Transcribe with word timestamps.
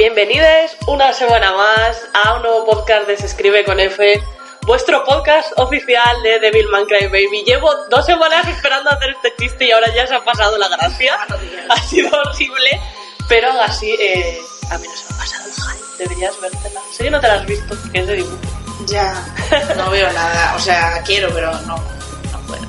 Bienvenidos 0.00 0.78
una 0.86 1.12
semana 1.12 1.54
más 1.54 2.00
a 2.14 2.36
un 2.36 2.40
nuevo 2.40 2.64
podcast 2.64 3.06
de 3.06 3.18
Se 3.18 3.26
Escribe 3.26 3.66
con 3.66 3.78
F, 3.78 4.24
vuestro 4.62 5.04
podcast 5.04 5.52
oficial 5.58 6.22
de 6.22 6.38
Devil 6.40 6.68
Man 6.68 6.86
Cry 6.86 7.08
Baby. 7.08 7.44
Llevo 7.44 7.70
dos 7.90 8.06
semanas 8.06 8.48
esperando 8.48 8.88
hacer 8.88 9.10
este 9.10 9.34
chiste 9.38 9.66
y 9.66 9.72
ahora 9.72 9.94
ya 9.94 10.06
se 10.06 10.14
ha 10.14 10.24
pasado 10.24 10.56
la 10.56 10.68
gracia. 10.68 11.18
Ha 11.68 11.76
sido 11.82 12.08
horrible, 12.18 12.80
pero 13.28 13.50
aún 13.50 13.60
así 13.60 13.94
eh, 14.00 14.40
a 14.70 14.78
mí 14.78 14.86
no 14.88 14.96
se 14.96 15.04
me 15.04 15.16
ha 15.16 15.18
pasado. 15.18 15.76
Deberías 15.98 16.40
vértela. 16.40 16.80
¿En 16.88 16.94
serio 16.94 17.12
no 17.12 17.20
te 17.20 17.28
la 17.28 17.34
has 17.34 17.44
visto? 17.44 17.76
Que 17.92 17.98
es 17.98 18.06
de 18.06 18.16
dibujo. 18.16 18.38
Ya, 18.86 19.22
no 19.76 19.90
veo 19.90 20.10
nada. 20.14 20.54
O 20.56 20.60
sea, 20.60 21.02
quiero, 21.04 21.28
pero 21.34 21.52
no, 21.66 21.76
no 21.76 22.40
puedo. 22.46 22.62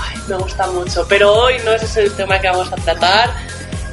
Ay, 0.00 0.16
me 0.26 0.36
gusta 0.36 0.66
mucho, 0.68 1.04
pero 1.06 1.34
hoy 1.34 1.58
no 1.66 1.72
ese 1.72 1.84
es 1.84 1.96
el 1.98 2.16
tema 2.16 2.40
que 2.40 2.48
vamos 2.48 2.72
a 2.72 2.76
tratar. 2.76 3.30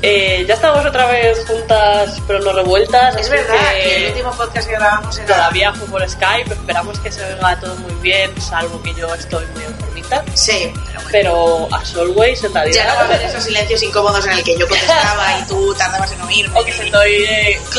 Eh, 0.02 0.46
ya 0.48 0.54
estamos 0.54 0.86
otra 0.86 1.08
vez 1.08 1.46
juntas, 1.46 2.22
pero 2.26 2.40
no 2.40 2.54
revueltas. 2.54 3.16
Es 3.18 3.30
verdad 3.30 3.56
que 3.74 3.84
que 3.84 3.98
el 3.98 4.12
último 4.12 4.32
podcast 4.32 4.68
que 4.68 4.76
grabamos 4.76 5.18
era... 5.18 5.36
Todavía 5.36 5.74
fue 5.74 5.88
por 5.88 6.10
Skype, 6.10 6.54
esperamos 6.54 7.00
que 7.00 7.12
se 7.12 7.22
venga 7.26 7.60
todo 7.60 7.76
muy 7.76 7.94
bien, 7.96 8.32
salvo 8.42 8.82
que 8.82 8.94
yo 8.94 9.14
estoy 9.14 9.46
muy 9.48 9.64
enfermita. 9.66 10.24
Sí, 10.34 10.72
pero 10.74 11.02
bueno. 11.02 11.10
Pero 11.12 11.68
as 11.76 11.96
always, 11.96 12.44
en 12.44 12.54
realidad. 12.54 12.76
Ya 12.76 12.90
no 12.90 12.96
va 12.96 13.02
a 13.02 13.06
haber 13.06 13.22
esos 13.24 13.44
silencios 13.44 13.84
incómodos 13.84 14.26
en 14.26 14.32
el 14.34 14.44
que 14.44 14.58
yo 14.58 14.68
contestaba 14.68 15.40
y 15.40 15.48
tú 15.48 15.74
tardabas 15.76 16.12
en 16.14 16.22
oírme. 16.22 16.60
O 16.60 16.64
que 16.64 16.72
se 16.72 16.86
estoy. 16.86 17.12
eh, 17.12 17.60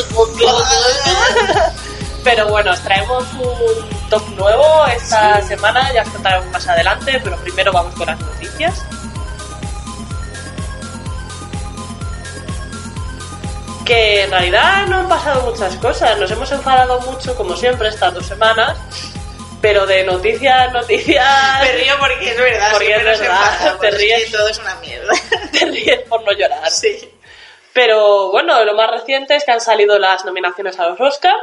Pero 2.23 2.49
bueno, 2.49 2.73
os 2.73 2.81
traemos 2.81 3.25
un 3.33 4.11
top 4.11 4.29
nuevo 4.37 4.87
esta 4.87 5.41
semana, 5.41 5.91
ya 5.95 6.03
os 6.03 6.09
contaremos 6.11 6.47
más 6.51 6.69
adelante, 6.69 7.19
pero 7.25 7.37
primero 7.39 7.73
vamos 7.73 7.95
con 7.95 8.07
las 8.07 8.21
noticias. 8.21 8.85
Que 13.91 14.23
en 14.23 14.31
realidad 14.31 14.87
no 14.87 14.99
han 14.99 15.09
pasado 15.09 15.51
muchas 15.51 15.75
cosas, 15.79 16.17
nos 16.17 16.31
hemos 16.31 16.53
enfadado 16.53 17.01
mucho, 17.01 17.35
como 17.35 17.57
siempre, 17.57 17.89
estas 17.89 18.15
dos 18.15 18.25
semanas, 18.25 18.79
pero 19.61 19.85
de 19.85 20.05
noticias, 20.05 20.69
Me 20.73 20.79
noticias. 20.81 21.75
río 21.75 21.95
porque 21.99 22.31
es 22.31 22.39
verdad, 22.39 22.71
Porque 22.73 22.95
es 22.95 23.03
verdad, 23.05 23.79
te 23.81 23.89
es 23.89 23.95
que 23.95 23.99
ríes. 23.99 24.31
todo 24.31 24.47
es 24.49 24.59
una 24.61 24.77
mierda. 24.77 25.13
te 25.53 25.65
ríes 25.67 26.01
por 26.09 26.23
no 26.25 26.31
llorar. 26.31 26.71
Sí. 26.71 27.11
Pero 27.73 28.31
bueno, 28.31 28.65
lo 28.65 28.75
más 28.75 28.93
reciente 28.93 29.35
es 29.35 29.43
que 29.45 29.51
han 29.51 29.61
salido 29.61 29.99
las 29.99 30.25
nominaciones 30.25 30.79
a 30.79 30.89
los 30.91 31.01
Oscar. 31.01 31.35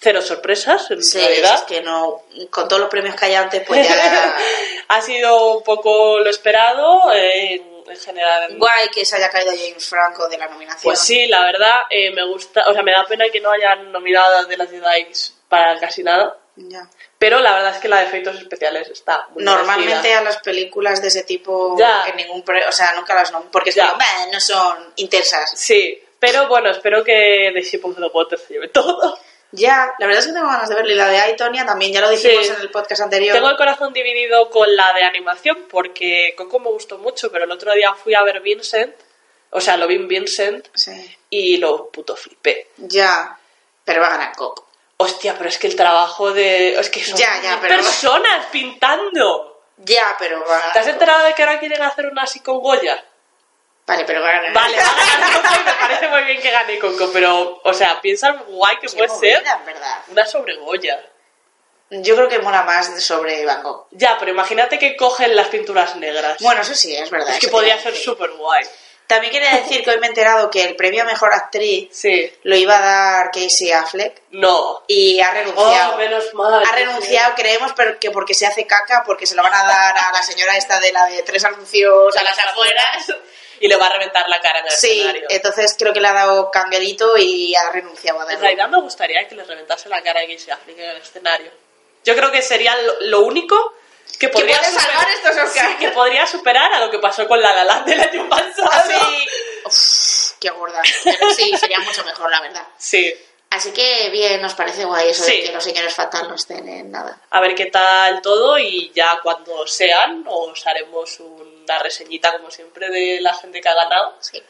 Cero 0.00 0.22
sorpresas, 0.22 0.88
en 0.92 1.02
Sí, 1.02 1.18
realidad. 1.18 1.56
es 1.56 1.62
que 1.62 1.80
no, 1.82 2.22
con 2.50 2.68
todos 2.68 2.78
los 2.82 2.88
premios 2.90 3.16
que 3.16 3.24
hay 3.26 3.34
antes, 3.34 3.64
pues 3.66 3.88
ya... 3.88 4.36
ha 4.88 5.00
sido 5.02 5.56
un 5.56 5.64
poco 5.64 6.20
lo 6.20 6.30
esperado 6.30 7.12
eh, 7.12 7.60
en, 7.90 7.96
en 7.96 8.02
general. 8.02 8.56
Guay 8.58 8.88
que 8.88 9.04
se 9.04 9.16
haya 9.16 9.30
caído 9.30 9.52
James 9.52 9.86
Franco 9.88 10.28
de 10.28 10.38
la 10.38 10.48
nominación. 10.48 10.82
Pues 10.82 11.00
sí, 11.00 11.26
la 11.26 11.42
verdad, 11.42 11.82
eh, 11.90 12.10
me 12.12 12.24
gusta, 12.26 12.64
o 12.68 12.72
sea, 12.72 12.82
me 12.82 12.92
da 12.92 13.04
pena 13.06 13.28
que 13.30 13.40
no 13.40 13.50
hayan 13.50 13.90
nominado 13.92 14.44
de 14.46 14.56
las 14.56 14.70
Jedi 14.70 15.08
para 15.48 15.78
casi 15.78 16.02
nada. 16.02 16.36
Ya. 16.56 16.88
Pero 17.18 17.40
la 17.40 17.52
verdad 17.54 17.74
es 17.74 17.80
que 17.80 17.88
la 17.88 17.98
de 18.00 18.06
efectos 18.06 18.36
especiales 18.36 18.88
está 18.88 19.26
muy 19.30 19.42
Normalmente 19.44 20.12
a 20.14 20.22
las 20.22 20.38
películas 20.38 21.00
de 21.02 21.08
ese 21.08 21.22
tipo, 21.22 21.76
Ya. 21.78 22.02
que 22.04 22.12
ningún 22.14 22.42
pre- 22.42 22.66
o 22.66 22.72
sea, 22.72 22.92
nunca 22.94 23.14
las 23.14 23.30
nombran, 23.32 23.50
porque 23.52 23.70
Ya. 23.70 23.86
como, 23.86 23.98
"Bah, 23.98 24.26
no 24.32 24.40
son 24.40 24.92
intensas. 24.96 25.52
Sí, 25.56 26.02
pero 26.18 26.48
bueno, 26.48 26.70
espero 26.70 27.04
que 27.04 27.50
The 27.54 27.62
Ship 27.62 27.84
of 27.84 27.96
the 27.96 28.06
Water 28.12 28.38
se 28.38 28.54
lleve 28.54 28.68
todo. 28.68 29.18
Ya, 29.52 29.94
la 29.98 30.06
verdad 30.06 30.20
es 30.20 30.26
que 30.26 30.32
tengo 30.34 30.46
ganas 30.46 30.68
de 30.68 30.74
verla. 30.74 30.92
Y 30.92 30.96
la 30.96 31.08
de 31.08 31.18
Aitonia 31.20 31.64
también, 31.64 31.92
ya 31.92 32.00
lo 32.02 32.10
dijimos 32.10 32.46
Sí. 32.46 32.52
en 32.54 32.60
el 32.60 32.70
podcast 32.70 33.00
anterior. 33.02 33.34
Tengo 33.34 33.48
el 33.50 33.56
corazón 33.56 33.92
dividido 33.92 34.50
con 34.50 34.74
la 34.76 34.92
de 34.92 35.04
animación 35.04 35.66
porque 35.70 36.34
Coco 36.36 36.58
me 36.60 36.68
gustó 36.70 36.98
mucho, 36.98 37.32
pero 37.32 37.44
el 37.44 37.50
otro 37.50 37.72
día 37.72 37.94
fui 37.94 38.14
a 38.14 38.22
ver 38.22 38.40
Vincent, 38.40 38.94
o 39.50 39.60
sea, 39.60 39.76
lo 39.78 39.86
vi 39.86 39.94
en 39.96 40.06
Vincent 40.08 40.68
Sí. 40.74 41.16
y 41.30 41.56
lo 41.56 41.88
puto 41.90 42.14
flipé. 42.14 42.68
Ya, 42.76 43.38
pero 43.84 44.02
va 44.02 44.08
a 44.08 44.10
ganar 44.18 44.36
Coco. 44.36 44.68
Hostia, 44.98 45.34
pero 45.38 45.48
es 45.48 45.58
que 45.58 45.68
el 45.68 45.76
trabajo 45.76 46.32
de... 46.32 46.78
Es 46.78 46.90
que 46.90 47.02
son 47.04 47.16
Ya, 47.16 47.40
ya, 47.40 47.58
pero- 47.60 47.76
personas 47.76 48.46
pintando. 48.52 49.62
Ya, 49.78 50.16
pero 50.18 50.40
va 50.44 50.72
¿Te 50.72 50.80
has 50.80 50.88
enterado 50.88 51.24
de 51.24 51.34
que 51.34 51.42
ahora 51.44 51.60
quieren 51.60 51.80
hacer 51.82 52.06
una 52.06 52.24
así 52.24 52.40
con 52.40 52.58
Goya? 52.58 53.02
Vale, 53.88 54.04
pero 54.04 54.20
va 54.22 54.28
a 54.28 54.32
ganar 54.32 54.52
Vale, 54.52 54.76
va 54.76 54.82
a 54.82 55.18
ganar 55.20 55.32
Coco 55.42 55.54
y 55.60 55.64
me 55.64 55.72
parece 55.72 56.08
muy 56.08 56.22
bien 56.24 56.40
que 56.40 56.50
gane 56.50 56.78
Coco, 56.78 57.10
pero, 57.12 57.60
o 57.64 57.72
sea, 57.74 58.00
piensa 58.00 58.30
lo 58.32 58.44
guay 58.44 58.76
que 58.78 58.86
Qué 58.86 58.96
puede 58.96 59.08
ser 59.08 59.38
movida, 59.38 59.56
en 59.60 59.66
verdad. 59.66 59.98
una 60.08 60.26
sobre 60.26 60.56
Goya. 60.56 61.04
Yo 61.90 62.14
creo 62.16 62.28
que 62.28 62.38
mola 62.40 62.64
más 62.64 63.02
sobre 63.02 63.46
Van 63.46 63.62
Gogh. 63.62 63.86
Ya, 63.92 64.16
pero 64.18 64.30
imagínate 64.30 64.78
que 64.78 64.94
cogen 64.94 65.34
las 65.34 65.48
pinturas 65.48 65.96
negras. 65.96 66.36
Bueno, 66.40 66.60
eso 66.60 66.74
sí, 66.74 66.94
es 66.94 67.08
verdad. 67.10 67.30
es 67.30 67.38
que 67.40 67.46
eso 67.46 67.50
podría 67.50 67.80
ser 67.80 67.96
súper 67.96 68.30
guay. 68.32 68.62
También 69.06 69.32
quería 69.32 69.54
decir 69.56 69.82
que 69.82 69.88
hoy 69.88 69.98
me 69.98 70.06
he 70.06 70.10
enterado 70.10 70.50
que 70.50 70.62
el 70.64 70.76
premio 70.76 71.00
a 71.00 71.06
Mejor 71.06 71.32
Actriz 71.32 71.88
Sí. 71.90 72.30
lo 72.42 72.54
iba 72.56 72.76
a 72.76 72.80
dar 72.80 73.30
Casey 73.30 73.72
Affleck 73.72 74.20
No. 74.32 74.82
y 74.86 75.18
ha 75.20 75.30
renunciado. 75.30 75.94
Oh, 75.94 75.96
menos 75.96 76.34
mal. 76.34 76.62
ha 76.62 76.72
renunciado, 76.72 77.34
creemos, 77.34 77.72
pero 77.74 77.98
que 77.98 78.10
porque 78.10 78.34
se 78.34 78.46
hace 78.46 78.66
caca, 78.66 79.04
porque 79.06 79.24
se 79.24 79.34
lo 79.34 79.42
van 79.42 79.54
a 79.54 79.62
dar 79.66 79.96
a 79.96 80.12
la 80.12 80.22
señora 80.22 80.58
esta 80.58 80.78
de 80.80 80.92
la 80.92 81.06
de 81.06 81.22
tres 81.22 81.42
anuncios 81.46 82.14
a 82.18 82.22
las 82.22 82.38
afueras. 82.38 83.14
Y 83.60 83.68
le 83.68 83.76
va 83.76 83.86
a 83.86 83.92
reventar 83.92 84.28
la 84.28 84.40
cara 84.40 84.60
en 84.60 84.66
el 84.66 84.70
Sí, 84.72 85.00
escenario. 85.00 85.26
entonces 85.30 85.74
creo 85.78 85.92
que 85.92 86.00
le 86.00 86.08
ha 86.08 86.12
dado 86.12 86.50
cambiarito 86.50 87.16
y 87.16 87.54
ha 87.54 87.70
renunciado 87.70 88.18
a 88.20 88.22
En 88.22 88.28
darlo. 88.28 88.40
realidad 88.42 88.68
me 88.68 88.80
gustaría 88.80 89.26
que 89.28 89.34
le 89.34 89.44
reventase 89.44 89.88
la 89.88 90.02
cara 90.02 90.20
a 90.20 90.22
Casey 90.22 90.50
Affleck 90.50 90.78
en 90.78 90.90
el 90.90 90.96
escenario. 90.98 91.50
Yo 92.04 92.14
creo 92.14 92.30
que 92.30 92.42
sería 92.42 92.76
lo, 92.82 93.00
lo 93.02 93.20
único 93.20 93.74
que 94.18 94.28
podría, 94.28 94.62
salvar 94.62 95.08
estos 95.10 95.36
Oscars. 95.36 95.70
Sí, 95.72 95.76
que 95.78 95.90
podría 95.90 96.26
superar 96.26 96.72
a 96.72 96.80
lo 96.80 96.90
que 96.90 96.98
pasó 96.98 97.26
con 97.28 97.40
La 97.40 97.64
Land 97.64 97.86
del 97.86 98.00
año 98.00 98.28
pasado. 98.28 98.68
Así, 98.72 98.94
Uf, 99.64 100.38
qué 100.40 100.50
gorda. 100.50 100.82
Pero 101.04 101.30
sí, 101.32 101.56
sería 101.56 101.78
mucho 101.80 102.04
mejor, 102.04 102.30
la 102.30 102.40
verdad. 102.40 102.66
Sí. 102.78 103.12
Así 103.50 103.72
que 103.72 104.10
bien, 104.10 104.42
nos 104.42 104.54
parece 104.54 104.84
guay 104.84 105.08
eso 105.08 105.24
Sí. 105.24 105.38
de 105.40 105.42
que 105.44 105.52
los 105.52 105.64
señores 105.64 105.94
fatal 105.94 106.28
no 106.28 106.34
estén 106.34 106.68
en 106.68 106.90
nada. 106.90 107.18
A 107.30 107.40
ver 107.40 107.54
qué 107.54 107.66
tal 107.66 108.20
todo 108.20 108.58
y 108.58 108.92
ya 108.94 109.20
cuando 109.22 109.66
sean 109.66 110.22
os 110.26 110.66
haremos 110.66 111.18
una 111.68 111.78
reseñita 111.82 112.32
como 112.32 112.50
siempre 112.50 112.88
de 112.90 113.20
la 113.20 113.34
gente 113.34 113.60
que 113.60 113.68
ha 113.68 113.74
ganado. 113.74 114.16
Sí. 114.20 114.42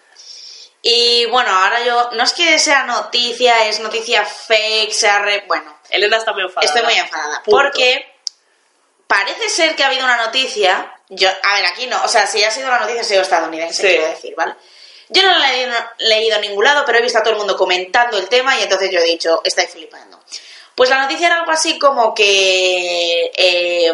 Y 0.83 1.27
bueno, 1.27 1.51
ahora 1.51 1.85
yo, 1.85 2.11
no 2.13 2.23
es 2.23 2.33
que 2.33 2.59
sea 2.59 2.85
noticia, 2.85 3.67
es 3.67 3.81
noticia 3.81 4.25
fake, 4.25 4.93
sea 4.93 5.19
re... 5.19 5.45
Bueno, 5.47 5.77
Elena 5.91 6.17
está 6.19 6.33
muy 6.33 6.43
enfadada. 6.43 6.67
estoy 6.67 6.83
muy 6.83 6.95
enfadada. 6.95 7.43
Punto. 7.43 7.51
Porque 7.51 8.07
parece 9.07 9.49
ser 9.49 9.75
que 9.75 9.83
ha 9.83 9.89
habido 9.89 10.05
una 10.05 10.17
noticia, 10.17 10.95
yo, 11.09 11.29
a 11.29 11.55
ver, 11.55 11.67
aquí 11.67 11.87
no, 11.87 12.03
o 12.05 12.09
sea, 12.09 12.27
si 12.27 12.45
ha 12.45 12.51
sido 12.51 12.69
una 12.69 12.79
noticia 12.79 13.01
ha 13.01 13.05
sido 13.05 13.23
estadounidense, 13.23 13.83
Sí. 13.83 13.89
quiero 13.89 14.09
decir, 14.09 14.35
¿vale? 14.37 14.55
Yo 15.09 15.23
no 15.23 15.39
la 15.39 15.53
he 15.53 15.57
leído, 15.57 15.75
leído 15.99 16.37
en 16.37 16.43
ningún 16.43 16.65
lado, 16.65 16.85
pero 16.87 16.99
he 16.99 17.03
visto 17.03 17.19
a 17.19 17.23
todo 17.23 17.33
el 17.33 17.39
mundo 17.39 17.57
comentando 17.57 18.19
el 18.19 18.29
tema 18.29 18.59
y 18.59 18.63
entonces 18.63 18.91
yo 18.91 19.01
he 19.01 19.05
dicho, 19.05 19.41
estáis 19.43 19.71
flipando. 19.71 20.21
Pues 20.75 20.91
la 20.91 21.01
noticia 21.03 21.27
era 21.27 21.41
algo 21.41 21.51
así 21.51 21.77
como 21.79 22.15
que, 22.15 23.33
eh, 23.35 23.93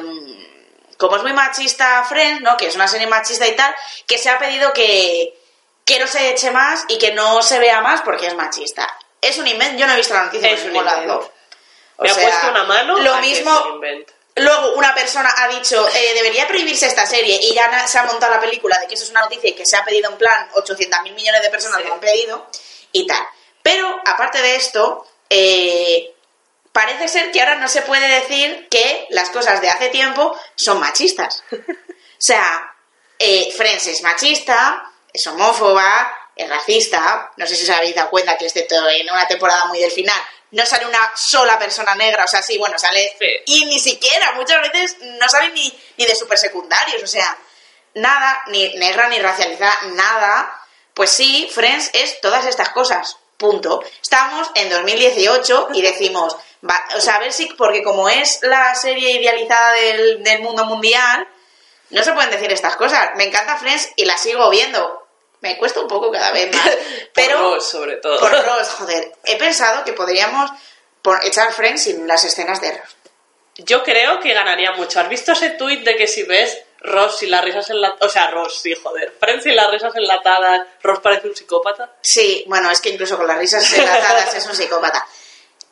como 0.98 1.16
es 1.16 1.22
muy 1.22 1.32
machista 1.32 2.04
Friends, 2.04 2.42
¿no? 2.42 2.56
Que 2.56 2.66
es 2.66 2.74
una 2.74 2.88
serie 2.88 3.06
machista 3.06 3.46
y 3.46 3.56
tal, 3.56 3.74
que 4.06 4.18
se 4.18 4.30
ha 4.30 4.38
pedido 4.38 4.72
que, 4.72 5.38
que 5.84 5.98
no 5.98 6.06
se 6.06 6.30
eche 6.30 6.50
más 6.50 6.84
y 6.88 6.98
que 6.98 7.12
no 7.12 7.42
se 7.42 7.58
vea 7.58 7.80
más 7.80 8.02
porque 8.02 8.26
es 8.26 8.34
machista. 8.34 8.86
Es 9.20 9.38
un 9.38 9.46
invento, 9.46 9.78
yo 9.78 9.86
no 9.86 9.94
he 9.94 9.96
visto 9.96 10.14
la 10.14 10.24
noticia 10.24 10.50
Es 10.50 10.64
un 10.64 10.76
invento. 10.76 11.32
Me 11.98 12.10
ha 12.10 12.14
puesto 12.14 12.50
una 12.50 12.64
mano. 12.64 12.98
Lo 12.98 13.16
mismo. 13.18 13.80
Luego 14.36 14.72
una 14.74 14.92
persona 14.94 15.32
ha 15.36 15.46
dicho, 15.48 15.88
eh, 15.94 16.12
debería 16.14 16.48
prohibirse 16.48 16.86
esta 16.86 17.06
serie 17.06 17.38
y 17.40 17.54
ya 17.54 17.86
se 17.86 17.98
ha 17.98 18.02
montado 18.02 18.34
la 18.34 18.40
película 18.40 18.76
de 18.80 18.88
que 18.88 18.94
eso 18.94 19.04
es 19.04 19.10
una 19.10 19.20
noticia 19.20 19.50
y 19.50 19.52
que 19.52 19.64
se 19.64 19.76
ha 19.76 19.84
pedido 19.84 20.10
en 20.10 20.18
plan 20.18 20.50
800 20.54 21.02
mil 21.02 21.14
millones 21.14 21.40
de 21.40 21.50
personas 21.50 21.78
Sí. 21.78 21.86
lo 21.86 21.94
han 21.94 22.00
pedido 22.00 22.46
y 22.90 23.06
tal. 23.06 23.24
Pero, 23.62 24.00
aparte 24.04 24.42
de 24.42 24.56
esto, 24.56 25.06
eh, 25.30 26.13
parece 26.74 27.06
ser 27.06 27.30
que 27.30 27.40
ahora 27.40 27.54
no 27.54 27.68
se 27.68 27.82
puede 27.82 28.08
decir 28.08 28.66
que 28.68 29.06
las 29.10 29.30
cosas 29.30 29.60
de 29.60 29.70
hace 29.70 29.88
tiempo 29.88 30.38
son 30.56 30.80
machistas. 30.80 31.42
O 32.16 32.26
sea, 32.26 32.74
eh, 33.18 33.52
Friends 33.54 33.86
es 33.88 34.02
machista, 34.02 34.90
es 35.12 35.26
homófoba, 35.26 36.30
es 36.34 36.48
racista. 36.48 37.32
No 37.36 37.46
sé 37.46 37.54
si 37.54 37.64
os 37.64 37.70
habéis 37.70 37.94
dado 37.94 38.08
cuenta 38.08 38.38
que 38.38 38.46
excepto 38.46 38.88
en 38.88 39.10
una 39.10 39.28
temporada 39.28 39.66
muy 39.66 39.78
del 39.78 39.90
final 39.90 40.18
no 40.52 40.64
sale 40.64 40.86
una 40.86 41.12
sola 41.14 41.58
persona 41.58 41.94
negra. 41.96 42.24
O 42.24 42.28
sea, 42.28 42.40
sí, 42.40 42.56
bueno, 42.56 42.78
sale... 42.78 43.14
Sí. 43.18 43.26
Y 43.46 43.64
ni 43.66 43.78
siquiera, 43.78 44.32
muchas 44.32 44.62
veces 44.62 44.96
no 45.00 45.28
sale 45.28 45.50
ni, 45.50 45.78
ni 45.98 46.06
de 46.06 46.14
super 46.14 46.38
secundarios. 46.38 47.02
O 47.02 47.06
sea, 47.06 47.36
nada, 47.94 48.44
ni 48.46 48.74
negra, 48.76 49.08
ni 49.08 49.18
racializada, 49.18 49.76
nada. 49.92 50.62
Pues 50.94 51.10
sí, 51.10 51.50
Friends 51.52 51.90
es 51.92 52.22
todas 52.22 52.46
estas 52.46 52.70
cosas. 52.70 53.18
Punto. 53.44 53.82
Estamos 54.00 54.50
en 54.54 54.70
2018 54.70 55.68
y 55.74 55.82
decimos, 55.82 56.34
va- 56.68 56.84
o 56.96 57.00
sea, 57.00 57.16
a 57.16 57.18
ver 57.18 57.32
si, 57.32 57.46
porque 57.46 57.82
como 57.82 58.08
es 58.08 58.38
la 58.42 58.74
serie 58.74 59.10
idealizada 59.12 59.72
del, 59.72 60.22
del 60.24 60.40
mundo 60.40 60.64
mundial, 60.64 61.28
no 61.90 62.02
se 62.02 62.12
pueden 62.12 62.30
decir 62.30 62.50
estas 62.50 62.76
cosas. 62.76 63.10
Me 63.16 63.24
encanta 63.24 63.56
Friends 63.58 63.90
y 63.96 64.04
la 64.06 64.16
sigo 64.16 64.48
viendo. 64.50 65.06
Me 65.40 65.58
cuesta 65.58 65.80
un 65.80 65.88
poco 65.88 66.10
cada 66.10 66.30
vez 66.30 66.54
más. 66.56 66.70
Pero 67.14 67.36
Por 67.38 67.52
Ross, 67.56 67.68
sobre 67.68 67.96
todo. 67.96 68.18
por 68.18 68.30
Ross, 68.32 68.68
joder. 68.78 69.12
He 69.24 69.36
pensado 69.36 69.84
que 69.84 69.92
podríamos 69.92 70.50
por- 71.02 71.22
echar 71.24 71.52
Friends 71.52 71.82
sin 71.82 72.08
las 72.08 72.24
escenas 72.24 72.62
de 72.62 72.72
Ross. 72.72 72.96
Yo 73.58 73.82
creo 73.84 74.18
que 74.20 74.32
ganaría 74.32 74.72
mucho. 74.72 74.98
¿Has 75.00 75.08
visto 75.10 75.32
ese 75.32 75.50
tuit 75.50 75.84
de 75.84 75.96
que 75.96 76.06
si 76.06 76.22
ves 76.22 76.62
Ross 76.84 77.22
y 77.22 77.26
las 77.26 77.42
risas 77.42 77.68
enlatadas. 77.70 78.02
O 78.02 78.12
sea, 78.12 78.30
Ross, 78.30 78.60
sí, 78.60 78.74
joder. 78.74 79.14
Friends 79.18 79.46
y 79.46 79.52
las 79.52 79.70
risas 79.70 79.94
enlatadas. 79.96 80.66
Ross 80.82 81.00
parece 81.00 81.28
un 81.28 81.34
psicópata. 81.34 81.90
Sí, 82.02 82.44
bueno, 82.46 82.70
es 82.70 82.80
que 82.80 82.90
incluso 82.90 83.16
con 83.16 83.26
las 83.26 83.38
risas 83.38 83.72
enlatadas 83.72 84.34
es 84.34 84.46
un 84.46 84.54
psicópata. 84.54 85.06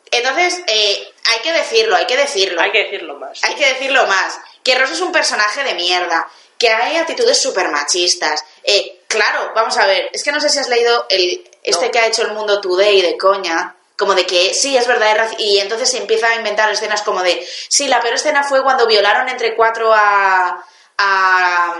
Entonces, 0.09 0.61
eh, 0.67 1.13
hay 1.25 1.39
que 1.39 1.53
decirlo, 1.53 1.95
hay 1.95 2.05
que 2.05 2.17
decirlo. 2.17 2.61
Hay 2.61 2.71
que 2.71 2.83
decirlo 2.83 3.15
más. 3.15 3.43
Hay 3.43 3.55
que 3.55 3.65
decirlo 3.65 4.05
más. 4.07 4.39
Que 4.63 4.75
Ross 4.75 4.91
es 4.91 5.01
un 5.01 5.11
personaje 5.11 5.63
de 5.63 5.75
mierda. 5.75 6.27
Que 6.57 6.69
hay 6.69 6.97
actitudes 6.97 7.39
súper 7.39 7.69
machistas. 7.69 8.43
Eh, 8.63 9.01
claro, 9.07 9.51
vamos 9.55 9.77
a 9.77 9.85
ver. 9.85 10.09
Es 10.13 10.23
que 10.23 10.31
no 10.31 10.41
sé 10.41 10.49
si 10.49 10.59
has 10.59 10.69
leído 10.69 11.05
el, 11.09 11.47
este 11.61 11.85
No. 11.85 11.91
que 11.91 11.99
ha 11.99 12.07
hecho 12.07 12.23
el 12.23 12.31
Mundo 12.31 12.59
Today 12.59 13.01
de 13.01 13.17
coña. 13.17 13.75
Como 13.95 14.15
de 14.15 14.25
que 14.25 14.55
sí, 14.55 14.75
es 14.75 14.87
verdad, 14.87 15.29
y 15.37 15.59
entonces 15.59 15.91
se 15.91 15.97
empieza 15.99 16.27
a 16.27 16.35
inventar 16.35 16.71
escenas 16.71 17.03
como 17.03 17.21
de 17.21 17.47
sí, 17.69 17.87
la 17.87 18.01
peor 18.01 18.15
escena 18.15 18.43
fue 18.43 18.63
cuando 18.63 18.87
violaron 18.87 19.29
entre 19.29 19.55
cuatro 19.55 19.93
a, 19.93 20.65
a, 20.97 21.75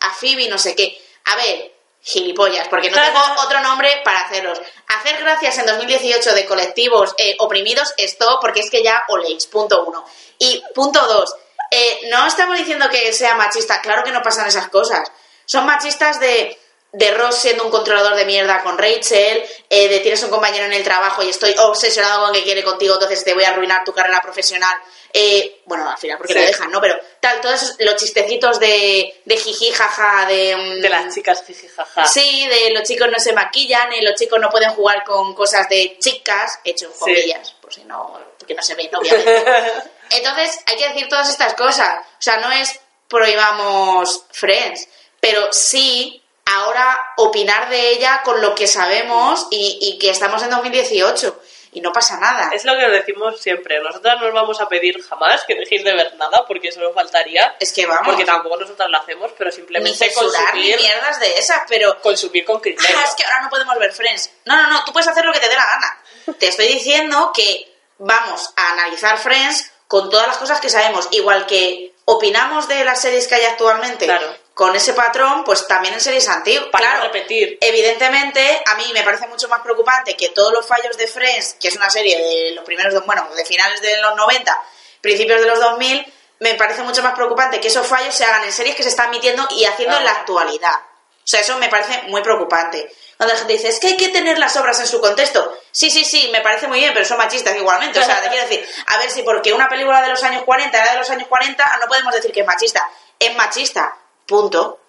a 0.00 0.14
Phoebe, 0.14 0.48
no 0.48 0.58
sé 0.58 0.74
qué. 0.74 1.00
A 1.24 1.36
ver, 1.36 1.72
gilipollas, 2.06 2.68
porque 2.68 2.88
no 2.88 3.02
tengo 3.02 3.20
otro 3.44 3.60
nombre 3.60 4.00
para 4.04 4.20
hacerlos. 4.20 4.60
Hacer 4.86 5.18
gracias 5.18 5.58
en 5.58 5.66
2018 5.66 6.34
de 6.34 6.46
colectivos 6.46 7.14
eh, 7.18 7.34
oprimidos, 7.40 7.92
esto, 7.96 8.38
porque 8.40 8.60
es 8.60 8.70
que 8.70 8.82
ya 8.82 9.02
oléis, 9.08 9.46
punto 9.46 9.84
uno. 9.84 10.04
Y 10.38 10.62
punto 10.72 11.04
dos, 11.06 11.34
eh, 11.70 12.08
no 12.10 12.26
estamos 12.26 12.56
diciendo 12.58 12.88
que 12.88 13.12
sea 13.12 13.34
machista, 13.34 13.80
claro 13.80 14.04
que 14.04 14.12
no 14.12 14.22
pasan 14.22 14.46
esas 14.46 14.68
cosas. 14.68 15.10
Son 15.46 15.66
machistas 15.66 16.20
de, 16.20 16.56
de 16.98 17.10
Ross 17.10 17.36
siendo 17.36 17.62
un 17.64 17.70
controlador 17.70 18.14
de 18.14 18.24
mierda 18.24 18.62
con 18.62 18.78
Rachel, 18.78 19.44
eh, 19.68 19.88
de 19.88 20.00
tienes 20.00 20.22
un 20.22 20.30
compañero 20.30 20.64
en 20.64 20.72
el 20.72 20.82
trabajo 20.82 21.22
y 21.22 21.28
estoy 21.28 21.54
obsesionado 21.58 22.24
con 22.24 22.32
que 22.34 22.42
quiere 22.42 22.64
contigo, 22.64 22.94
entonces 22.94 23.22
te 23.22 23.34
voy 23.34 23.44
a 23.44 23.50
arruinar 23.50 23.84
tu 23.84 23.92
carrera 23.92 24.22
profesional. 24.22 24.74
Eh, 25.12 25.60
bueno, 25.66 25.88
al 25.90 25.98
final 25.98 26.16
porque 26.16 26.32
Sí. 26.32 26.38
lo 26.38 26.44
dejan, 26.46 26.70
¿no? 26.70 26.80
Pero 26.80 26.98
tal, 27.20 27.40
todos 27.42 27.62
esos- 27.62 27.76
los 27.80 27.96
chistecitos 27.96 28.58
de, 28.60 29.20
de 29.24 29.36
jiji, 29.36 29.70
jaja, 29.72 30.26
de... 30.26 30.56
mm, 30.56 30.80
De 30.80 30.88
las 30.88 31.14
chicas 31.14 31.42
jijijaja. 31.46 32.06
Sí, 32.06 32.46
de 32.48 32.70
los 32.70 32.82
chicos 32.84 33.08
no 33.10 33.18
se 33.18 33.32
maquillan, 33.34 33.92
eh, 33.92 34.02
los 34.02 34.14
chicos 34.14 34.40
no 34.40 34.48
pueden 34.48 34.70
jugar 34.70 35.04
con 35.04 35.34
cosas 35.34 35.68
de 35.68 35.98
chicas, 35.98 36.60
hecho 36.64 36.86
en 36.86 36.92
Sí. 36.92 36.98
comillas, 36.98 37.52
por 37.60 37.72
si 37.74 37.84
no, 37.84 38.18
porque 38.38 38.54
no 38.54 38.62
se 38.62 38.74
ven, 38.74 38.94
obviamente. 38.94 39.44
Entonces, 40.10 40.60
hay 40.66 40.76
que 40.76 40.88
decir 40.88 41.08
todas 41.08 41.28
estas 41.28 41.52
cosas. 41.54 41.96
O 42.00 42.22
sea, 42.22 42.38
no 42.38 42.50
es 42.52 42.78
prohibamos 43.08 44.24
Friends, 44.32 44.88
pero 45.20 45.52
sí 45.52 46.22
ahora 46.46 47.12
opinar 47.16 47.68
de 47.68 47.90
ella 47.90 48.22
con 48.24 48.40
lo 48.40 48.54
que 48.54 48.66
sabemos 48.66 49.46
y, 49.50 49.78
y 49.80 49.98
que 49.98 50.10
estamos 50.10 50.42
en 50.42 50.50
2018 50.50 51.40
y 51.76 51.82
no 51.82 51.92
pasa 51.92 52.16
nada. 52.16 52.48
Es 52.54 52.64
lo 52.64 52.74
que 52.74 52.88
decimos 52.88 53.38
siempre. 53.38 53.78
Nosotras 53.80 54.18
no 54.18 54.28
os 54.28 54.32
vamos 54.32 54.58
a 54.62 54.66
pedir 54.66 54.98
jamás 55.02 55.44
que 55.44 55.54
dejéis 55.54 55.84
de 55.84 55.92
ver 55.92 56.14
nada, 56.16 56.46
porque 56.48 56.68
eso 56.68 56.80
nos 56.80 56.94
faltaría. 56.94 57.54
Es 57.60 57.70
que 57.70 57.84
vamos, 57.84 58.06
Porque 58.06 58.24
tampoco 58.24 58.56
nosotras 58.56 58.88
lo 58.88 58.96
hacemos, 58.96 59.32
pero 59.36 59.50
ni 59.50 59.56
simplemente 59.56 60.06
ni 60.06 60.14
consumir, 60.14 60.80
mierdas 60.80 61.20
de 61.20 61.36
esas, 61.36 61.64
pero 61.68 62.00
consumir 62.00 62.46
con 62.46 62.60
criterio. 62.60 62.96
Ah, 62.98 63.04
es 63.06 63.14
que 63.14 63.24
ahora 63.24 63.42
no 63.42 63.50
podemos 63.50 63.78
ver 63.78 63.92
Friends. 63.92 64.30
No, 64.46 64.56
no, 64.56 64.70
no, 64.70 64.84
tú 64.84 64.92
puedes 64.94 65.06
hacer 65.06 65.26
lo 65.26 65.34
que 65.34 65.40
te 65.40 65.50
dé 65.50 65.54
la 65.54 65.66
gana. 65.66 66.02
Te 66.38 66.48
estoy 66.48 66.68
diciendo 66.68 67.30
que 67.34 67.70
vamos 67.98 68.54
a 68.56 68.72
analizar 68.72 69.18
Friends 69.18 69.70
con 69.86 70.08
todas 70.08 70.28
las 70.28 70.38
cosas 70.38 70.62
que 70.62 70.70
sabemos. 70.70 71.08
Igual 71.10 71.44
que 71.44 71.92
opinamos 72.06 72.68
de 72.68 72.86
las 72.86 73.02
series 73.02 73.28
que 73.28 73.34
hay 73.34 73.44
actualmente 73.44 74.06
Claro. 74.06 74.45
Con 74.56 74.74
ese 74.74 74.94
patrón, 74.94 75.44
pues 75.44 75.66
también 75.66 75.92
en 75.92 76.00
series 76.00 76.26
antiguas. 76.30 76.70
Para 76.72 76.92
claro, 76.92 77.02
repetir. 77.12 77.58
Evidentemente, 77.60 78.62
a 78.64 78.74
mí 78.76 78.84
me 78.94 79.02
parece 79.02 79.26
mucho 79.26 79.48
más 79.48 79.60
preocupante 79.60 80.16
que 80.16 80.30
todos 80.30 80.50
los 80.50 80.66
fallos 80.66 80.96
de 80.96 81.06
Friends, 81.06 81.56
que 81.60 81.68
es 81.68 81.76
una 81.76 81.90
serie 81.90 82.16
de 82.16 82.54
los 82.54 82.64
primeros, 82.64 83.04
bueno, 83.04 83.28
de 83.36 83.44
finales 83.44 83.82
de 83.82 84.00
los 84.00 84.16
90, 84.16 84.64
principios 85.02 85.42
de 85.42 85.46
los 85.46 85.60
2000, 85.60 86.10
me 86.38 86.54
parece 86.54 86.82
mucho 86.84 87.02
más 87.02 87.12
preocupante 87.14 87.60
que 87.60 87.68
esos 87.68 87.86
fallos 87.86 88.14
se 88.14 88.24
hagan 88.24 88.44
en 88.44 88.52
series 88.52 88.74
que 88.74 88.82
se 88.82 88.88
están 88.88 89.08
emitiendo 89.08 89.46
y 89.50 89.66
haciendo 89.66 89.94
en 89.98 90.06
la 90.06 90.12
actualidad. 90.12 90.72
O 90.72 91.28
sea, 91.28 91.40
eso 91.40 91.58
me 91.58 91.68
parece 91.68 92.04
muy 92.08 92.22
preocupante. 92.22 92.90
Cuando 93.18 93.34
la 93.34 93.38
gente 93.38 93.52
dice, 93.52 93.68
es 93.68 93.78
que 93.78 93.88
hay 93.88 93.96
que 93.98 94.08
tener 94.08 94.38
las 94.38 94.56
obras 94.56 94.80
en 94.80 94.86
su 94.86 95.02
contexto. 95.02 95.54
Sí, 95.70 95.90
sí, 95.90 96.02
sí, 96.02 96.30
me 96.32 96.40
parece 96.40 96.66
muy 96.66 96.78
bien, 96.78 96.94
pero 96.94 97.04
son 97.04 97.18
machistas 97.18 97.54
igualmente. 97.54 98.00
O 98.00 98.02
sea, 98.02 98.22
te 98.22 98.30
quiero 98.30 98.48
decir, 98.48 98.66
a 98.86 98.96
ver 98.96 99.10
si 99.10 99.22
porque 99.22 99.52
una 99.52 99.68
película 99.68 100.00
de 100.00 100.08
los 100.08 100.22
años 100.22 100.44
40 100.44 100.82
era 100.82 100.92
de 100.92 100.98
los 100.98 101.10
años 101.10 101.28
40, 101.28 101.78
no 101.78 101.88
podemos 101.88 102.14
decir 102.14 102.32
que 102.32 102.40
es 102.40 102.46
machista. 102.46 102.88
Es 103.18 103.34
machista, 103.34 103.94
punto 104.26 104.80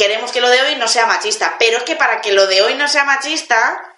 queremos 0.00 0.32
que 0.32 0.40
lo 0.40 0.48
de 0.48 0.62
hoy 0.62 0.76
no 0.76 0.88
sea 0.88 1.04
machista. 1.04 1.56
Pero 1.58 1.76
es 1.76 1.84
que 1.84 1.94
para 1.94 2.22
que 2.22 2.32
lo 2.32 2.46
de 2.46 2.62
hoy 2.62 2.74
no 2.74 2.88
sea 2.88 3.04
machista, 3.04 3.94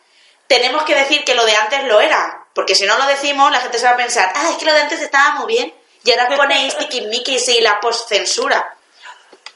tenemos 0.48 0.82
que 0.82 0.96
decir 0.96 1.24
que 1.24 1.36
lo 1.36 1.44
de 1.44 1.54
antes 1.54 1.84
lo 1.84 2.00
era. 2.00 2.44
Porque 2.54 2.74
si 2.74 2.84
no 2.86 2.98
lo 2.98 3.06
decimos, 3.06 3.52
la 3.52 3.60
gente 3.60 3.78
se 3.78 3.86
va 3.86 3.92
a 3.92 3.96
pensar, 3.96 4.32
ah, 4.34 4.50
es 4.50 4.56
que 4.56 4.64
lo 4.64 4.74
de 4.74 4.80
antes 4.80 5.00
estaba 5.00 5.36
muy 5.36 5.54
bien. 5.54 5.72
Y 6.02 6.10
ahora 6.10 6.36
ponéis 6.36 6.76
tiquismiquis 6.78 7.48
y 7.48 7.60
la 7.60 7.78
postcensura. 7.78 8.76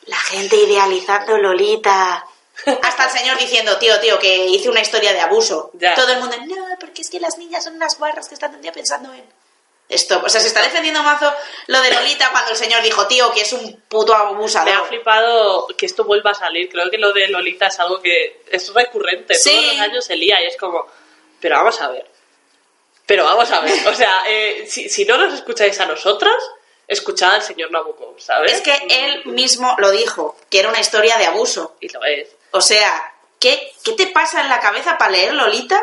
La 0.03 0.19
gente 0.19 0.55
idealizando 0.55 1.37
Lolita. 1.37 2.25
Hasta 2.83 3.05
el 3.07 3.11
señor 3.11 3.39
diciendo, 3.39 3.77
tío, 3.79 3.99
tío, 3.99 4.17
que 4.21 4.47
hice 4.47 4.71
una 4.71 4.81
historia 4.81 5.13
de 5.13 5.21
abuso. 5.21 5.73
Ya. 5.75 5.97
Todo 5.97 6.13
el 6.13 6.21
mundo, 6.21 6.37
no, 6.47 6.65
porque 6.79 7.03
es 7.03 7.11
que 7.11 7.19
las 7.19 7.37
niñas 7.39 7.65
son 7.65 7.75
unas 7.75 7.99
barras 7.99 8.29
que 8.29 8.35
están 8.35 8.51
todo 8.51 8.59
el 8.59 8.63
día 8.63 8.73
pensando 8.73 9.13
en... 9.13 9.25
Esto, 9.89 10.21
o 10.25 10.29
sea, 10.29 10.41
se 10.41 10.49
está 10.49 10.63
defendiendo 10.63 11.01
mazo 11.05 11.33
lo 11.69 11.81
de 11.81 11.93
Lolita 11.93 12.31
cuando 12.33 12.51
el 12.51 12.57
señor 12.57 12.83
dijo, 12.83 13.07
tío, 13.07 13.33
que 13.33 13.43
es 13.43 13.53
un 13.53 13.83
puto 13.89 14.13
Me 14.13 14.19
ha 14.19 14.23
abusador. 14.29 14.89
flipado 14.89 15.69
que 15.79 15.87
esto 15.87 16.05
vuelva 16.05 16.33
a 16.33 16.35
salir. 16.35 16.69
Creo 16.69 16.91
que 16.91 16.99
lo 16.99 17.13
de 17.13 17.29
Lolita 17.29 17.69
es 17.69 17.79
algo 17.79 18.01
que 18.03 18.43
es 18.51 18.75
recurrente. 18.75 19.35
Sí. 19.35 19.51
Todos 19.51 19.67
los 19.67 19.81
años 19.81 20.05
se 20.05 20.17
lía 20.17 20.43
y 20.43 20.47
es 20.47 20.57
como, 20.57 20.87
pero 21.41 21.57
vamos 21.59 21.81
a 21.81 21.89
ver. 21.89 22.05
Pero 23.07 23.25
vamos 23.25 23.49
a 23.53 23.61
ver. 23.61 23.87
O 23.87 23.95
sea, 23.95 24.25
eh, 24.27 24.67
si, 24.69 24.89
si 24.89 25.05
no 25.05 25.17
nos 25.19 25.33
escucháis 25.33 25.79
a 25.79 25.87
nosotras, 25.87 26.35
escuchad 26.89 27.35
al 27.37 27.43
señor 27.43 27.71
Nabucco, 27.71 28.17
¿sabes? 28.19 28.55
Es 28.55 28.61
que 28.63 28.75
él 28.91 29.27
mismo 29.27 29.77
lo 29.79 29.93
dijo, 29.93 30.37
que 30.51 30.59
era 30.59 30.69
una 30.69 30.81
historia 30.81 31.17
de 31.17 31.27
abuso. 31.27 31.77
Y 31.81 31.89
lo 31.91 32.05
es. 32.05 32.29
O 32.51 32.61
sea, 32.61 33.15
¿qué, 33.39 33.73
qué 33.85 33.93
te 33.93 34.09
pasa 34.09 34.41
en 34.41 34.49
la 34.49 34.59
cabeza 34.59 34.99
para 34.99 35.13
leer 35.13 35.35
Lolita 35.35 35.81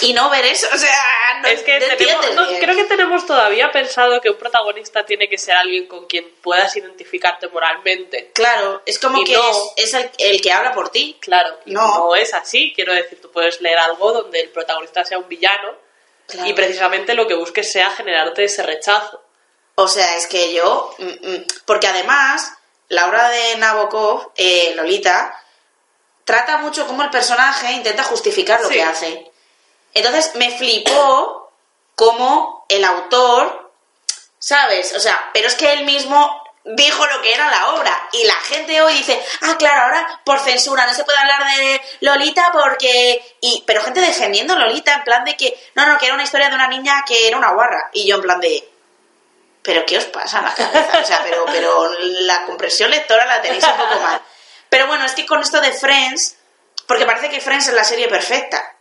y 0.00 0.12
no 0.14 0.30
ver 0.30 0.44
eso? 0.46 0.66
O 0.72 0.78
sea, 0.78 1.40
no, 1.42 1.48
es 1.48 1.62
que 1.62 1.78
tenemos, 1.78 2.34
no, 2.34 2.46
creo 2.58 2.74
que 2.74 2.84
tenemos 2.84 3.26
todavía 3.26 3.70
pensado 3.70 4.20
que 4.20 4.30
un 4.30 4.36
protagonista 4.38 5.04
tiene 5.04 5.28
que 5.28 5.36
ser 5.38 5.54
alguien 5.54 5.86
con 5.86 6.06
quien 6.06 6.28
puedas 6.42 6.74
identificarte 6.76 7.48
moralmente. 7.48 8.30
Claro, 8.34 8.82
es 8.86 8.98
como 8.98 9.20
Y 9.20 9.24
que 9.24 9.34
no. 9.34 9.50
es, 9.76 9.92
es 9.92 9.94
el, 9.94 10.10
el 10.18 10.40
que 10.40 10.52
habla 10.52 10.72
por 10.72 10.88
ti. 10.88 11.16
Claro, 11.20 11.58
No. 11.66 11.98
no. 12.08 12.14
es 12.16 12.32
así. 12.34 12.72
Quiero 12.74 12.94
decir, 12.94 13.20
tú 13.20 13.30
puedes 13.30 13.60
leer 13.60 13.78
algo 13.78 14.12
donde 14.12 14.40
el 14.40 14.48
protagonista 14.48 15.04
sea 15.04 15.18
un 15.18 15.28
villano 15.28 15.74
Claro. 16.26 16.48
y 16.48 16.54
precisamente 16.54 17.14
lo 17.14 17.28
que 17.28 17.34
busques 17.34 17.70
sea 17.70 17.90
generarte 17.90 18.44
ese 18.44 18.62
rechazo. 18.64 19.22
O 19.76 19.86
sea, 19.88 20.16
es 20.16 20.26
que 20.26 20.54
yo... 20.54 20.94
mm, 20.98 21.04
mm, 21.30 21.44
Porque 21.66 21.86
además, 21.86 22.50
la 22.88 23.06
obra 23.06 23.28
de 23.28 23.56
Nabokov, 23.58 24.32
eh, 24.36 24.72
Lolita, 24.74 25.38
trata 26.24 26.56
mucho 26.58 26.86
cómo 26.86 27.02
el 27.02 27.10
personaje 27.10 27.70
intenta 27.72 28.02
justificar 28.02 28.60
lo 28.62 28.68
Sí. 28.68 28.74
que 28.74 28.82
hace. 28.82 29.32
Entonces 29.96 30.34
me 30.34 30.50
flipó 30.50 31.50
cómo 31.94 32.66
el 32.68 32.84
autor, 32.84 33.72
¿sabes? 34.38 34.92
O 34.92 35.00
sea, 35.00 35.30
pero 35.32 35.48
es 35.48 35.54
que 35.54 35.72
él 35.72 35.86
mismo 35.86 36.44
dijo 36.64 37.06
lo 37.06 37.22
que 37.22 37.32
era 37.32 37.50
la 37.50 37.70
obra 37.70 38.08
y 38.12 38.24
la 38.24 38.34
gente 38.34 38.82
hoy 38.82 38.92
dice, 38.92 39.18
ah, 39.40 39.56
claro, 39.56 39.84
ahora 39.84 40.20
por 40.22 40.38
censura 40.40 40.84
no 40.84 40.92
se 40.92 41.02
puede 41.04 41.18
hablar 41.18 41.46
de 41.56 41.80
Lolita 42.00 42.50
porque... 42.52 43.36
Y, 43.40 43.64
pero 43.66 43.82
gente 43.82 44.02
defendiendo 44.02 44.54
Lolita 44.58 44.96
en 44.96 45.04
plan 45.04 45.24
de 45.24 45.34
que, 45.34 45.58
no, 45.74 45.86
no, 45.86 45.96
que 45.96 46.04
era 46.04 46.14
una 46.14 46.24
historia 46.24 46.50
de 46.50 46.56
una 46.56 46.68
niña 46.68 47.02
que 47.06 47.26
era 47.26 47.38
una 47.38 47.52
guarra. 47.52 47.88
Y 47.94 48.06
yo 48.06 48.16
en 48.16 48.22
plan 48.22 48.40
de, 48.40 48.68
pero 49.62 49.86
¿qué 49.86 49.96
os 49.96 50.04
pasa 50.04 50.40
en 50.40 50.44
la 50.44 50.54
cabeza? 50.54 51.00
O 51.02 51.04
sea, 51.06 51.22
pero, 51.22 51.46
pero 51.46 51.90
la 52.00 52.44
compresión 52.44 52.90
lectora 52.90 53.24
la 53.24 53.40
tenéis 53.40 53.64
un 53.64 53.78
poco 53.78 53.98
mal. 54.00 54.20
Pero 54.68 54.88
bueno, 54.88 55.06
es 55.06 55.12
que 55.12 55.24
con 55.24 55.40
esto 55.40 55.58
de 55.62 55.72
Friends, 55.72 56.36
porque 56.86 57.06
parece 57.06 57.30
que 57.30 57.40
Friends 57.40 57.68
es 57.68 57.74
la 57.74 57.84
serie 57.84 58.08
perfecta 58.08 58.75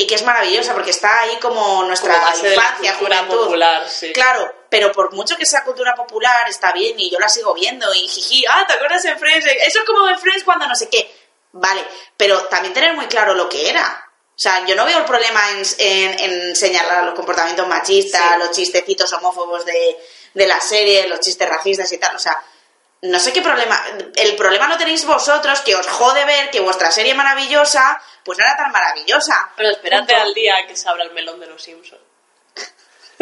y 0.00 0.06
que 0.06 0.14
es 0.14 0.22
maravillosa 0.24 0.72
porque 0.72 0.90
está 0.90 1.20
ahí 1.20 1.36
como 1.40 1.84
nuestra 1.84 2.14
Como 2.14 2.26
base 2.26 2.48
de 2.48 2.56
la 2.56 2.62
infancia, 2.62 2.92
cultura 2.98 3.18
juventud. 3.18 3.44
popular, 3.44 3.88
sí. 3.88 4.12
Claro, 4.12 4.54
pero 4.68 4.92
por 4.92 5.12
mucho 5.12 5.36
que 5.36 5.44
sea 5.46 5.62
cultura 5.64 5.94
popular, 5.94 6.48
está 6.48 6.72
bien 6.72 6.98
y 6.98 7.10
yo 7.10 7.18
la 7.18 7.28
sigo 7.28 7.52
viendo 7.54 7.92
y 7.94 8.08
jiji, 8.08 8.44
ah, 8.48 8.64
¿te 8.66 8.74
acuerdas 8.74 9.04
en 9.04 9.18
Friends? 9.18 9.46
Eso 9.46 9.78
es 9.80 9.84
como 9.84 10.08
en 10.08 10.18
Friends 10.18 10.44
cuando 10.44 10.66
no 10.66 10.74
sé 10.74 10.88
qué. 10.88 11.10
Vale, 11.52 11.84
pero 12.16 12.44
también 12.44 12.72
tener 12.72 12.94
muy 12.94 13.06
claro 13.06 13.34
lo 13.34 13.48
que 13.48 13.68
era. 13.68 14.06
O 14.30 14.42
sea, 14.42 14.64
yo 14.64 14.74
no 14.74 14.86
veo 14.86 14.98
el 14.98 15.04
problema 15.04 15.40
en, 15.50 15.62
en- 15.78 16.18
en 16.20 16.56
señalar 16.56 17.04
los 17.04 17.14
comportamientos 17.14 17.66
machistas, 17.68 18.22
Sí. 18.34 18.38
los 18.38 18.50
chistecitos 18.52 19.12
homófobos 19.12 19.66
de, 19.66 19.98
de 20.32 20.46
la 20.46 20.58
serie, 20.60 21.06
los 21.08 21.20
chistes 21.20 21.46
racistas 21.48 21.92
y 21.92 21.98
tal. 21.98 22.16
O 22.16 22.18
sea, 22.18 22.42
no 23.02 23.18
sé 23.18 23.32
qué 23.32 23.40
problema. 23.42 23.82
El 24.14 24.36
problema 24.36 24.68
lo 24.68 24.76
tenéis 24.76 25.04
vosotros, 25.04 25.60
que 25.60 25.74
os 25.74 25.86
jode 25.86 26.24
ver 26.24 26.50
que 26.50 26.60
vuestra 26.60 26.90
serie 26.90 27.14
maravillosa, 27.14 28.00
pues 28.24 28.38
no 28.38 28.44
era 28.44 28.56
tan 28.56 28.70
maravillosa. 28.72 29.50
Pero 29.56 29.70
espérate 29.70 30.12
Punto. 30.12 30.22
al 30.22 30.34
día 30.34 30.66
que 30.66 30.76
se 30.76 30.88
abra 30.88 31.04
el 31.04 31.12
melón 31.12 31.40
de 31.40 31.46
los 31.46 31.62
Simpsons. 31.62 32.00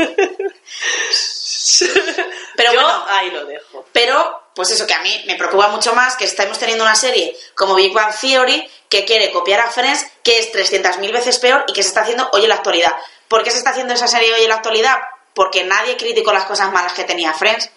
Pero 2.56 2.73
Yo 2.73 2.80
bueno. 2.80 3.06
ahí 3.08 3.30
lo 3.30 3.44
dejo. 3.44 3.87
Pero, 3.92 4.50
pues 4.54 4.70
eso, 4.70 4.87
que 4.87 4.94
a 4.94 5.00
mí 5.00 5.25
me 5.26 5.37
preocupa 5.37 5.68
mucho 5.68 5.92
más 5.92 6.16
que 6.16 6.25
estemos 6.25 6.58
teniendo 6.58 6.85
una 6.85 6.94
serie 6.94 7.37
como 7.54 7.75
Big 7.75 7.92
Bang 7.92 8.12
Theory 8.18 8.68
que 8.88 9.04
quiere 9.04 9.30
copiar 9.30 9.61
a 9.61 9.70
Friends, 9.70 10.06
que 10.23 10.38
es 10.38 10.52
300.000 10.52 11.12
veces 11.12 11.38
peor 11.38 11.64
y 11.68 11.73
que 11.73 11.82
se 11.82 11.88
está 11.88 12.00
haciendo 12.02 12.28
hoy 12.32 12.42
en 12.42 12.49
la 12.49 12.56
actualidad. 12.56 12.97
¿Por 13.28 13.44
qué 13.44 13.50
se 13.50 13.58
está 13.58 13.70
haciendo 13.70 13.94
esa 13.94 14.08
serie 14.08 14.32
hoy 14.35 14.42
en 14.42 14.49
la 14.49 14.56
actualidad? 14.56 14.99
Porque 15.35 15.62
nadie 15.64 15.97
criticó 15.97 16.32
las 16.32 16.47
cosas 16.47 16.73
malas 16.73 16.94
que 16.94 17.04
tenía 17.04 17.32
Friends. 17.35 17.70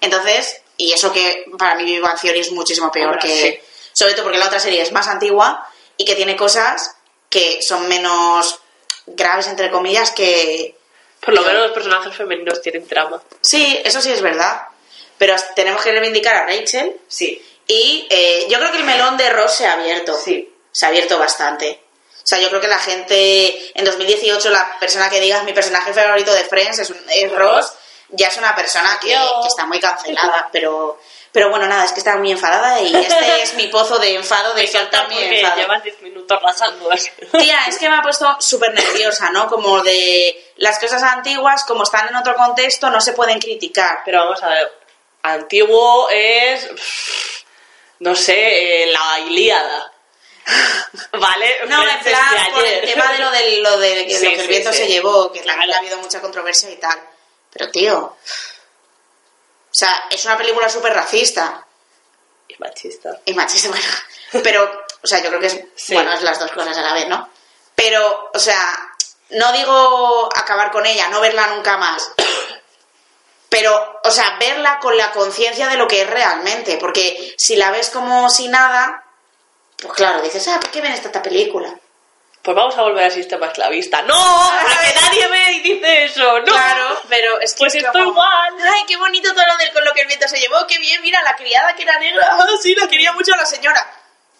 Entonces, 0.00 0.61
Y 0.82 0.92
eso 0.92 1.12
que 1.12 1.44
para 1.56 1.76
mí 1.76 1.84
Big 1.84 2.00
Bang 2.00 2.20
Theory 2.20 2.40
es 2.40 2.50
muchísimo 2.50 2.90
peor 2.90 3.14
Hombre, 3.14 3.20
que... 3.20 3.40
sí. 3.40 3.60
Sobre 3.92 4.14
todo 4.14 4.24
porque 4.24 4.38
la 4.38 4.46
otra 4.46 4.58
serie 4.58 4.82
es 4.82 4.90
más 4.90 5.06
antigua 5.06 5.68
y 5.96 6.04
que 6.04 6.16
tiene 6.16 6.34
cosas 6.34 6.96
que 7.28 7.62
son 7.62 7.86
menos 7.88 8.58
graves, 9.06 9.46
entre 9.46 9.70
comillas, 9.70 10.10
que... 10.10 10.74
Por 11.20 11.34
lo 11.34 11.42
menos 11.42 11.62
los 11.62 11.72
personajes 11.72 12.16
femeninos 12.16 12.60
tienen 12.60 12.84
trama. 12.88 13.22
Sí, 13.40 13.80
eso 13.84 14.00
sí 14.00 14.10
es 14.10 14.20
verdad. 14.20 14.62
Pero 15.18 15.36
tenemos 15.54 15.82
que 15.82 15.92
reivindicar 15.92 16.34
a 16.34 16.46
Rachel 16.46 16.96
Sí. 17.06 17.40
y 17.68 18.08
eh, 18.10 18.46
yo 18.50 18.58
creo 18.58 18.72
que 18.72 18.78
el 18.78 18.84
melón 18.84 19.16
de 19.16 19.30
Ross 19.30 19.52
se 19.52 19.66
ha 19.66 19.74
abierto. 19.74 20.18
Sí. 20.18 20.52
Se 20.72 20.84
ha 20.84 20.88
abierto 20.88 21.16
bastante. 21.20 21.80
O 22.16 22.26
sea, 22.26 22.40
yo 22.40 22.48
creo 22.48 22.60
que 22.60 22.66
la 22.66 22.80
gente 22.80 23.78
en 23.78 23.84
2018, 23.84 24.50
la 24.50 24.78
persona 24.80 25.08
que 25.08 25.20
diga 25.20 25.44
mi 25.44 25.52
personaje 25.52 25.92
favorito 25.92 26.32
de 26.34 26.40
Friends 26.44 26.80
es, 26.80 26.92
es 27.14 27.32
Ross, 27.32 27.72
ya 28.12 28.28
es 28.28 28.36
una 28.36 28.54
persona 28.54 28.98
que, 29.00 29.16
está 29.46 29.66
muy 29.66 29.80
cancelada. 29.80 30.48
Pero, 30.52 30.98
pero 31.32 31.50
bueno, 31.50 31.66
nada, 31.66 31.84
es 31.84 31.92
que 31.92 31.98
estaba 31.98 32.18
muy 32.18 32.30
enfadada 32.30 32.80
y 32.80 32.94
este 32.94 33.42
es 33.42 33.54
mi 33.54 33.68
pozo 33.68 33.98
de 33.98 34.14
enfado 34.14 34.54
de 34.54 34.66
soltar 34.66 35.08
mi 35.08 35.18
enfado. 35.18 35.56
llevas 35.56 35.82
10 35.82 36.02
minutos 36.02 36.38
rasando. 36.42 36.88
Tía, 37.32 37.64
es 37.68 37.78
que 37.78 37.88
me 37.88 37.96
ha 37.96 38.02
puesto 38.02 38.36
súper 38.40 38.72
nerviosa, 38.74 39.30
¿no? 39.30 39.48
Como 39.48 39.82
de 39.82 40.52
las 40.56 40.78
cosas 40.78 41.02
antiguas, 41.02 41.64
como 41.64 41.82
están 41.82 42.08
en 42.08 42.16
otro 42.16 42.34
contexto, 42.36 42.90
no 42.90 43.00
se 43.00 43.12
pueden 43.12 43.40
criticar. 43.40 44.02
Pero 44.04 44.20
vamos 44.20 44.42
a 44.42 44.48
ver. 44.48 44.72
Antiguo 45.22 46.08
es. 46.10 46.68
No 48.00 48.14
sé, 48.14 48.82
eh, 48.82 48.86
la 48.92 49.20
Ilíada. 49.20 49.92
¿Vale? 51.12 51.60
No, 51.68 51.88
en 51.88 52.00
plan, 52.00 52.52
por 52.52 52.64
el 52.64 52.84
tema 52.92 53.12
de 53.12 53.18
lo, 53.20 53.30
de, 53.30 53.60
lo, 53.60 53.78
de 53.78 54.06
que, 54.06 54.18
Sí, 54.18 54.24
lo 54.24 54.30
que 54.32 54.40
el 54.42 54.48
viento 54.48 54.72
sí. 54.72 54.78
se 54.78 54.88
llevó, 54.88 55.30
que 55.30 55.40
Claro. 55.40 55.62
ha 55.72 55.78
habido 55.78 55.98
mucha 55.98 56.20
controversia 56.20 56.68
y 56.70 56.76
tal. 56.76 56.98
Pero, 57.52 57.70
tío, 57.70 57.98
o 57.98 59.74
sea, 59.74 60.04
es 60.10 60.24
una 60.24 60.36
película 60.36 60.68
súper 60.68 60.92
racista 60.94 61.66
Y 62.48 62.54
machista. 62.58 63.20
y 63.24 63.34
machista, 63.34 63.68
bueno, 64.32 64.42
pero, 64.42 64.84
o 65.02 65.06
sea, 65.06 65.18
yo 65.22 65.28
creo 65.28 65.40
que 65.40 65.46
es, 65.46 65.60
Sí. 65.76 65.94
bueno, 65.94 66.12
es 66.12 66.22
las 66.22 66.38
dos 66.38 66.50
cosas 66.52 66.76
a 66.76 66.82
la 66.82 66.94
vez, 66.94 67.08
¿no? 67.08 67.28
Pero, 67.74 68.30
o 68.32 68.38
sea, 68.38 68.60
no 69.30 69.52
digo 69.52 70.28
acabar 70.34 70.70
con 70.70 70.84
ella, 70.86 71.08
no 71.08 71.20
verla 71.20 71.46
nunca 71.48 71.76
más, 71.76 72.10
pero, 73.48 74.00
o 74.04 74.10
sea, 74.10 74.36
verla 74.38 74.78
con 74.80 74.96
la 74.96 75.10
conciencia 75.12 75.68
de 75.68 75.76
lo 75.76 75.86
que 75.88 76.02
es 76.02 76.10
realmente, 76.10 76.76
porque 76.78 77.34
si 77.36 77.56
la 77.56 77.70
ves 77.70 77.90
como 77.90 78.28
si 78.30 78.48
nada, 78.48 79.04
pues 79.80 79.92
claro, 79.94 80.22
dices, 80.22 80.46
ah, 80.48 80.58
¿por 80.60 80.70
qué 80.70 80.80
ven 80.80 80.92
esta, 80.92 81.08
esta 81.08 81.22
película? 81.22 81.74
Pues 82.42 82.56
vamos 82.56 82.76
a 82.76 82.82
volver 82.82 83.04
al 83.04 83.12
sistema 83.12 83.46
esclavista. 83.46 84.02
¡No! 84.02 84.16
¡Que 84.88 85.00
nadie 85.00 85.26
ve 85.28 85.52
y 85.52 85.60
dice 85.60 86.04
eso! 86.04 86.40
¡No! 86.40 86.44
Claro, 86.46 86.71
pero 87.14 87.38
es 87.40 87.52
que 87.52 87.58
Pues 87.58 87.74
es 87.74 87.84
estoy 87.84 88.00
como, 88.00 88.12
igual. 88.14 88.54
Ay, 88.72 88.84
qué 88.88 88.96
bonito 88.96 89.34
todo 89.34 89.44
lo 89.46 89.56
del 89.58 89.70
con 89.72 89.84
lo 89.84 89.92
que 89.92 90.00
el 90.00 90.06
viento 90.06 90.26
se 90.28 90.40
llevó, 90.40 90.66
qué 90.66 90.78
bien, 90.78 91.02
mira, 91.02 91.20
la 91.22 91.36
criada 91.36 91.74
que 91.76 91.82
era 91.82 91.98
negra, 91.98 92.26
ah, 92.32 92.46
sí, 92.62 92.74
la 92.74 92.88
quería 92.88 93.12
mucho 93.12 93.32
la 93.36 93.44
señora. 93.44 93.86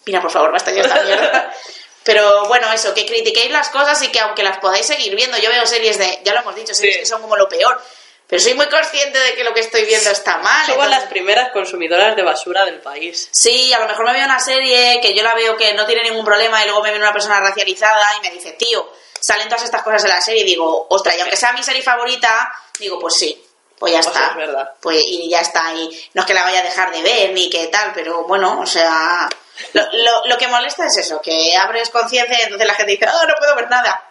Mira, 0.07 0.19
por 0.19 0.31
favor, 0.31 0.51
basta 0.51 0.71
ya 0.71 0.81
esta 0.81 1.01
mierda. 1.03 1.53
Pero 2.03 2.47
bueno, 2.47 2.71
eso, 2.73 2.93
que 2.95 3.05
critiquéis 3.05 3.51
las 3.51 3.69
cosas 3.69 4.01
y 4.03 4.11
que 4.11 4.19
aunque 4.19 4.43
las 4.43 4.57
podáis 4.57 4.85
seguir 4.87 5.15
viendo, 5.15 5.37
yo 5.37 5.49
veo 5.51 5.65
series 5.65 5.97
de, 5.99 6.19
ya 6.25 6.33
lo 6.33 6.39
hemos 6.41 6.55
dicho, 6.55 6.73
series 6.73 6.95
Sí. 6.95 6.99
que 7.01 7.05
son 7.05 7.21
como 7.21 7.37
lo 7.37 7.47
peor, 7.47 7.79
pero 8.27 8.41
soy 8.41 8.55
muy 8.55 8.65
consciente 8.67 9.17
de 9.19 9.35
que 9.35 9.43
lo 9.43 9.53
que 9.53 9.59
estoy 9.61 9.85
viendo 9.85 10.09
está 10.09 10.37
mal. 10.39 10.65
Somos 10.65 10.83
entonces- 10.85 10.99
las 10.99 11.09
primeras 11.09 11.51
consumidoras 11.51 12.15
de 12.15 12.23
basura 12.23 12.65
del 12.65 12.79
país. 12.81 13.29
Sí, 13.31 13.71
a 13.73 13.79
lo 13.79 13.87
mejor 13.87 14.05
me 14.05 14.13
veo 14.13 14.25
una 14.25 14.39
serie 14.39 14.99
que 15.01 15.13
yo 15.13 15.23
la 15.23 15.33
veo 15.35 15.55
que 15.55 15.73
no 15.75 15.85
tiene 15.85 16.03
ningún 16.03 16.25
problema 16.25 16.61
y 16.61 16.65
luego 16.65 16.81
me 16.81 16.89
viene 16.89 17.05
una 17.05 17.13
persona 17.13 17.39
racializada 17.39 18.01
y 18.17 18.21
me 18.27 18.31
dice, 18.33 18.51
tío, 18.53 18.91
salen 19.23 19.47
todas 19.47 19.63
estas 19.63 19.83
cosas 19.83 20.03
en 20.03 20.09
la 20.09 20.19
serie 20.19 20.41
y 20.41 20.45
digo, 20.45 20.85
ostras, 20.89 21.15
y 21.17 21.21
aunque 21.21 21.37
sea 21.37 21.53
mi 21.53 21.63
serie 21.63 21.81
favorita, 21.81 22.51
digo, 22.77 22.99
pues 22.99 23.15
sí, 23.15 23.41
pues 23.79 23.93
ya 23.93 24.01
Pues 24.01 24.07
está. 24.07 24.27
es 24.31 24.35
verdad. 24.35 24.71
Pues 24.81 25.01
y 25.01 25.29
ya 25.29 25.39
está, 25.39 25.73
y 25.73 26.09
no 26.13 26.21
es 26.21 26.27
que 26.27 26.33
la 26.33 26.43
vaya 26.43 26.59
a 26.59 26.63
dejar 26.63 26.91
de 26.91 27.01
ver 27.01 27.31
ni 27.31 27.49
que 27.49 27.67
tal, 27.67 27.91
pero 27.93 28.25
bueno, 28.25 28.59
o 28.59 28.65
sea, 28.65 29.29
lo, 29.71 29.81
lo, 29.93 30.25
lo 30.25 30.37
que 30.37 30.47
molesta 30.49 30.85
es 30.85 30.97
eso, 30.97 31.21
que 31.21 31.55
abres 31.55 31.89
conciencia 31.89 32.37
y 32.37 32.41
entonces 32.43 32.67
la 32.67 32.73
gente 32.75 32.91
dice, 32.91 33.07
oh, 33.07 33.25
no 33.25 33.33
puedo 33.39 33.55
ver 33.55 33.69
nada. 33.69 34.03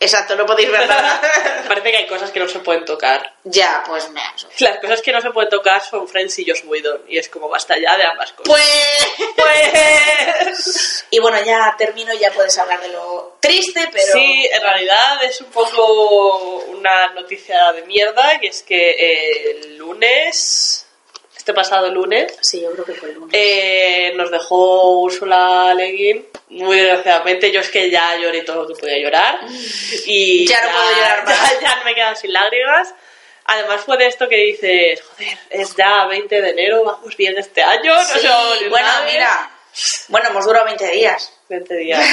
Exacto, 0.00 0.34
no 0.34 0.44
podéis 0.44 0.70
ver 0.70 0.88
nada. 0.88 1.20
Parece 1.68 1.90
que 1.92 1.96
hay 1.98 2.06
cosas 2.06 2.30
que 2.32 2.40
no 2.40 2.48
se 2.48 2.58
pueden 2.58 2.84
tocar. 2.84 3.34
ya, 3.44 3.84
pues 3.86 4.10
me. 4.10 4.20
Las 4.58 4.78
cosas 4.78 5.00
que 5.00 5.12
no 5.12 5.20
se 5.20 5.30
pueden 5.30 5.48
tocar 5.48 5.80
son 5.82 6.08
Friends 6.08 6.38
y 6.40 6.50
Joss 6.50 6.64
Whedon. 6.64 7.02
Y 7.08 7.18
es 7.18 7.28
como 7.28 7.48
basta 7.48 7.76
ya 7.78 7.96
de 7.96 8.04
ambas 8.04 8.32
cosas. 8.32 8.52
Pues... 8.52 9.34
Pues... 9.36 11.04
Y 11.10 11.20
bueno, 11.20 11.42
ya 11.44 11.74
termino, 11.76 12.14
ya 12.14 12.32
puedes 12.32 12.56
hablar 12.56 12.80
de 12.80 12.88
lo 12.88 13.36
triste, 13.38 13.86
pero... 13.92 14.12
Sí, 14.12 14.48
en 14.50 14.62
realidad 14.62 15.22
es 15.24 15.42
un 15.42 15.50
poco 15.50 16.56
una 16.68 17.08
noticia 17.08 17.70
de 17.72 17.82
mierda, 17.82 18.38
y 18.40 18.46
es 18.46 18.62
que 18.62 19.50
el 19.50 19.76
lunes, 19.76 20.81
este 21.42 21.52
pasado 21.54 21.90
lunes, 21.90 22.38
Sí, 22.40 22.60
yo 22.60 22.70
creo 22.70 22.84
que 22.84 22.92
fue 22.94 23.08
el 23.08 23.16
lunes. 23.16 23.30
eh, 23.36 24.12
nos 24.14 24.30
dejó 24.30 25.00
Úrsula 25.00 25.74
Leguín, 25.74 26.24
muy 26.50 26.76
desgraciadamente, 26.76 27.50
yo 27.50 27.58
es 27.60 27.68
que 27.68 27.90
ya 27.90 28.16
lloré 28.16 28.42
todo 28.42 28.62
lo 28.62 28.68
que 28.68 28.80
podía 28.80 28.98
llorar, 28.98 29.40
y 30.06 30.46
Ya 30.48 30.64
no 30.64 30.70
puedo 30.72 30.90
llorar 30.96 31.24
más. 31.26 31.52
Ya, 31.60 31.60
ya 31.78 31.82
me 31.84 31.94
quedan 31.96 32.16
sin 32.16 32.32
lágrimas. 32.32 32.94
Además 33.44 33.80
fue 33.84 33.96
de 33.96 34.06
esto 34.06 34.28
que 34.28 34.36
dices, 34.36 35.02
joder, 35.02 35.36
es 35.50 35.74
ya 35.74 36.06
20 36.06 36.40
de 36.40 36.50
enero, 36.50 36.84
vamos 36.84 37.16
bien 37.16 37.36
este 37.36 37.60
año, 37.60 37.92
no 37.92 38.04
Sí, 38.04 38.20
bueno, 38.70 38.86
nadie. 38.86 39.12
mira. 39.14 39.50
Bueno, 40.08 40.28
hemos 40.30 40.44
durado 40.44 40.64
20 40.66 40.86
días. 40.92 41.32
20 41.48 41.74
días. 41.76 42.06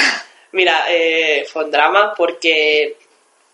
Mira, 0.50 0.86
eh, 0.88 1.46
fue 1.52 1.64
un 1.66 1.70
drama 1.70 2.14
porque 2.16 2.96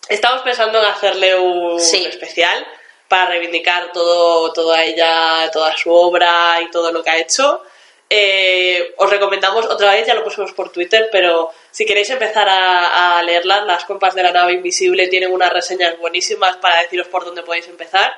estamos 0.08 0.40
pensando 0.40 0.78
en 0.80 0.86
hacerle 0.86 1.34
un 1.36 1.78
Sí. 1.78 2.06
especial 2.06 2.66
para 3.08 3.30
reivindicar 3.30 3.92
todo, 3.92 4.52
toda 4.52 4.82
ella, 4.84 5.50
toda 5.52 5.76
su 5.76 5.92
obra 5.92 6.58
y 6.62 6.70
todo 6.70 6.90
lo 6.92 7.02
que 7.02 7.10
ha 7.10 7.18
hecho. 7.18 7.62
Eh, 8.08 8.94
os 8.98 9.10
recomendamos 9.10 9.66
otra 9.66 9.90
vez, 9.92 10.06
ya 10.06 10.14
lo 10.14 10.22
pusimos 10.24 10.52
por 10.52 10.70
Twitter, 10.70 11.08
pero 11.10 11.50
si 11.72 11.84
queréis 11.84 12.08
empezar 12.10 12.48
a, 12.48 13.18
a 13.18 13.22
leerlas, 13.24 13.64
las 13.66 13.84
compas 13.84 14.14
de 14.14 14.22
la 14.22 14.30
nave 14.32 14.52
invisible 14.52 15.08
tienen 15.08 15.32
unas 15.32 15.52
reseñas 15.52 15.98
buenísimas 15.98 16.56
para 16.58 16.82
deciros 16.82 17.08
por 17.08 17.24
dónde 17.24 17.42
podéis 17.42 17.66
empezar. 17.68 18.12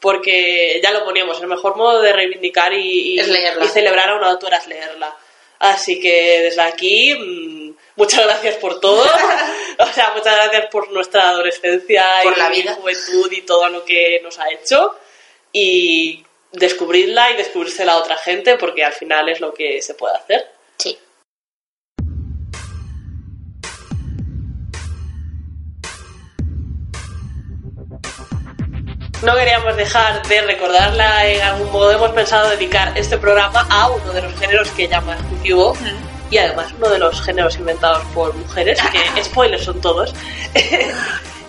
Porque 0.00 0.80
ya 0.82 0.92
lo 0.92 1.04
poníamos, 1.04 1.40
el 1.40 1.48
mejor 1.48 1.76
modo 1.76 2.00
de 2.00 2.12
reivindicar 2.12 2.72
y, 2.72 3.14
y- 3.14 3.68
celebrar 3.68 4.10
a 4.10 4.14
una 4.16 4.28
autora 4.28 4.58
es 4.58 4.66
leerla. 4.68 5.14
Así 5.58 5.98
que 6.00 6.40
desde 6.42 6.62
aquí, 6.62 7.14
mm, 7.14 7.57
muchas 7.98 8.24
gracias 8.24 8.54
por 8.56 8.80
todo. 8.80 9.02
o 9.78 9.86
sea, 9.86 10.12
muchas 10.14 10.34
gracias 10.36 10.66
por 10.70 10.90
nuestra 10.92 11.28
adolescencia 11.30 12.04
Por 12.22 12.32
y 12.34 12.40
la 12.40 12.48
vida. 12.48 12.74
juventud 12.74 13.30
y 13.32 13.42
todo 13.42 13.68
lo 13.68 13.84
que 13.84 14.20
nos 14.22 14.38
ha 14.38 14.48
hecho. 14.50 14.94
Y 15.52 16.24
descubrirla 16.52 17.32
y 17.32 17.36
descubrírsela 17.36 17.92
a 17.92 17.96
otra 17.96 18.16
gente 18.16 18.56
porque 18.56 18.84
al 18.84 18.92
final 18.92 19.28
es 19.28 19.40
lo 19.40 19.52
que 19.52 19.82
se 19.82 19.94
puede 19.94 20.16
hacer. 20.16 20.46
Sí. 20.78 20.96
No 29.20 29.34
queríamos 29.34 29.76
dejar 29.76 30.24
de 30.28 30.42
recordarla, 30.42 31.26
en 31.26 31.42
algún 31.42 31.72
modo 31.72 31.90
hemos 31.90 32.12
pensado 32.12 32.50
dedicar 32.50 32.96
este 32.96 33.18
programa 33.18 33.66
a 33.68 33.90
uno 33.90 34.12
de 34.12 34.22
los 34.22 34.32
géneros 34.38 34.70
que 34.70 34.86
llama 34.86 35.14
exclusivo 35.14 35.74
y 36.30 36.38
además 36.38 36.72
uno 36.76 36.88
de 36.90 36.98
los 36.98 37.22
géneros 37.22 37.56
inventados 37.56 38.04
por 38.14 38.34
mujeres, 38.34 38.78
que 39.14 39.24
spoilers 39.24 39.64
son 39.64 39.80
todos. 39.80 40.14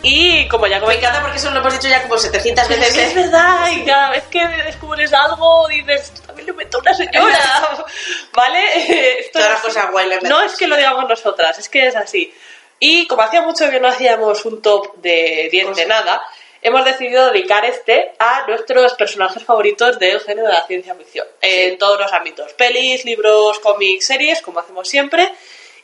y 0.01 0.47
como 0.47 0.67
ya 0.67 0.79
Me 0.79 0.95
encanta 0.95 1.21
porque 1.21 1.37
eso 1.37 1.51
lo 1.51 1.59
hemos 1.59 1.73
dicho 1.73 1.87
ya 1.87 2.03
como 2.03 2.17
700 2.17 2.69
es, 2.69 2.79
veces. 2.79 2.97
es 2.97 3.15
verdad, 3.15 3.71
y 3.71 3.83
cada 3.83 4.11
vez 4.11 4.23
que 4.29 4.47
descubres 4.47 5.11
algo 5.13 5.67
dices, 5.67 6.13
también 6.25 6.47
lo 6.47 6.53
inventó 6.53 6.79
una 6.79 6.93
señora, 6.93 7.37
¿vale? 8.33 8.63
Esto 9.19 9.39
Todas 9.39 9.51
las 9.51 9.61
cosas 9.61 9.91
guay 9.91 10.09
No 10.23 10.41
es 10.41 10.55
que 10.55 10.67
lo 10.67 10.77
digamos 10.77 11.07
nosotras, 11.07 11.57
es 11.59 11.69
que 11.69 11.87
es 11.87 11.95
así. 11.95 12.33
Y 12.79 13.07
como 13.07 13.23
hacía 13.23 13.41
mucho 13.41 13.69
que 13.69 13.79
no 13.79 13.89
hacíamos 13.89 14.45
un 14.45 14.61
top 14.61 14.95
de 14.97 15.49
10 15.51 15.75
de 15.75 15.85
nada, 15.85 16.21
hemos 16.61 16.85
decidido 16.85 17.31
dedicar 17.31 17.65
este 17.65 18.13
a 18.19 18.45
nuestros 18.47 18.93
personajes 18.93 19.43
favoritos 19.43 19.99
del 19.99 20.19
género 20.19 20.47
de 20.47 20.53
la 20.53 20.65
ciencia 20.67 20.95
ficción. 20.95 21.27
En 21.41 21.77
todos 21.77 21.99
los 21.99 22.11
ámbitos. 22.13 22.53
Pelis, 22.53 23.05
libros, 23.05 23.59
cómics, 23.59 24.05
series, 24.05 24.41
como 24.41 24.59
hacemos 24.59 24.87
siempre. 24.87 25.31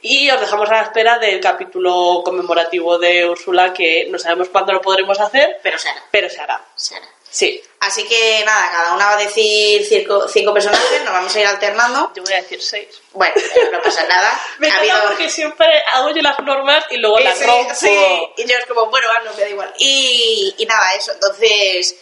Y 0.02 0.30
os 0.30 0.40
dejamos 0.40 0.70
a 0.70 0.74
la 0.74 0.82
espera 0.84 1.18
del 1.18 1.40
capítulo 1.40 2.22
conmemorativo 2.24 3.00
de 3.00 3.28
Úrsula, 3.28 3.74
que 3.74 4.08
no 4.12 4.20
sabemos 4.20 4.50
cuándo 4.50 4.72
lo 4.74 4.82
podremos 4.82 5.20
hacer, 5.20 5.58
Pero 5.64 5.80
se 5.80 5.90
hará, 5.90 6.04
pero 6.12 6.30
se 6.30 6.42
hará. 6.42 6.64
se 6.76 6.96
hará. 6.96 7.08
Sí, 7.36 7.62
Así 7.82 8.04
que 8.06 8.42
nada, 8.46 8.72
cada 8.72 8.94
una 8.96 9.06
va 9.08 9.12
a 9.12 9.18
decir 9.18 9.86
cinco, 9.86 10.26
cinco 10.28 10.54
personajes, 10.54 11.04
nos 11.04 11.14
vamos 11.14 11.36
a 11.36 11.40
ir 11.42 11.46
alternando. 11.46 12.12
yo 12.16 12.24
voy 12.24 12.34
a 12.34 12.38
decir 12.42 12.60
seis. 12.62 12.88
Bueno, 13.12 13.34
no 13.74 13.82
pasa 13.82 14.04
nada. 14.06 14.32
Me 14.60 14.68
Ha 14.68 14.70
encanta 14.78 14.94
habido- 14.96 15.08
porque 15.10 15.30
siempre 15.30 15.68
hago 15.94 16.10
yo 16.12 16.22
las 16.24 16.40
normas 16.40 16.86
y 16.90 16.98
luego 16.98 17.20
las 17.20 17.38
sí, 17.38 17.44
rompo. 17.46 17.76
sí, 17.76 17.90
y 18.38 18.46
yo 18.48 18.58
es 18.58 18.66
como, 18.66 18.86
bueno, 18.90 19.08
no 19.26 19.34
me 19.34 19.42
da 19.42 19.50
igual. 19.50 19.74
Y, 19.78 20.56
y 20.58 20.66
nada, 20.66 20.94
eso, 20.98 21.12
entonces, 21.12 21.96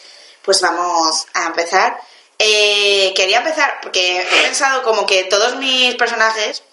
pues 0.43 0.61
vamos 0.61 1.25
a 1.33 1.47
empezar. 1.47 1.99
Eh, 2.39 3.11
quería 3.15 3.39
empezar 3.39 3.79
porque 3.81 4.21
he 4.21 4.41
pensado 4.43 4.83
como 4.83 5.05
que 5.05 5.23
todos 5.25 5.55
mis 5.57 5.95
personajes 5.95 6.63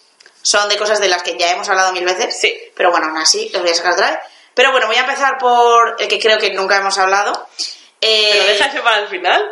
son 0.43 0.69
de 0.69 0.76
cosas 0.76 1.00
de 1.00 1.09
las 1.09 1.23
que 1.23 1.37
ya 1.37 1.50
hemos 1.52 1.69
hablado 1.69 1.93
mil 1.93 2.05
veces. 2.05 2.38
Sí. 2.38 2.57
Pero 2.76 2.90
bueno, 2.93 3.07
aún 3.07 3.17
así 3.19 3.49
los 3.52 3.62
voy 3.62 3.71
a 3.71 3.75
sacar 3.75 3.95
otra 3.95 4.11
vez. 4.11 4.19
Pero 4.55 4.71
bueno, 4.71 4.87
voy 4.87 4.97
a 4.97 5.00
empezar 5.00 5.38
por 5.38 5.97
el 5.99 6.07
que 6.07 6.19
creo 6.21 6.38
que 6.38 6.50
nunca 6.52 6.76
hemos 6.76 6.97
hablado. 6.99 7.49
Eh, 8.00 8.30
¿Pero 8.33 8.45
deja 8.47 8.66
ese 8.66 8.80
para 8.80 8.99
el 8.99 9.09
final? 9.09 9.42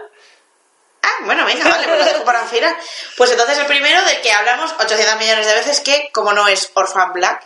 Ah, 1.02 1.14
bueno, 1.24 1.44
venga, 1.44 1.68
vale, 1.68 1.86
pues 1.86 1.98
lo 1.98 2.04
dejo 2.04 2.24
para 2.24 2.40
al 2.42 2.48
final. 2.48 2.76
Pues 3.16 3.30
entonces 3.30 3.58
el 3.58 3.66
primero 3.66 4.02
del 4.04 4.20
que 4.20 4.32
hablamos 4.32 4.74
800 4.78 5.16
millones 5.18 5.46
de 5.46 5.54
veces, 5.54 5.80
que 5.80 6.10
como 6.12 6.32
no 6.32 6.48
es 6.48 6.70
Orphan 6.74 7.12
Black, 7.12 7.42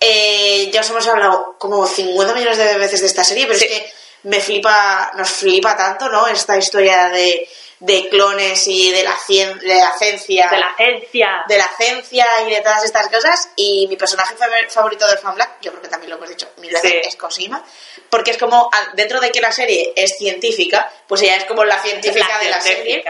eh, 0.00 0.70
ya 0.72 0.80
os 0.80 0.90
hemos 0.90 1.06
hablado 1.08 1.56
como 1.58 1.86
50 1.86 2.34
millones 2.34 2.58
de 2.58 2.74
veces 2.78 3.00
de 3.00 3.06
esta 3.06 3.24
serie, 3.24 3.46
pero 3.46 3.58
Sí. 3.58 3.64
es 3.64 3.70
que 3.70 3.92
me 4.24 4.40
flipa, 4.40 5.12
nos 5.16 5.30
flipa 5.30 5.76
tanto, 5.76 6.08
¿no? 6.08 6.26
Esta 6.28 6.56
historia 6.56 7.08
de, 7.08 7.48
de 7.80 8.08
clones 8.08 8.66
y 8.68 8.90
de 8.92 9.02
la, 9.04 9.14
cien- 9.16 9.58
de 9.60 9.74
la 9.74 9.92
ciencia. 9.98 10.48
De 10.50 10.58
la 10.58 10.74
ciencia. 10.76 11.28
de 11.48 11.58
la 11.58 11.68
ciencia 11.76 12.26
y 12.46 12.50
de 12.50 12.60
todas 12.60 12.84
estas 12.84 13.08
cosas. 13.08 13.48
Y 13.56 13.86
mi 13.88 13.96
personaje 13.96 14.34
fa- 14.36 14.46
favorito 14.70 15.06
de 15.06 15.16
Fan 15.18 15.34
Black, 15.34 15.56
yo 15.60 15.70
creo 15.72 15.82
que 15.82 15.88
también 15.88 16.10
lo 16.10 16.16
hemos 16.16 16.28
dicho 16.28 16.48
mil 16.58 16.72
veces, 16.72 16.90
Sí. 16.90 17.00
es 17.04 17.16
Cosima. 17.16 17.62
Porque 18.08 18.30
es 18.30 18.38
como, 18.38 18.70
dentro 18.94 19.20
de 19.20 19.30
que 19.30 19.40
la 19.40 19.50
serie 19.52 19.92
es 19.96 20.16
científica, 20.16 20.90
pues 21.08 21.22
ella 21.22 21.36
es 21.36 21.44
como 21.44 21.64
la 21.64 21.80
científica 21.82 22.26
La 22.28 22.38
de 22.38 22.50
la 22.50 22.60
serie. 22.60 23.04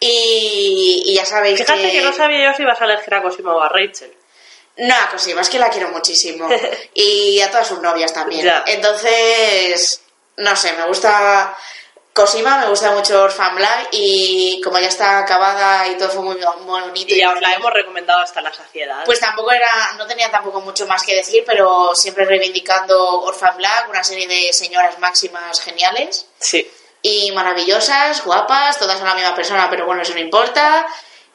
Y, 0.00 1.02
y 1.06 1.14
ya 1.14 1.24
sabéis 1.24 1.60
Fíjate 1.60 1.80
que... 1.82 1.92
que 1.92 2.00
no 2.02 2.12
sabía 2.12 2.50
yo 2.50 2.56
si 2.56 2.62
ibas 2.62 2.80
a 2.80 2.84
elegir 2.84 3.14
a 3.14 3.22
Cosima 3.22 3.54
o 3.54 3.60
a 3.60 3.68
Rachel. 3.68 4.12
No, 4.78 4.94
a 4.94 5.10
Cosima, 5.10 5.40
es 5.42 5.48
que 5.48 5.58
la 5.58 5.68
quiero 5.70 5.88
muchísimo. 5.90 6.48
y 6.94 7.40
a 7.40 7.50
todas 7.50 7.68
sus 7.68 7.80
novias 7.80 8.12
también. 8.12 8.44
Ya. 8.44 8.64
Entonces, 8.66 10.02
no 10.36 10.56
sé, 10.56 10.72
me 10.72 10.84
gusta 10.86 11.56
Cosima, 12.12 12.58
me 12.58 12.68
gusta 12.68 12.90
mucho 12.90 13.22
Orphan 13.22 13.54
Black 13.56 13.88
y 13.92 14.60
como 14.62 14.78
ya 14.78 14.88
está 14.88 15.20
acabada 15.20 15.88
y 15.88 15.96
todo 15.96 16.10
fue 16.10 16.22
muy, 16.22 16.36
bonito. 16.36 17.14
Y 17.14 17.18
ya 17.18 17.32
os 17.32 17.40
la 17.40 17.54
hemos 17.54 17.72
recomendado 17.72 18.20
hasta 18.20 18.42
la 18.42 18.52
saciedad. 18.52 19.02
Pues 19.06 19.18
tampoco 19.18 19.50
era, 19.50 19.94
no 19.96 20.06
tenía 20.06 20.30
tampoco 20.30 20.60
mucho 20.60 20.86
más 20.86 21.02
que 21.04 21.14
decir, 21.14 21.42
pero 21.46 21.94
siempre 21.94 22.26
reivindicando 22.26 23.22
Orphan 23.22 23.56
Black, 23.56 23.88
una 23.88 24.04
serie 24.04 24.28
de 24.28 24.52
señoras 24.52 24.98
máximas 24.98 25.58
geniales 25.60 26.26
sí. 26.38 26.70
y 27.00 27.32
maravillosas, 27.32 28.22
guapas, 28.26 28.78
todas 28.78 28.98
son 28.98 29.08
la 29.08 29.14
misma 29.14 29.34
persona, 29.34 29.70
pero 29.70 29.86
bueno, 29.86 30.02
eso 30.02 30.12
no 30.12 30.20
importa. 30.20 30.86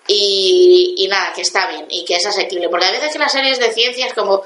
Y, 0.06 0.94
y 0.96 1.08
nada, 1.08 1.34
que 1.34 1.42
está 1.42 1.68
bien 1.68 1.88
y 1.90 2.06
que 2.06 2.18
es 2.18 2.26
asequible. 2.28 2.70
Porque 2.70 2.86
a 2.86 2.92
veces 2.92 3.12
que 3.12 3.20
las 3.20 3.32
series 3.32 3.58
de 3.60 3.74
ciencia 3.74 4.06
es 4.06 4.14
como. 4.14 4.44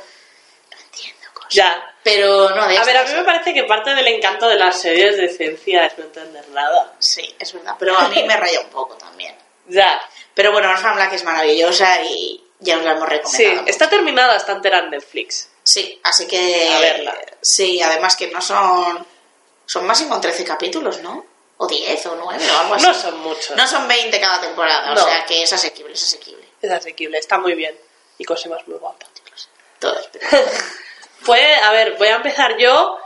Ya. 1.52 1.88
Pero 2.04 2.50
no 2.50 2.68
de 2.68 2.78
A 2.78 2.84
ver, 2.84 2.98
a 2.98 3.04
mí 3.04 3.14
me 3.14 3.24
parece 3.24 3.54
que 3.54 3.64
parte 3.66 3.94
del 3.94 4.08
encanto 4.08 4.48
de 4.48 4.56
las 4.56 4.80
series 4.80 5.18
de 5.18 5.30
ciencia 5.30 5.86
es 5.86 5.98
no 5.98 6.06
entender 6.06 6.48
nada. 6.50 6.94
Sí, 6.98 7.36
es 7.38 7.54
verdad. 7.54 7.76
Pero 7.78 7.96
a 7.98 8.08
mí 8.10 8.24
me 8.24 8.36
raya 8.38 8.62
un 8.62 8.70
poco 8.70 8.96
también. 8.96 9.36
Ya. 9.68 10.02
Pero 10.34 10.52
bueno, 10.52 10.70
Orphan 10.72 10.96
Black 10.96 11.14
es 11.14 11.24
maravillosa 11.24 12.02
y 12.04 12.44
ya 12.60 12.78
os 12.78 12.84
la 12.84 12.92
hemos 12.94 13.08
Sí, 13.08 13.16
recomendado. 13.44 13.68
está 13.68 13.90
terminada, 13.90 14.36
está 14.38 14.54
entera 14.54 14.80
en 14.80 14.90
Netflix. 14.90 15.50
Sí, 15.64 16.00
así 16.04 16.26
que. 16.28 16.70
A 16.74 16.80
verla. 16.80 17.16
Sí, 17.42 17.82
además 17.82 18.16
que 18.16 18.28
no 18.32 18.42
son. 18.42 19.06
Son 19.66 19.86
máximo 19.86 20.20
13 20.20 20.44
capítulos, 20.44 21.00
¿no? 21.02 21.26
O 21.58 21.68
10 21.68 22.06
o 22.08 22.16
9 22.16 22.44
o 22.52 22.60
algo 22.60 22.74
así. 22.74 22.86
No 22.88 22.94
son 22.96 23.20
muchos. 23.20 23.56
No 23.56 23.68
son 23.68 23.88
20 23.88 24.20
cada 24.20 24.42
temporada, 24.42 24.94
No. 24.96 25.02
o 25.02 25.06
sea 25.06 25.24
que 25.26 25.44
es 25.44 25.54
asequible, 25.54 25.94
es 25.94 26.04
asequible. 26.04 26.48
Es 26.62 26.72
asequible, 26.72 27.18
está 27.20 27.38
muy 27.38 27.54
bien. 27.54 27.78
Y 28.18 28.26
Cosima 28.26 28.58
es 28.58 28.68
muy 28.68 28.78
guapa. 28.80 29.06
Todos. 29.80 30.10
Pues, 31.26 31.62
a 31.64 31.72
ver, 31.72 31.96
voy 31.98 32.08
a 32.08 32.16
empezar 32.16 32.58
yo 32.58 32.98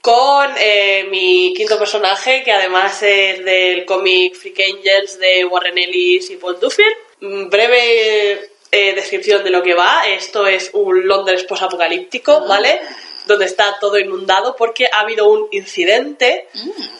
con 0.00 0.54
eh, 0.58 1.06
mi 1.10 1.52
quinto 1.54 1.78
personaje, 1.78 2.42
que 2.44 2.52
además 2.52 3.02
es 3.02 3.44
del 3.44 3.84
cómic 3.84 4.34
Freak 4.36 4.60
Angels 4.60 5.18
de 5.18 5.44
Warren 5.44 5.78
Ellis 5.78 6.30
y 6.30 6.36
Paul 6.36 6.60
Duffield. 6.60 6.96
Mm, 7.20 7.48
Breve 7.48 8.50
eh, 8.70 8.94
descripción 8.94 9.42
de 9.42 9.50
lo 9.50 9.62
que 9.62 9.74
va. 9.74 10.06
Esto 10.06 10.46
es 10.46 10.70
un 10.74 11.06
Londres 11.06 11.44
posapocalíptico, 11.44 12.46
¿vale? 12.46 12.80
Donde 13.26 13.46
está 13.46 13.78
todo 13.80 13.98
inundado 13.98 14.54
porque 14.54 14.88
ha 14.92 15.00
habido 15.00 15.28
un 15.28 15.48
incidente 15.52 16.48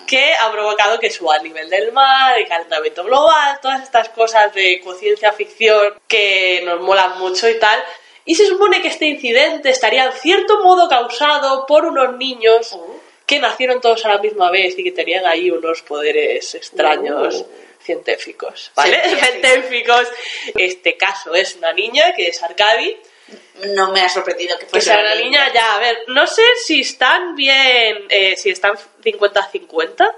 que 0.07 0.33
ha 0.41 0.50
provocado 0.50 0.99
que 0.99 1.11
suba 1.11 1.37
el 1.37 1.43
nivel 1.43 1.69
del 1.69 1.93
mar, 1.93 2.38
el 2.38 2.49
calentamiento 2.49 3.05
global, 3.05 3.59
todas 3.61 3.83
estas 3.83 4.09
cosas 4.09 4.55
de 4.55 4.81
ciencia 4.99 5.33
ficción 5.33 5.95
que 6.09 6.62
nos 6.65 6.81
molan 6.81 7.19
mucho 7.19 7.49
y 7.49 7.59
tal. 7.59 7.83
Y 8.26 8.35
se 8.35 8.47
supone 8.47 8.83
que 8.83 8.88
este 8.88 9.06
incidente 9.06 9.71
estaría 9.71 10.04
en 10.06 10.12
cierto 10.12 10.62
modo 10.62 10.89
causado 10.89 11.65
por 11.67 11.84
unos 11.86 12.17
niños 12.17 12.76
que 13.25 13.39
nacieron 13.39 13.80
todos 13.80 14.04
a 14.04 14.08
la 14.08 14.19
misma 14.19 14.50
vez 14.50 14.78
y 14.78 14.84
que 14.84 14.93
tenían 14.93 15.25
ahí 15.26 15.50
unos 15.50 15.82
poderes 15.82 16.54
extraños 16.54 17.34
Oh. 17.43 17.49
científicos, 17.82 18.73
¿vale? 18.75 19.00
Científicos. 19.17 20.08
Este 20.54 20.97
caso 20.97 21.34
es 21.34 21.54
una 21.56 21.73
niña 21.73 22.12
que 22.15 22.26
es 22.28 22.43
Arcadi, 22.43 22.97
No 23.76 23.91
me 23.93 24.00
ha 24.02 24.08
sorprendido 24.08 24.56
que 24.58 24.65
que 24.67 24.71
fuese 24.71 24.91
sea 24.91 25.00
una 25.00 25.15
niña 25.17 25.52
ya, 25.52 25.75
a 25.76 25.78
ver, 25.78 25.97
no 26.08 26.26
sé 26.26 26.43
si 26.65 26.80
están 26.82 27.34
bien, 27.36 28.06
eh, 28.08 28.36
si 28.36 28.50
están 28.50 28.75
50-50 29.02 30.15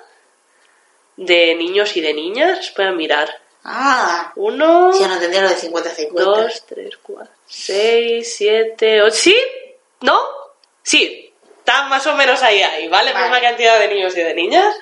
de 1.17 1.55
niños 1.55 1.97
y 1.97 2.01
de 2.01 2.13
niñas, 2.15 2.71
pueden 2.75 2.97
mirar. 2.97 3.29
Ah, 3.65 4.33
Uno, 4.37 4.99
ya 4.99 5.09
no 5.09 5.15
entendía 5.15 5.43
lo 5.43 5.49
de 5.51 5.57
50-50. 5.57 6.11
dos, 6.13 6.67
tres, 6.67 6.97
cuatro, 7.03 7.33
seis, 7.49 8.35
siete, 8.37 9.03
ocho. 9.03 9.15
¿Sí? 9.15 9.37
¿No? 10.01 10.19
Sí. 10.83 11.33
Están 11.59 11.89
más 11.89 12.07
o 12.07 12.15
menos 12.15 12.43
ahí, 12.43 12.63
ahí, 12.63 12.89
¿vale? 12.89 13.13
Vale. 13.13 13.25
Misma 13.27 13.41
cantidad 13.41 13.79
de 13.79 13.89
niños 13.89 14.17
y 14.17 14.21
de 14.21 14.35
niñas. 14.35 14.75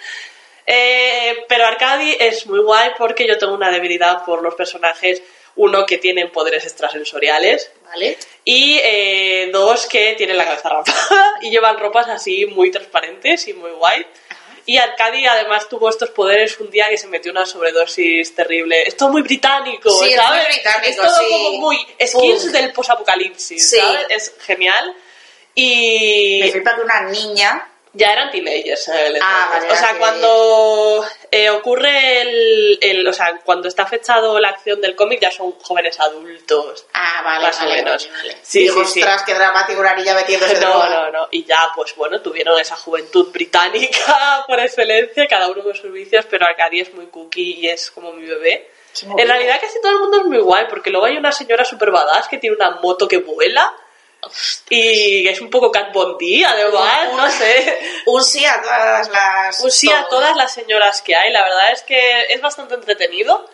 Eh, 0.67 1.45
pero 1.49 1.65
Arcadi 1.65 2.17
es 2.19 2.47
muy 2.47 2.61
guay 2.61 2.91
porque 2.99 3.27
yo 3.27 3.39
tengo 3.39 3.55
una 3.55 3.71
debilidad 3.71 4.25
por 4.25 4.43
los 4.43 4.55
personajes. 4.55 5.23
Uno, 5.57 5.87
que 5.87 5.97
tienen 5.97 6.31
poderes 6.31 6.65
extrasensoriales. 6.65 7.73
¿Vale? 7.87 8.19
Y 8.45 8.79
eh, 8.85 9.49
dos, 9.53 9.87
que 9.87 10.15
tienen 10.15 10.37
la 10.37 10.45
cabeza 10.45 10.69
rapada 10.69 11.39
y 11.41 11.51
llevan 11.51 11.79
ropas 11.79 12.09
así 12.09 12.47
muy 12.47 12.71
transparentes 12.71 13.49
y 13.49 13.55
muy 13.55 13.71
guay. 13.71 14.07
Y 14.69 14.79
Arcadi 14.79 15.25
además 15.27 15.69
tuvo 15.69 15.89
estos 15.89 16.11
poderes 16.11 16.59
un 16.59 16.69
día 16.71 16.89
que 16.91 16.99
se 16.99 17.07
metió 17.07 17.31
una 17.31 17.47
sobredosis 17.47 18.35
terrible. 18.35 18.83
Es 18.87 18.97
todo 18.97 19.11
muy 19.11 19.23
británico, 19.23 19.89
Sí, 19.91 20.11
es 20.13 20.17
¿sabes? 20.21 20.43
muy 20.45 20.55
británico, 20.55 20.91
es 20.91 20.97
todo 20.97 21.17
sí. 21.19 21.25
como 21.31 21.53
muy 21.61 21.77
skills 22.05 22.43
Punk. 22.43 22.53
del 22.53 22.73
posapocalipsis, 22.73 23.71
Sí. 23.71 23.77
¿sabes? 23.77 24.07
Es 24.11 24.35
genial. 24.45 24.95
Y 25.55 26.41
Me 26.43 26.51
flipa 26.53 26.75
que 26.75 26.81
una 26.83 27.03
niña. 27.03 27.69
Ya 27.97 28.13
eran 28.13 28.31
teenagers 28.31 28.89
en 28.89 28.97
el 28.97 29.19
Ah, 29.23 29.49
vale, 29.51 29.73
o 29.73 29.77
sea, 29.77 29.97
cuando 29.99 31.05
eh, 31.31 31.51
ocurre 31.51 32.21
el, 32.23 32.79
el- 32.81 33.09
O 33.09 33.13
sea, 33.13 33.41
cuando 33.45 33.69
está 33.69 33.87
fechado 33.87 34.39
la 34.39 34.51
acción 34.51 34.81
del 34.81 34.95
cómic 34.95 35.21
ya 35.21 35.31
son 35.31 35.53
jóvenes 35.61 35.99
adultos. 36.01 36.87
Ah, 36.95 37.23
vale, 37.25 37.47
Más 37.47 37.57
o 37.61 37.65
vale, 37.65 37.75
menos. 37.83 38.09
vale. 38.17 38.37
Sí, 38.43 38.61
Digo, 38.61 38.85
sí, 38.85 38.93
sí. 38.93 39.01
ostras, 39.01 39.23
qué 39.25 39.35
dramático 39.35 39.81
una 39.81 39.95
niña 39.95 40.15
metiéndose 40.15 40.55
No, 40.61 40.61
droga. 40.61 40.89
no, 40.89 41.11
no. 41.13 41.29
Y 41.31 41.45
ya, 41.45 41.59
pues 41.75 41.95
bueno, 41.97 42.21
tuvieron 42.21 42.59
esa 42.61 42.77
juventud 42.77 43.31
británica 43.33 44.45
por 44.47 44.61
excelencia, 44.61 45.27
cada 45.27 45.49
uno 45.49 45.63
con 45.63 45.75
sus 45.75 45.93
vicios, 45.93 46.25
pero 46.31 46.47
Arcadi 46.47 46.81
es 46.81 46.93
muy 46.95 47.07
cookie 47.07 47.61
y 47.61 47.69
es 47.69 47.91
como 47.91 48.13
mi 48.13 48.27
bebé. 48.27 48.71
En 49.19 49.29
realidad 49.29 49.59
casi 49.61 49.79
todo 49.83 49.93
el 49.93 49.99
mundo 49.99 50.17
es 50.19 50.25
muy 50.25 50.39
guay, 50.39 50.67
porque 50.71 50.89
luego 50.91 51.05
hay 51.07 51.19
una 51.19 51.31
señora 51.31 51.65
super 51.67 51.91
badass 51.91 52.29
que 52.29 52.39
tiene 52.39 52.57
una 52.57 52.71
moto 52.83 53.07
que 53.07 53.19
vuela 53.19 53.75
y 54.71 55.29
es 55.29 55.41
un 55.41 55.51
poco 55.51 55.71
Cat 55.71 55.93
Bondi, 55.93 56.43
además, 56.45 57.09
Un- 57.11 57.17
no 57.17 57.31
sé. 57.31 57.79
Un 58.07 58.25
sí 58.25 58.45
a 58.45 58.61
todas 58.61 59.09
las. 59.09 59.61
Un 59.61 59.71
sí 59.71 59.91
a 59.93 60.07
todas 60.09 60.37
las 60.37 60.53
señoras 60.53 61.03
que 61.03 61.15
hay, 61.15 61.33
la 61.33 61.43
verdad 61.43 61.73
es 61.73 61.83
que 61.83 62.27
es 62.31 62.41
bastante 62.41 62.75
entretenido 62.75 63.49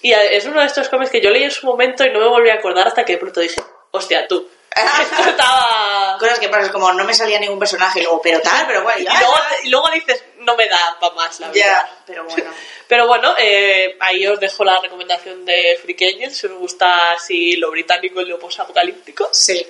y 0.00 0.12
es 0.12 0.44
uno 0.46 0.60
de 0.60 0.66
estos 0.66 0.88
cómics 0.88 1.10
que 1.10 1.20
yo 1.20 1.30
leí 1.30 1.44
en 1.44 1.50
su 1.50 1.66
momento 1.66 2.04
y 2.04 2.10
no 2.10 2.18
me 2.20 2.26
volví 2.28 2.50
a 2.50 2.54
acordar 2.54 2.86
hasta 2.88 3.04
que 3.04 3.12
de 3.14 3.18
pronto 3.18 3.40
dije, 3.40 3.60
hostia, 3.92 4.26
tú, 4.26 4.48
esto 4.74 5.22
estaba... 5.30 6.16
Cosas 6.18 6.38
que 6.38 6.48
pasan, 6.48 6.70
como 6.72 6.92
no 6.92 7.04
me 7.04 7.14
salía 7.14 7.38
ningún 7.38 7.58
personaje 7.58 8.00
y 8.00 8.02
luego, 8.04 8.20
pero 8.22 8.40
tal, 8.40 8.66
pero 8.66 8.82
bueno, 8.82 8.98
Y 9.00 9.04
luego, 9.04 9.34
y 9.64 9.68
luego 9.70 9.90
dices, 9.90 10.24
no 10.44 10.56
me 10.56 10.68
da 10.68 10.96
para 11.00 11.14
más 11.14 11.40
la 11.40 11.48
vida. 11.50 11.64
Ya, 11.64 11.96
pero 12.06 12.24
bueno. 12.24 12.50
Pero 12.88 13.06
bueno, 13.06 13.34
eh, 13.38 13.96
ahí 14.00 14.26
os 14.26 14.38
dejo 14.38 14.64
la 14.64 14.78
recomendación 14.78 15.46
de 15.46 15.78
Freak 15.80 16.02
Angel, 16.02 16.30
si 16.34 16.46
os 16.46 16.52
gusta 16.52 17.12
así 17.12 17.56
lo 17.56 17.70
británico 17.70 18.20
y 18.20 18.26
lo 18.26 18.38
posapocalíptico. 18.38 19.30
Sí. 19.32 19.66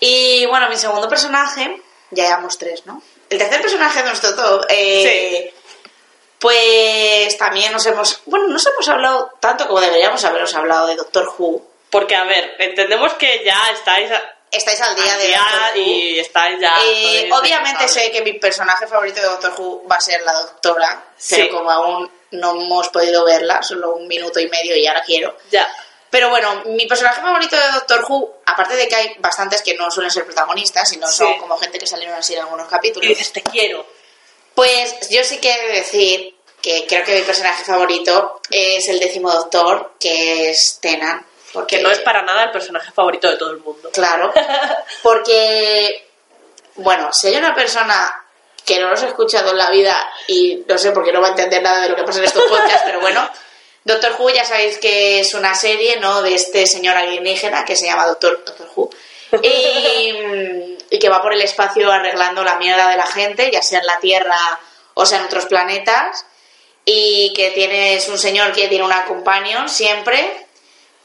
Y 0.00 0.46
bueno, 0.46 0.68
mi 0.70 0.76
segundo 0.76 1.08
personaje, 1.10 1.78
ya 2.10 2.24
llevamos 2.24 2.56
tres, 2.56 2.86
¿no? 2.86 3.02
El 3.28 3.36
tercer 3.36 3.60
personaje 3.60 3.98
de 4.00 4.06
nuestro 4.08 4.34
top, 4.34 4.64
eh, 4.70 5.52
pues 6.38 7.36
también 7.38 7.70
nos 7.72 7.84
hemos, 7.86 8.20
bueno, 8.26 8.48
nos 8.48 8.66
hemos 8.66 8.88
hablado 8.88 9.32
tanto 9.40 9.66
como 9.68 9.80
deberíamos 9.80 10.24
haberos 10.24 10.54
hablado 10.54 10.86
de 10.86 10.96
Doctor 10.96 11.32
Who. 11.38 11.62
Porque, 11.90 12.16
a 12.16 12.24
ver, 12.24 12.56
entendemos 12.58 13.12
que 13.14 13.42
ya 13.44 13.58
estáis 13.74 14.10
a- 14.10 14.34
Estáis 14.52 14.80
al 14.82 14.94
día 14.94 15.14
al 15.14 15.18
de 15.20 15.26
día 15.28 15.38
Doctor 15.38 15.70
Who. 15.78 15.82
y 15.82 16.18
estáis 16.20 16.60
ya... 16.60 16.74
Obviamente 17.38 17.88
sé 17.88 18.10
que 18.10 18.20
mi 18.20 18.34
personaje 18.34 18.86
favorito 18.86 19.20
de 19.20 19.26
Doctor 19.26 19.54
Who 19.58 19.88
va 19.90 19.96
a 19.96 20.00
ser 20.00 20.20
la 20.22 20.32
doctora, 20.34 21.04
Sí. 21.16 21.36
pero 21.36 21.56
como 21.56 21.70
aún 21.70 22.10
no 22.32 22.50
hemos 22.60 22.88
podido 22.90 23.24
verla, 23.24 23.62
solo 23.62 23.94
un 23.94 24.06
minuto 24.06 24.38
y 24.40 24.48
medio 24.48 24.76
y 24.76 24.86
ahora 24.86 25.02
quiero. 25.04 25.36
Ya. 25.50 25.66
Pero 26.10 26.28
bueno, 26.28 26.62
mi 26.66 26.86
personaje 26.86 27.22
favorito 27.22 27.56
de 27.56 27.72
Doctor 27.72 28.04
Who, 28.06 28.40
aparte 28.44 28.76
de 28.76 28.86
que 28.88 28.94
hay 28.94 29.14
bastantes 29.20 29.62
que 29.62 29.72
no 29.74 29.90
suelen 29.90 30.10
ser 30.10 30.26
protagonistas, 30.26 30.86
sino 30.88 31.06
Sí. 31.08 31.16
son 31.18 31.38
como 31.38 31.56
gente 31.56 31.78
que 31.78 31.86
salieron 31.86 32.14
así 32.14 32.34
en 32.34 32.40
algunos 32.40 32.66
Y 32.66 32.70
capítulos, 32.70 33.08
dices, 33.08 33.32
te 33.32 33.42
quiero. 33.42 33.86
pues 34.54 35.08
yo 35.08 35.24
sí 35.24 35.38
que 35.38 35.50
he 35.50 35.66
de 35.68 35.72
decir 35.78 36.36
que 36.60 36.86
creo 36.86 37.02
que 37.04 37.14
mi 37.16 37.22
personaje 37.22 37.64
favorito 37.64 38.40
es 38.50 38.86
el 38.88 39.00
décimo 39.00 39.30
Doctor, 39.32 39.94
que 39.98 40.50
es 40.50 40.78
Tenan. 40.80 41.26
Porque 41.52 41.76
Que 41.76 41.82
no 41.82 41.90
es 41.90 41.98
para 42.00 42.22
nada 42.22 42.44
el 42.44 42.50
personaje 42.50 42.90
favorito 42.92 43.28
de 43.30 43.36
todo 43.36 43.50
el 43.50 43.58
mundo. 43.58 43.90
Claro, 43.92 44.32
porque, 45.02 46.08
bueno, 46.76 47.12
si 47.12 47.28
hay 47.28 47.36
una 47.36 47.54
persona 47.54 48.22
que 48.64 48.78
no 48.78 48.90
los 48.90 49.02
he 49.02 49.08
escuchado 49.08 49.50
en 49.50 49.58
la 49.58 49.70
vida 49.70 49.96
y 50.28 50.64
no 50.66 50.78
sé 50.78 50.92
por 50.92 51.04
qué 51.04 51.12
no 51.12 51.20
va 51.20 51.28
a 51.28 51.30
entender 51.30 51.62
nada 51.62 51.82
de 51.82 51.88
lo 51.88 51.96
que 51.96 52.04
pasa 52.04 52.20
en 52.20 52.26
estos 52.26 52.44
podcasts, 52.44 52.82
pero 52.84 53.00
bueno. 53.00 53.28
Doctor 53.84 54.14
Who 54.16 54.30
ya 54.30 54.44
sabéis 54.44 54.78
que 54.78 55.20
es 55.20 55.34
una 55.34 55.56
serie, 55.56 55.98
¿no? 55.98 56.22
De 56.22 56.34
este 56.34 56.66
señor 56.66 56.96
alienígena 56.96 57.64
que 57.64 57.74
se 57.74 57.86
llama 57.86 58.06
Doctor, 58.06 58.44
Doctor 58.44 58.68
Who. 58.76 58.90
Y, 59.42 60.78
y 60.88 60.98
que 60.98 61.08
va 61.08 61.20
por 61.20 61.32
el 61.32 61.40
espacio 61.40 61.90
arreglando 61.90 62.44
la 62.44 62.58
mierda 62.58 62.88
de 62.88 62.96
la 62.96 63.06
gente, 63.06 63.50
ya 63.50 63.60
sea 63.60 63.80
en 63.80 63.86
la 63.86 63.98
Tierra 63.98 64.60
o 64.94 65.06
sea 65.06 65.18
en 65.18 65.24
otros 65.24 65.46
planetas. 65.46 66.24
Y 66.84 67.32
que 67.34 67.50
tienes 67.50 68.08
un 68.08 68.18
señor 68.18 68.52
que 68.52 68.68
tiene 68.68 68.84
una 68.84 69.04
companion 69.04 69.68
siempre, 69.68 70.46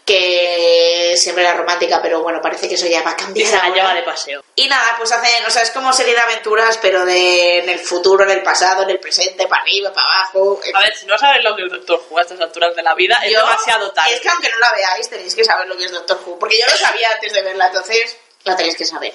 que 0.08 1.16
siempre 1.18 1.44
era 1.44 1.54
romántica, 1.54 2.02
pero 2.02 2.24
bueno, 2.24 2.40
parece 2.42 2.70
que 2.70 2.76
eso 2.76 2.88
ya 2.88 3.04
va 3.04 3.12
a 3.12 3.16
cambiar. 3.18 3.46
se 3.46 3.58
la 3.58 3.64
ahora. 3.64 3.76
lleva 3.76 3.94
de 3.94 4.04
paseo. 4.04 4.42
Y 4.56 4.70
nada, 4.70 4.96
pues 4.98 5.12
hacen, 5.12 5.46
o 5.46 5.52
sea, 5.52 5.64
es 5.64 5.72
como 5.72 5.92
serie 5.92 6.14
de 6.14 6.22
aventuras, 6.22 6.80
pero 6.82 7.04
de 7.04 7.60
en 7.60 7.68
el 7.70 7.78
futuro, 7.78 8.24
en 8.24 8.30
el 8.30 8.42
pasado, 8.42 8.84
en 8.84 8.90
el 8.90 9.02
presente, 9.02 9.48
para 9.48 9.64
arriba, 9.64 9.92
para 9.92 10.08
abajo. 10.08 10.62
A 10.74 10.80
ver, 10.80 10.96
si 10.96 11.06
no 11.08 11.18
sabes 11.18 11.44
lo 11.44 11.58
que 11.58 11.66
es 11.66 11.72
Doctor 11.72 12.02
Who 12.10 12.20
a 12.20 12.22
estas 12.22 12.40
alturas 12.40 12.74
de 12.74 12.84
la 12.84 12.96
vida, 12.96 13.20
es 13.22 13.34
demasiado 13.34 13.92
tarde. 13.92 14.14
Es 14.14 14.22
que 14.22 14.30
aunque 14.30 14.50
no 14.50 14.60
la 14.60 14.72
veáis, 14.72 15.10
tenéis 15.10 15.36
que 15.36 15.44
saber 15.44 15.68
lo 15.68 15.76
que 15.76 15.84
es 15.84 15.92
Doctor 15.92 16.22
Who, 16.26 16.40
porque 16.40 16.58
yo 16.58 16.66
lo 16.66 16.78
sabía 16.78 17.12
antes 17.12 17.34
de 17.34 17.42
verla, 17.42 17.68
entonces 17.68 18.16
la 18.46 18.56
tenéis 18.56 18.78
que 18.78 18.86
saber. 18.86 19.14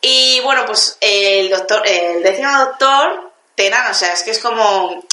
Y 0.00 0.40
bueno, 0.40 0.66
pues 0.66 0.98
el 1.00 1.50
doctor, 1.50 1.86
el 1.86 2.24
décimo 2.24 2.50
doctor, 2.58 3.30
Tenan, 3.54 3.92
o 3.92 3.94
sea, 3.94 4.12
es 4.12 4.24
que 4.24 4.32
es 4.32 4.40
como, 4.40 5.04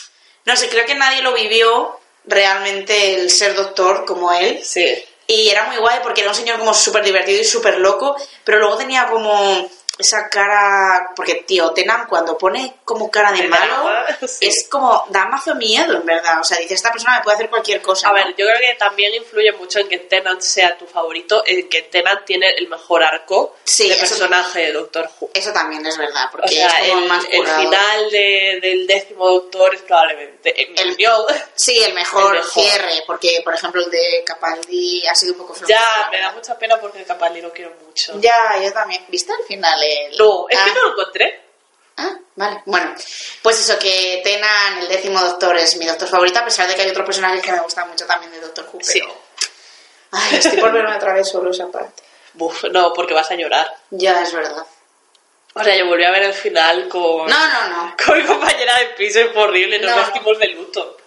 no 0.46 0.56
sé, 0.56 0.70
creo 0.70 0.88
que 0.88 0.96
nadie 0.96 1.22
lo 1.22 1.34
vivió 1.34 2.00
realmente 2.26 3.16
el 3.16 3.30
ser 3.30 3.56
doctor 3.56 4.06
como 4.06 4.32
él. 4.32 4.60
Sí. 4.64 5.04
Y 5.28 5.50
era 5.50 5.66
muy 5.66 5.78
guay 5.78 6.00
porque 6.04 6.22
era 6.22 6.30
un 6.30 6.36
señor 6.36 6.60
como 6.60 6.74
súper 6.74 7.04
divertido 7.04 7.42
y 7.42 7.46
súper 7.46 7.80
loco, 7.80 8.16
pero 8.44 8.60
luego 8.60 8.78
tenía 8.78 9.08
como 9.08 9.70
esa 10.04 10.30
cara, 10.30 11.10
porque 11.16 11.36
tío, 11.48 11.72
Tenan 11.72 12.06
cuando 12.08 12.38
pone 12.38 12.76
como 12.86 13.10
cara 13.10 13.32
de 13.32 13.48
malo, 13.48 13.90
sí. 14.28 14.48
es 14.48 14.68
como, 14.70 15.06
da 15.10 15.26
mazo 15.26 15.56
miedo 15.56 15.94
en 15.98 16.06
verdad, 16.06 16.40
o 16.40 16.44
sea, 16.44 16.58
dice, 16.60 16.74
esta 16.76 16.92
persona 16.92 17.18
me 17.18 17.24
puede 17.24 17.36
hacer 17.36 17.50
cualquier 17.50 17.82
cosa. 17.82 18.08
A 18.08 18.12
¿no? 18.12 18.16
ver, 18.16 18.28
yo 18.36 18.46
creo 18.46 18.60
que 18.60 18.76
también 18.76 19.14
influye 19.16 19.52
mucho 19.54 19.80
en 19.80 19.88
que 19.90 19.98
Tennant 20.00 20.42
sea 20.42 20.78
tu 20.78 20.86
favorito, 20.86 21.44
en 21.46 21.68
que 21.70 21.84
Tennant 21.84 22.26
tiene 22.26 22.52
el 22.58 22.68
mejor 22.68 23.04
arco 23.04 23.56
Sí, 23.64 23.90
de 23.90 23.96
personaje 23.96 24.60
de 24.68 24.72
Doctor 24.74 25.10
Who. 25.20 25.30
Eso 25.34 25.52
también 25.52 25.86
es 25.86 25.98
verdad, 25.98 26.28
porque 26.32 26.46
O 26.48 26.50
sea, 26.50 26.68
es 26.80 26.90
como 26.90 27.02
el, 27.02 27.08
más 27.08 27.26
el 27.30 27.38
currado. 27.40 27.62
final 27.62 28.10
de- 28.12 28.60
del 28.62 28.88
décimo 28.88 29.28
Doctor 29.30 29.74
es 29.76 29.82
probablemente 29.82 30.62
en 30.62 30.74
mi 30.74 30.80
El- 30.80 30.90
opinión, 30.92 31.22
Sí, 31.56 31.80
el 31.84 31.94
mejor, 31.94 32.36
el 32.36 32.42
mejor. 32.44 32.64
cierre, 32.64 33.04
porque 33.08 33.42
por 33.44 33.54
ejemplo 33.56 33.82
el 33.82 33.90
de 33.90 34.24
Capaldi 34.26 35.08
ha 35.08 35.16
sido 35.16 35.34
un 35.34 35.40
poco. 35.40 35.56
Ya, 35.68 36.10
me 36.12 36.20
da 36.20 36.32
mucha 36.32 36.58
pena 36.58 36.78
porque 36.80 37.00
el 37.00 37.06
Capaldi 37.06 37.42
lo 37.42 37.52
quiero 37.54 37.72
mucho. 37.72 37.93
Ya, 38.20 38.60
yo 38.62 38.72
también. 38.74 39.04
¿Viste 39.10 39.32
al 39.34 39.44
final 39.48 39.80
el...? 39.84 40.18
No, 40.18 40.48
es 40.50 40.58
Ah. 40.60 40.66
que 40.66 40.72
no 40.74 40.84
lo 40.86 40.92
encontré. 40.92 41.42
Ah, 41.98 42.18
vale. 42.36 42.62
Bueno, 42.66 42.96
pues 43.44 43.60
eso, 43.60 43.78
que 43.78 44.22
Tenan, 44.24 44.80
el 44.80 44.88
décimo 44.88 45.20
doctor, 45.22 45.56
es 45.58 45.76
mi 45.78 45.86
doctor 45.86 46.08
favorito, 46.08 46.40
a 46.40 46.46
pesar 46.46 46.68
de 46.68 46.76
que 46.76 46.82
hay 46.82 46.90
otros 46.90 47.06
personajes 47.06 47.42
que 47.44 47.52
me 47.52 47.60
gustan 47.62 47.88
mucho 47.90 48.06
también 48.08 48.32
de 48.32 48.40
Doctor 48.40 48.68
Who, 48.74 48.80
Sí. 48.82 49.00
pero... 49.00 49.16
Ay, 50.12 50.38
estoy 50.38 50.60
por 50.60 50.72
verme 50.72 50.96
otra 50.96 51.14
vez 51.14 51.28
solo 51.30 51.52
esa 51.52 51.68
parte. 51.72 52.04
Buf, 52.34 52.64
no, 52.72 52.94
porque 52.94 53.14
vas 53.14 53.30
a 53.32 53.36
llorar. 53.36 53.68
Ya, 53.92 54.22
es 54.24 54.32
verdad. 54.34 54.66
O 55.56 55.64
sea, 55.64 55.76
yo 55.76 55.86
volví 55.86 56.04
a 56.04 56.10
ver 56.12 56.24
el 56.24 56.34
final 56.34 56.88
con, 56.90 57.28
No, 57.28 57.48
no, 57.48 57.68
no. 57.68 57.96
con 58.06 58.18
mi 58.18 58.24
compañera 58.26 58.78
de 58.80 58.86
piso 58.98 59.20
fue 59.34 59.44
horrible, 59.44 59.78
nos 59.80 59.92
No. 59.92 59.98
vestimos 59.98 60.40
de 60.40 60.48
luto. 60.48 60.98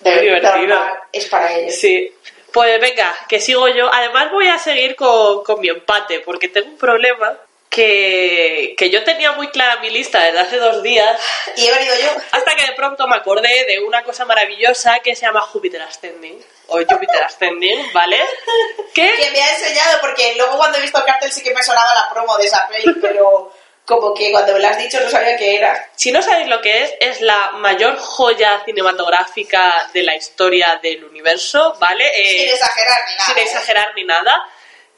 De 0.00 0.10
Muy 0.14 0.20
divertido. 0.24 0.52
verdad, 0.60 0.92
es 1.10 1.24
para 1.26 1.54
ellos. 1.54 1.74
Sí. 1.74 2.14
Pues 2.54 2.80
venga, 2.80 3.14
que 3.28 3.40
sigo 3.40 3.66
yo. 3.68 3.92
Además 3.92 4.30
voy 4.30 4.46
a 4.48 4.58
seguir 4.58 4.94
con, 4.96 5.42
con 5.44 5.60
mi 5.60 5.68
empate, 5.68 6.20
porque 6.20 6.48
tengo 6.48 6.68
un 6.68 6.78
problema 6.78 7.36
que, 7.68 8.76
que 8.78 8.90
yo 8.90 9.02
tenía 9.02 9.32
muy 9.32 9.48
clara 9.48 9.80
mi 9.80 9.90
lista 9.90 10.20
desde 10.22 10.38
hace 10.38 10.56
dos 10.58 10.80
días, 10.80 11.20
Y 11.56 11.66
he 11.66 11.72
venido 11.72 11.94
yo. 12.00 12.10
hasta 12.30 12.54
que 12.54 12.64
de 12.66 12.72
pronto 12.72 13.08
me 13.08 13.16
acordé 13.16 13.64
de 13.64 13.80
una 13.80 14.04
cosa 14.04 14.24
maravillosa 14.24 15.00
que 15.00 15.16
se 15.16 15.26
llama 15.26 15.40
Júpiter 15.40 15.82
Ascending, 15.82 16.40
o 16.68 16.76
Júpiter 16.76 17.24
Ascending, 17.24 17.92
¿vale? 17.92 18.20
Que 18.94 19.12
Que 19.16 19.30
me 19.32 19.42
ha 19.42 19.52
enseñado, 19.56 19.98
porque 20.00 20.34
luego 20.36 20.56
cuando 20.56 20.78
he 20.78 20.82
visto 20.82 20.98
el 20.98 21.04
cartel 21.04 21.32
sí 21.32 21.42
que 21.42 21.52
me 21.52 21.64
sonaba 21.64 21.92
la 21.94 22.08
promo 22.12 22.38
de 22.38 22.44
esa 22.44 22.68
peli, 22.68 22.94
pero 23.02 23.52
como 23.84 24.14
que 24.14 24.30
cuando 24.32 24.54
me 24.54 24.60
lo 24.60 24.68
has 24.68 24.78
dicho 24.78 24.98
no 25.00 25.10
sabía 25.10 25.36
qué 25.36 25.56
era. 25.56 25.90
si 25.94 26.10
no 26.10 26.22
sabéis 26.22 26.48
lo 26.48 26.60
que 26.62 26.84
es, 26.84 26.94
es 27.00 27.20
la 27.20 27.50
mayor 27.52 27.96
joya 27.98 28.62
cinematográfica 28.64 29.90
de 29.92 30.02
la 30.02 30.14
historia 30.14 30.78
del 30.82 31.04
universo, 31.04 31.76
¿vale? 31.78 32.06
Eh, 32.14 32.38
Sin 32.40 32.48
exagerar 32.50 32.98
ni 33.06 33.14
nada. 33.16 33.26
sin 33.26 33.38
¿eh? 33.38 33.42
exagerar 33.42 33.92
ni 33.94 34.04
nada. 34.04 34.44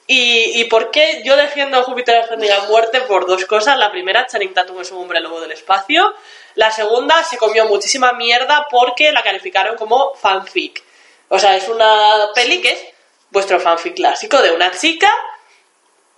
¿Y, 0.09 0.61
¿Y 0.61 0.64
por 0.66 0.92
qué 0.92 1.22
yo 1.25 1.35
defiendo 1.37 1.79
a 1.79 1.83
Júpiter 1.83 2.16
Ascending 2.18 2.53
a 2.53 2.61
muerte? 2.68 3.01
Por 3.01 3.27
dos 3.27 3.44
cosas. 3.44 3.77
La 3.77 3.90
primera, 3.90 4.25
Channing 4.27 4.55
Tatum 4.55 4.81
es 4.81 4.92
un 4.92 4.99
hombre 4.99 5.18
lobo 5.18 5.40
del 5.40 5.51
espacio. 5.51 6.14
La 6.55 6.70
segunda, 6.70 7.25
se 7.25 7.37
comió 7.38 7.64
muchísima 7.66 8.12
mierda 8.12 8.68
porque 8.70 9.11
la 9.11 9.22
calificaron 9.25 9.77
como 9.77 10.14
fanfic. 10.14 10.81
O 11.29 11.40
sea, 11.40 11.57
es 11.57 11.68
una 11.68 12.29
peli 12.37 12.62
que 12.62 12.70
es 12.70 12.79
vuestro 13.31 13.59
fanfic 13.59 13.96
clásico 13.96 14.40
de 14.40 14.53
una 14.53 14.70
chica 14.70 15.12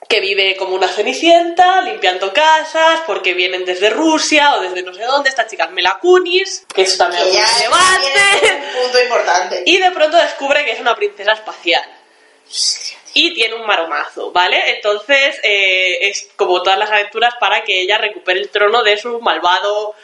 que 0.09 0.21
vive 0.21 0.57
como 0.57 0.75
una 0.75 0.89
cenicienta, 0.89 1.83
limpiando 1.83 2.33
casas, 2.33 3.03
porque 3.07 3.35
vienen 3.35 3.67
desde 3.67 3.91
Rusia 3.91 4.55
o 4.55 4.61
desde 4.61 4.83
no 4.83 4.95
sé 4.95 5.03
dónde, 5.05 5.29
estas 5.29 5.49
chicas 5.49 5.71
Mila 5.71 5.99
Kunis, 6.01 6.65
que 6.75 6.83
eso 6.83 6.97
también 6.97 7.25
Que 7.25 7.39
es 7.39 7.69
muy 7.69 7.79
relevante. 7.79 8.65
un 8.75 8.83
punto 8.83 9.03
importante. 9.03 9.63
Y 9.67 9.77
de 9.77 9.91
pronto 9.91 10.17
descubre 10.17 10.65
que 10.65 10.73
es 10.73 10.81
una 10.81 10.97
princesa 10.97 11.33
espacial. 11.33 11.85
Y 13.13 13.35
tiene 13.35 13.55
un 13.55 13.67
maromazo, 13.67 14.33
¿vale? 14.33 14.77
Entonces 14.77 15.39
eh, 15.43 16.09
es 16.09 16.29
como 16.37 16.63
todas 16.63 16.79
las 16.79 16.91
aventuras 16.91 17.35
para 17.39 17.63
que 17.63 17.83
ella 17.83 17.99
recupere 17.99 18.41
el 18.41 18.49
trono 18.49 18.83
de 18.83 18.97
su 18.97 19.21
malvado 19.21 19.95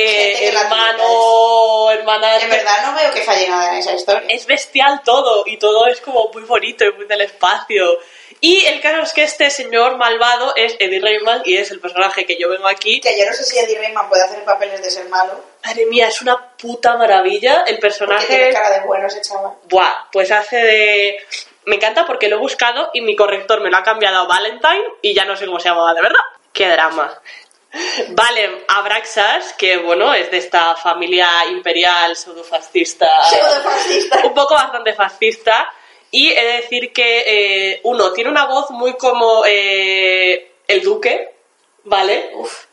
eh, 0.00 0.48
hermano, 0.48 1.90
hermana. 1.90 2.38
En 2.38 2.50
verdad 2.50 2.86
no 2.86 2.94
veo 2.96 3.10
que 3.12 3.22
falle 3.22 3.48
nada 3.48 3.72
en 3.72 3.78
esa 3.78 3.94
historia. 3.94 4.22
Es 4.28 4.46
bestial 4.46 5.02
todo 5.04 5.42
y 5.46 5.56
todo 5.56 5.88
es 5.88 6.00
como 6.00 6.30
muy 6.32 6.42
bonito 6.44 6.84
y 6.84 6.92
muy 6.92 7.06
del 7.06 7.22
espacio. 7.22 7.98
Y 8.40 8.64
el 8.66 8.80
caso 8.80 9.02
es 9.02 9.12
que 9.12 9.24
este 9.24 9.50
señor 9.50 9.96
malvado 9.96 10.54
es 10.54 10.76
Eddie 10.78 11.00
Rayman 11.00 11.42
y 11.44 11.56
es 11.56 11.70
el 11.70 11.80
personaje 11.80 12.24
que 12.24 12.38
yo 12.38 12.48
vengo 12.48 12.68
aquí. 12.68 13.00
Que 13.00 13.18
yo 13.18 13.26
no 13.26 13.32
sé 13.32 13.44
si 13.44 13.58
Eddie 13.58 13.78
Rayman 13.78 14.08
puede 14.08 14.22
hacer 14.22 14.44
papeles 14.44 14.80
de 14.82 14.90
ser 14.90 15.08
malo. 15.08 15.44
Madre 15.64 15.86
mía, 15.86 16.08
es 16.08 16.22
una 16.22 16.50
puta 16.56 16.96
maravilla. 16.96 17.64
El 17.66 17.78
personaje. 17.78 18.26
tiene 18.26 18.52
cara 18.52 18.78
de 18.78 18.86
bueno 18.86 19.06
ese 19.06 19.20
chaval. 19.22 19.52
Buah, 19.68 20.08
pues 20.12 20.30
hace 20.30 20.56
de... 20.56 21.16
Me 21.64 21.76
encanta 21.76 22.06
porque 22.06 22.28
lo 22.28 22.36
he 22.36 22.38
buscado 22.38 22.90
y 22.94 23.00
mi 23.00 23.16
corrector 23.16 23.60
me 23.60 23.70
lo 23.70 23.76
ha 23.76 23.82
cambiado 23.82 24.20
a 24.20 24.26
Valentine 24.26 24.84
y 25.02 25.14
ya 25.14 25.24
no 25.24 25.36
sé 25.36 25.46
cómo 25.46 25.60
se 25.60 25.68
llamaba 25.68 25.92
de 25.94 26.02
verdad. 26.02 26.22
Qué 26.52 26.68
drama. 26.68 27.20
Vale, 28.08 28.64
Abraxas, 28.68 29.52
que 29.52 29.76
bueno, 29.76 30.14
es 30.14 30.30
de 30.30 30.38
esta 30.38 30.74
familia 30.76 31.28
imperial 31.50 32.16
pseudofascista. 32.16 33.08
Pseudofascista. 33.28 34.20
Un 34.24 34.34
poco 34.34 34.54
bastante 34.54 34.94
fascista. 34.94 35.70
Y 36.10 36.32
he 36.32 36.44
de 36.44 36.52
decir 36.62 36.92
que, 36.92 37.24
eh, 37.26 37.80
uno, 37.84 38.12
tiene 38.12 38.30
una 38.30 38.46
voz 38.46 38.70
muy 38.70 38.94
como 38.94 39.44
eh, 39.46 40.52
el 40.66 40.82
duque, 40.82 41.30
¿vale? 41.84 42.30
Uf. 42.34 42.64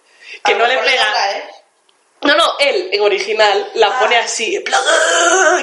Que 0.43 0.55
no 0.55 0.65
le 0.67 0.77
pega. 0.77 1.05
toca, 1.05 1.37
¿eh? 1.37 1.43
No, 2.21 2.35
no, 2.35 2.53
él 2.59 2.89
en 2.91 3.01
original 3.01 3.71
la 3.75 3.87
Ah. 3.87 3.99
pone 3.99 4.17
así, 4.17 4.63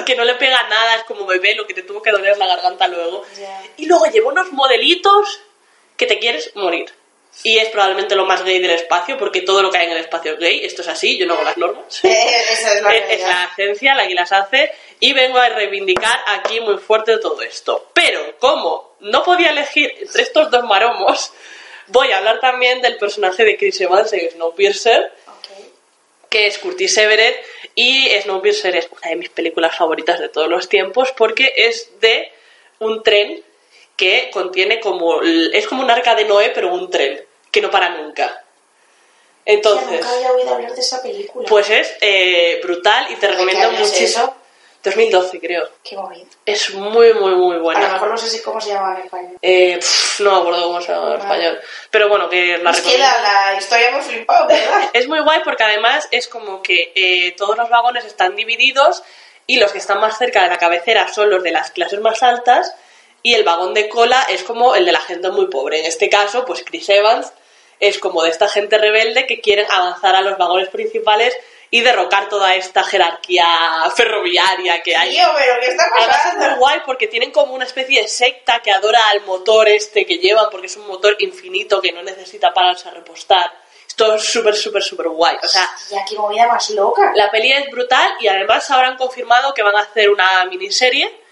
que 0.05 0.15
no 0.15 0.23
le 0.23 0.35
pega 0.35 0.63
nada, 0.69 0.95
es 0.95 1.03
como 1.03 1.25
bebé, 1.25 1.55
lo 1.55 1.67
que 1.67 1.73
te 1.73 1.81
tuvo 1.83 2.01
que 2.01 2.11
doler 2.11 2.37
la 2.37 2.47
garganta 2.47 2.87
luego. 2.87 3.23
Ya. 3.37 3.61
Y 3.77 3.85
luego 3.85 4.05
lleva 4.05 4.29
unos 4.29 4.51
modelitos 4.51 5.41
que 5.97 6.05
te 6.05 6.19
quieres 6.19 6.51
morir. 6.55 6.93
Y 7.41 7.57
es 7.57 7.69
probablemente 7.69 8.15
lo 8.15 8.25
más 8.25 8.43
gay 8.43 8.59
del 8.59 8.71
espacio, 8.71 9.17
porque 9.17 9.41
todo 9.41 9.63
lo 9.63 9.71
que 9.71 9.79
hay 9.79 9.87
en 9.87 9.93
el 9.93 9.97
espacio 9.97 10.33
es 10.33 10.39
gay, 10.39 10.63
esto 10.63 10.83
es 10.83 10.87
así, 10.87 11.17
yo 11.17 11.25
no 11.25 11.33
hago 11.33 11.43
las 11.43 11.57
normas. 11.57 11.99
Eh, 12.03 12.43
esa 12.51 12.75
es 12.75 12.81
la 12.83 12.91
Es, 12.95 13.03
es 13.09 13.21
la 13.21 13.49
esencia 13.51 13.95
la 13.95 14.07
que 14.07 14.13
las 14.13 14.31
hace 14.31 14.71
y 15.05 15.11
vengo 15.11 15.37
a 15.37 15.49
reivindicar 15.49 16.17
aquí 16.27 16.61
muy 16.61 16.77
fuerte 16.77 17.17
todo 17.17 17.41
esto. 17.41 17.89
Pero 17.93 18.37
como 18.39 18.95
no 19.01 19.21
podía 19.21 19.49
elegir 19.49 19.93
entre 19.99 20.21
estos 20.21 20.49
dos 20.49 20.63
maromos, 20.63 21.33
voy 21.87 22.09
a 22.13 22.19
hablar 22.19 22.39
también 22.39 22.81
del 22.81 22.95
personaje 22.97 23.43
de 23.43 23.57
Chris 23.57 23.81
Evans 23.81 24.13
en 24.13 24.31
Snowpiercer, 24.31 25.11
Ok. 25.27 26.29
que 26.29 26.47
es 26.47 26.57
Curtis 26.57 26.97
Everett 26.99 27.35
y 27.75 28.09
Snowpiercer 28.21 28.77
es 28.77 28.87
una 28.97 29.09
de 29.09 29.15
mis 29.17 29.27
películas 29.27 29.75
favoritas 29.75 30.21
de 30.21 30.29
todos 30.29 30.47
los 30.47 30.69
tiempos 30.69 31.11
porque 31.11 31.51
es 31.53 31.99
de 31.99 32.31
un 32.79 33.03
tren 33.03 33.43
que 33.97 34.29
contiene 34.31 34.79
como 34.79 35.21
es 35.21 35.67
como 35.67 35.83
un 35.83 35.91
arca 35.91 36.15
de 36.15 36.23
Noé 36.23 36.51
pero 36.55 36.73
un 36.73 36.89
tren 36.89 37.21
que 37.51 37.59
no 37.61 37.69
para 37.69 37.89
nunca 37.89 38.41
entonces 39.45 39.85
nunca 39.91 40.09
había 40.15 40.31
oído 40.31 40.53
hablar 40.55 40.73
de 40.73 40.79
esa 40.79 41.01
película. 41.01 41.47
pues 41.49 41.69
es 41.69 41.93
eh, 41.99 42.59
brutal 42.63 43.07
y 43.11 43.15
te 43.15 43.27
¿De 43.27 43.27
qué 43.27 43.27
recomiendo 43.33 43.71
muchísimo? 43.71 44.42
2012 44.83 45.39
creo 45.39 45.69
Qué 45.83 45.95
movido. 45.95 46.25
es 46.45 46.73
muy 46.73 47.13
muy 47.13 47.35
muy 47.35 47.53
A 47.55 47.57
lo 47.57 47.63
buena 47.63 47.93
mejor 47.93 48.09
no 48.09 48.17
sé 48.17 48.29
si 48.29 48.41
cómo 48.41 48.59
se 48.59 48.69
llama 48.69 48.97
en 48.97 49.05
español. 49.05 49.37
Eh, 49.41 49.75
pf, 49.77 50.23
no 50.23 50.31
me 50.31 50.37
acuerdo 50.39 50.63
cómo 50.63 50.81
se 50.81 50.91
llama 50.91 51.13
en 51.15 51.21
español 51.21 51.59
pero 51.89 52.09
bueno 52.09 52.29
que 52.29 52.57
la 52.57 52.71
Es 52.71 52.81
que 52.81 52.97
la, 52.97 53.21
la 53.21 53.57
historia 53.57 53.91
me 53.91 54.01
flipado, 54.01 54.47
¿verdad? 54.47 54.89
Es 54.93 55.07
muy 55.07 55.19
guay 55.21 55.41
porque 55.43 55.63
además 55.63 56.07
es 56.11 56.27
como 56.27 56.61
que 56.61 56.91
eh, 56.95 57.31
todos 57.37 57.57
los 57.57 57.69
vagones 57.69 58.05
están 58.05 58.35
divididos 58.35 59.03
y 59.47 59.57
los 59.57 59.71
que 59.71 59.77
están 59.77 59.99
más 59.99 60.17
cerca 60.17 60.43
de 60.43 60.49
la 60.49 60.57
cabecera 60.57 61.07
son 61.11 61.29
los 61.29 61.43
de 61.43 61.51
las 61.51 61.71
clases 61.71 61.99
más 61.99 62.23
altas 62.23 62.73
y 63.21 63.33
el 63.35 63.43
vagón 63.43 63.73
de 63.73 63.87
cola 63.89 64.25
es 64.29 64.43
como 64.43 64.75
el 64.75 64.85
de 64.85 64.91
la 64.91 64.99
gente 64.99 65.29
muy 65.31 65.47
pobre. 65.47 65.79
En 65.79 65.85
este 65.85 66.09
caso, 66.09 66.43
pues 66.45 66.63
Chris 66.65 66.89
Evans 66.89 67.31
es 67.79 67.99
como 67.99 68.23
de 68.23 68.29
esta 68.29 68.47
gente 68.49 68.77
rebelde 68.77 69.25
que 69.27 69.39
quieren 69.41 69.65
avanzar 69.69 70.15
a 70.15 70.21
los 70.21 70.37
vagones 70.37 70.69
principales 70.69 71.33
y 71.75 71.81
derrocar 71.81 72.29
toda 72.29 72.53
esta 72.53 72.83
jerarquía 72.83 73.43
ferroviaria 73.95 74.83
que 74.83 74.95
hay. 74.95 75.09
Tío, 75.09 75.25
pero 75.35 75.53
¿qué 75.59 75.67
está 75.69 75.83
Además 75.97 76.15
es 76.17 76.21
pasando? 76.23 76.45
muy 76.49 76.59
guay 76.59 76.79
porque 76.85 77.07
tienen 77.07 77.31
como 77.31 77.53
una 77.55 77.65
especie 77.65 78.03
de 78.03 78.07
secta 78.07 78.59
que 78.59 78.71
adora 78.71 78.99
al 79.09 79.21
motor 79.21 79.67
este 79.67 80.05
que 80.05 80.17
llevan 80.19 80.49
porque 80.51 80.67
es 80.67 80.77
un 80.77 80.85
motor 80.87 81.15
infinito 81.19 81.81
que 81.81 81.91
no 81.91 82.03
necesita 82.03 82.53
pararse 82.53 82.89
a 82.89 82.91
repostar. 82.91 83.51
Esto 83.87 84.13
es 84.13 84.23
súper, 84.23 84.55
súper, 84.55 84.83
súper 84.83 85.07
guay. 85.09 85.35
O 85.41 85.47
sea, 85.47 85.67
Ya, 85.89 86.05
qué 86.07 86.15
movida 86.15 86.47
más 86.47 86.69
loca. 86.69 87.11
la 87.15 87.31
peli 87.31 87.51
es 87.51 87.67
brutal 87.71 88.07
y 88.19 88.27
además 88.27 88.69
ahora 88.69 88.89
han 88.89 88.97
confirmado 88.97 89.51
que 89.55 89.63
van 89.63 89.75
a 89.75 89.81
hacer 89.81 90.11
una 90.11 90.45
miniserie 90.45 91.22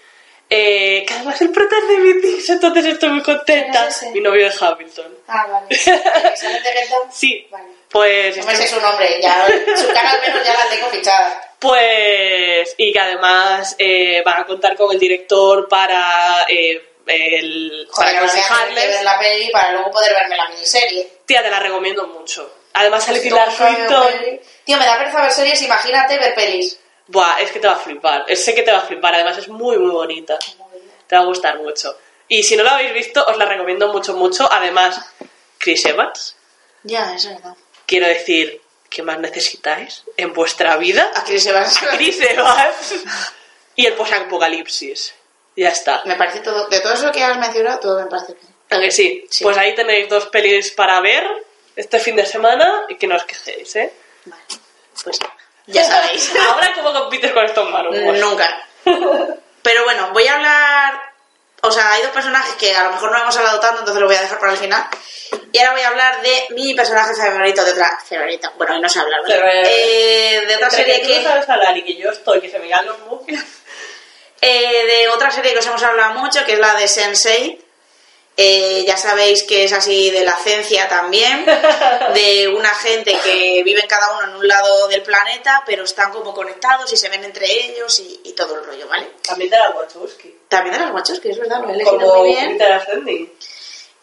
eh, 0.54 1.04
que 1.06 1.14
además 1.14 1.40
el 1.40 1.50
prota 1.50 1.76
es 1.78 1.88
de 1.88 1.96
Vintis, 1.96 2.50
entonces 2.50 2.84
estoy 2.84 3.08
muy 3.08 3.22
contenta. 3.22 3.88
¿Quién 3.88 3.88
es? 3.88 4.14
Mi 4.14 4.20
novio 4.20 4.48
de 4.50 4.54
Hamilton. 4.60 5.18
Ah, 5.28 5.46
vale. 5.50 5.66
¿Excelente 5.70 6.70
Geta? 6.72 6.96
Sí, 7.10 7.46
Vale. 7.50 7.64
pues... 7.90 8.36
No 8.36 8.44
me 8.44 8.54
sé 8.56 8.68
su 8.68 8.78
nombre, 8.80 9.18
ya, 9.22 9.46
su 9.76 9.86
cara 9.92 10.10
al 10.10 10.20
menos 10.20 10.46
ya 10.46 10.52
la 10.52 10.68
tengo 10.68 10.88
fichada. 10.90 11.54
Pues, 11.58 12.74
y 12.76 12.92
que 12.92 13.00
además 13.00 13.74
eh, 13.78 14.20
van 14.24 14.40
a 14.42 14.46
contar 14.46 14.76
con 14.76 14.92
el 14.92 14.98
director 14.98 15.68
para, 15.68 16.44
eh, 16.48 16.82
el, 17.06 17.86
para 17.96 18.08
Joder, 18.10 18.16
ahora 18.16 18.20
voy 18.20 18.28
a 18.28 18.32
tener 18.32 18.44
que 18.46 18.52
aconsejarles. 18.52 18.88
ver 18.96 19.04
la 19.04 19.18
peli 19.18 19.50
para 19.50 19.72
luego 19.72 19.90
poder 19.90 20.12
verme 20.12 20.36
la 20.36 20.48
miniserie. 20.50 21.08
Tía, 21.24 21.42
te 21.42 21.50
la 21.50 21.60
recomiendo 21.60 22.06
mucho. 22.08 22.58
Además 22.74 23.04
sale 23.04 23.18
Esto 23.18 23.30
Pilar 23.30 23.50
Swinton. 23.52 24.40
Tío, 24.64 24.76
me 24.76 24.84
da 24.84 24.98
pereza 24.98 25.22
ver 25.22 25.30
series, 25.30 25.62
imagínate 25.62 26.18
ver 26.18 26.34
pelis. 26.34 26.78
Buah, 27.08 27.40
es 27.40 27.50
que 27.52 27.60
te 27.60 27.66
va 27.66 27.74
a 27.74 27.78
flipar. 27.78 28.24
Es- 28.28 28.44
Sé 28.44 28.54
que 28.54 28.62
te 28.62 28.72
va 28.72 28.78
a 28.78 28.82
flipar. 28.82 29.14
Además 29.14 29.38
es 29.38 29.48
muy, 29.48 29.76
muy 29.78 29.90
bonita. 29.90 30.38
Te 31.06 31.16
va 31.16 31.22
a 31.22 31.26
gustar 31.26 31.58
mucho. 31.58 31.96
Y 32.28 32.42
si 32.42 32.56
no 32.56 32.62
la 32.62 32.74
habéis 32.76 32.92
visto, 32.94 33.24
os 33.26 33.36
la 33.36 33.44
recomiendo 33.44 33.88
mucho, 33.92 34.14
mucho. 34.14 34.48
Además, 34.50 35.04
Chris 35.58 35.84
Evans. 35.84 36.36
Ya, 36.84 37.14
es 37.14 37.26
verdad. 37.28 37.54
Quiero 37.86 38.06
decir, 38.06 38.60
¿qué 38.88 39.02
más 39.02 39.18
necesitáis 39.18 40.04
en 40.16 40.32
vuestra 40.32 40.76
vida? 40.76 41.10
A 41.14 41.24
Chris 41.24 41.44
Evans. 41.46 41.78
Chris 41.96 42.20
Evans. 42.20 42.94
Y 43.76 43.86
el 43.86 43.94
post-apocalipsis. 43.94 45.14
Ya 45.56 45.68
está. 45.68 46.02
Me 46.06 46.16
parece 46.16 46.40
todo, 46.40 46.66
de 46.68 46.80
todo 46.80 46.94
eso 46.94 47.12
que 47.12 47.22
has 47.22 47.36
mencionado, 47.38 47.78
todo 47.80 48.00
me 48.00 48.06
parece 48.06 48.32
bien. 48.34 48.52
¿A 48.70 48.80
que 48.80 48.90
sí? 48.90 49.26
Sí. 49.30 49.44
Pues 49.44 49.58
ahí 49.58 49.74
tenéis 49.74 50.08
dos 50.08 50.26
pelis 50.28 50.70
para 50.70 50.98
ver 51.00 51.24
este 51.76 51.98
fin 51.98 52.16
de 52.16 52.24
semana 52.24 52.86
y 52.88 52.96
que 52.96 53.06
no 53.06 53.16
os 53.16 53.24
quejéis, 53.24 53.76
¿eh? 53.76 53.92
Vale. 54.24 54.42
Pues 55.04 55.18
Ya 55.72 55.84
sabéis. 55.84 56.32
Ahora, 56.48 56.72
¿cómo 56.74 56.92
compites 56.92 57.32
con 57.32 57.44
estos 57.44 57.68
manos? 57.70 57.94
Nunca. 57.94 58.66
Pero 59.62 59.84
bueno, 59.84 60.10
voy 60.12 60.26
a 60.26 60.34
hablar. 60.34 61.00
O 61.64 61.70
sea, 61.70 61.92
hay 61.92 62.02
dos 62.02 62.10
personajes 62.10 62.54
que 62.56 62.74
a 62.74 62.84
lo 62.84 62.90
mejor 62.92 63.12
no 63.12 63.18
hemos 63.18 63.36
hablado 63.36 63.60
tanto, 63.60 63.78
entonces 63.80 64.00
lo 64.00 64.08
voy 64.08 64.16
a 64.16 64.22
dejar 64.22 64.40
para 64.40 64.52
el 64.52 64.58
final. 64.58 64.84
Y 65.52 65.58
ahora 65.58 65.72
voy 65.72 65.82
a 65.82 65.88
hablar 65.88 66.20
de 66.22 66.46
mi 66.50 66.74
personaje 66.74 67.14
favorito 67.14 67.64
de 67.64 67.70
otra. 67.70 67.98
Favorito. 68.08 68.52
Bueno, 68.56 68.78
no 68.80 68.88
sé 68.88 68.98
hablar, 68.98 69.20
eh, 69.28 69.62
Eh, 69.66 70.46
de 70.46 70.56
otra 70.56 70.70
serie 70.70 71.00
que 71.00 71.06
tú 71.06 71.08
no 71.12 71.18
que. 71.18 71.22
sabes 71.22 71.48
hablar 71.48 71.76
y 71.76 71.84
que 71.84 71.94
yo 71.96 72.10
estoy, 72.10 72.40
que 72.40 72.50
se 72.50 72.58
me 72.58 72.68
dan 72.68 72.86
los 72.86 72.96
eh, 74.40 74.86
de 74.86 75.08
otra 75.10 75.30
serie 75.30 75.52
que 75.52 75.60
os 75.60 75.66
hemos 75.66 75.82
hablado 75.84 76.14
mucho, 76.14 76.44
que 76.44 76.54
es 76.54 76.58
la 76.58 76.74
de 76.74 76.84
Sense8. 76.86 77.61
Eh, 78.34 78.84
ya 78.86 78.96
sabéis 78.96 79.42
que 79.42 79.64
es 79.64 79.72
así 79.74 80.10
de 80.10 80.24
la 80.24 80.34
ciencia 80.36 80.88
también, 80.88 81.44
de 82.14 82.48
una 82.48 82.70
gente 82.70 83.14
que 83.22 83.62
viven 83.62 83.86
cada 83.86 84.12
uno 84.16 84.24
en 84.30 84.36
un 84.36 84.48
lado 84.48 84.88
del 84.88 85.02
planeta, 85.02 85.62
pero 85.66 85.84
están 85.84 86.10
como 86.12 86.32
conectados 86.32 86.90
y 86.92 86.96
se 86.96 87.10
ven 87.10 87.24
entre 87.24 87.44
ellos 87.50 87.98
y, 88.00 88.20
y 88.24 88.32
todo 88.32 88.54
el 88.58 88.64
rollo, 88.64 88.88
¿vale? 88.88 89.10
También 89.22 89.50
de 89.50 89.58
la 89.58 89.70
Wachowski. 89.70 90.34
También 90.48 90.76
de 90.78 90.82
los 90.84 90.92
machos, 90.94 91.20
que 91.20 91.30
es 91.30 91.38
verdad, 91.38 91.60
lo 91.62 91.68
he 91.70 91.74
elegido 91.74 91.98
Como 91.98 92.16
muy 92.24 92.30
bien. 92.34 92.58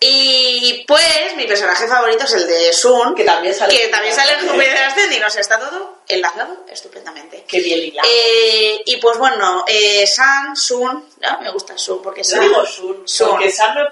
Y 0.01 0.85
pues 0.87 1.35
mi 1.35 1.45
personaje 1.45 1.85
favorito 1.85 2.23
es 2.23 2.31
el 2.33 2.47
de 2.47 2.71
Sun, 2.71 3.13
Que 3.15 3.25
también 3.25 3.53
sale- 3.53 3.75
que 3.77 3.87
también 3.89 4.15
sale 4.15 4.31
en 4.39 4.47
Júpiter 4.47 4.77
Ascending, 4.77 5.21
o 5.23 5.29
sea, 5.29 5.41
está 5.41 5.59
todo 5.59 5.97
enlazado 6.07 6.63
estupendamente. 6.69 7.43
Qué 7.45 7.59
bien 7.59 7.79
hilado. 7.79 8.07
Eh, 8.09 8.81
y 8.85 8.95
pues 8.95 9.17
bueno, 9.17 9.65
eh, 9.67 10.07
San, 10.07 10.55
Sun, 10.55 11.05
¿no? 11.19 11.41
me 11.41 11.49
gusta 11.51 11.77
Sun 11.77 12.01
porque 12.01 12.23
San 12.23 12.39
digo 12.39 12.65
Sun, 12.65 13.01
Sun. 13.05 13.29
porque 13.31 13.51
San 13.51 13.75
no- 13.75 13.89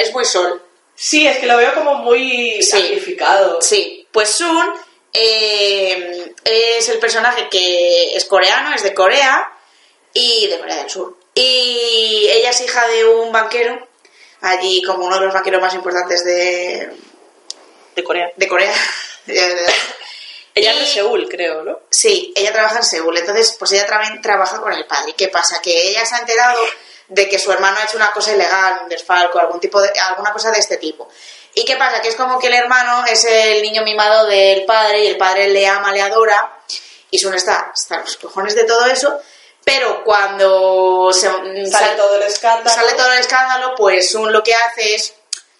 es 0.00 0.12
muy 0.12 0.24
sol. 0.24 0.62
Sí, 0.94 1.26
es 1.26 1.38
que 1.38 1.46
lo 1.46 1.56
veo 1.56 1.74
como 1.74 1.96
muy 1.96 2.62
Sí. 2.62 2.70
sacrificado. 2.70 3.60
Sí, 3.62 4.06
pues 4.12 4.30
Sun 4.30 4.74
eh, 5.12 6.34
es 6.44 6.88
el 6.88 6.98
personaje 6.98 7.48
que 7.48 8.14
es 8.16 8.24
coreano, 8.24 8.74
es 8.74 8.82
de 8.82 8.94
Corea 8.94 9.52
y 10.12 10.46
de 10.48 10.58
Corea 10.58 10.76
del 10.76 10.90
Sur. 10.90 11.16
Y 11.34 12.26
ella 12.30 12.50
es 12.50 12.60
hija 12.60 12.86
de 12.88 13.04
un 13.06 13.32
banquero, 13.32 13.88
allí 14.42 14.82
como 14.82 15.06
uno 15.06 15.18
de 15.18 15.24
los 15.26 15.34
banqueros 15.34 15.60
más 15.62 15.74
importantes 15.74 16.24
de, 16.24 16.90
De 17.96 18.04
Corea. 18.04 18.30
de 18.36 18.48
Corea. 18.48 18.74
Ella 20.54 20.72
es 20.72 20.80
de 20.80 20.86
Seúl, 20.86 21.28
creo, 21.30 21.62
¿no? 21.64 21.80
Sí, 21.88 22.30
ella 22.36 22.52
trabaja 22.52 22.76
en 22.76 22.82
Seúl, 22.84 23.16
entonces 23.16 23.56
pues 23.58 23.72
ella 23.72 23.86
también 23.86 24.20
trabaja 24.20 24.60
con 24.60 24.70
el 24.74 24.86
padre. 24.86 25.14
¿Qué 25.16 25.28
pasa? 25.28 25.62
Que 25.62 25.88
ella 25.88 26.04
se 26.04 26.14
ha 26.14 26.18
enterado 26.18 26.60
de 27.14 27.28
que 27.28 27.38
su 27.38 27.52
hermano 27.52 27.78
ha 27.80 27.84
hecho 27.84 27.96
una 27.96 28.10
cosa 28.12 28.32
ilegal, 28.32 28.80
un 28.82 28.88
desfalco, 28.88 29.38
algún 29.38 29.60
tipo 29.60 29.80
de, 29.80 29.90
alguna 29.98 30.32
cosa 30.32 30.50
de 30.50 30.58
este 30.58 30.76
tipo. 30.78 31.08
¿Y 31.54 31.64
qué 31.64 31.76
pasa? 31.76 32.00
Que 32.00 32.08
es 32.08 32.16
como 32.16 32.38
que 32.38 32.46
el 32.46 32.54
hermano 32.54 33.04
es 33.06 33.24
el 33.24 33.62
niño 33.62 33.82
mimado 33.82 34.26
del 34.26 34.64
padre 34.64 35.04
y 35.04 35.06
el 35.08 35.16
padre 35.18 35.48
le 35.48 35.66
ama, 35.66 35.92
le 35.92 36.00
adora 36.00 36.58
y 37.10 37.18
Sun 37.18 37.34
está 37.34 37.70
hasta 37.72 37.98
los 37.98 38.16
cojones 38.16 38.54
de 38.54 38.64
todo 38.64 38.86
eso, 38.86 39.20
pero 39.64 40.02
cuando 40.02 41.12
se, 41.12 41.26
Sale 41.28 41.66
sal- 41.70 41.96
todo 41.96 42.16
el 42.16 42.22
escándalo. 42.22 42.70
sale 42.74 42.92
todo 42.94 43.12
el 43.12 43.18
escándalo, 43.18 43.74
pues 43.76 44.10
Sun 44.10 44.32
lo 44.32 44.42
que 44.42 44.54
hace 44.54 44.94
es 44.94 45.12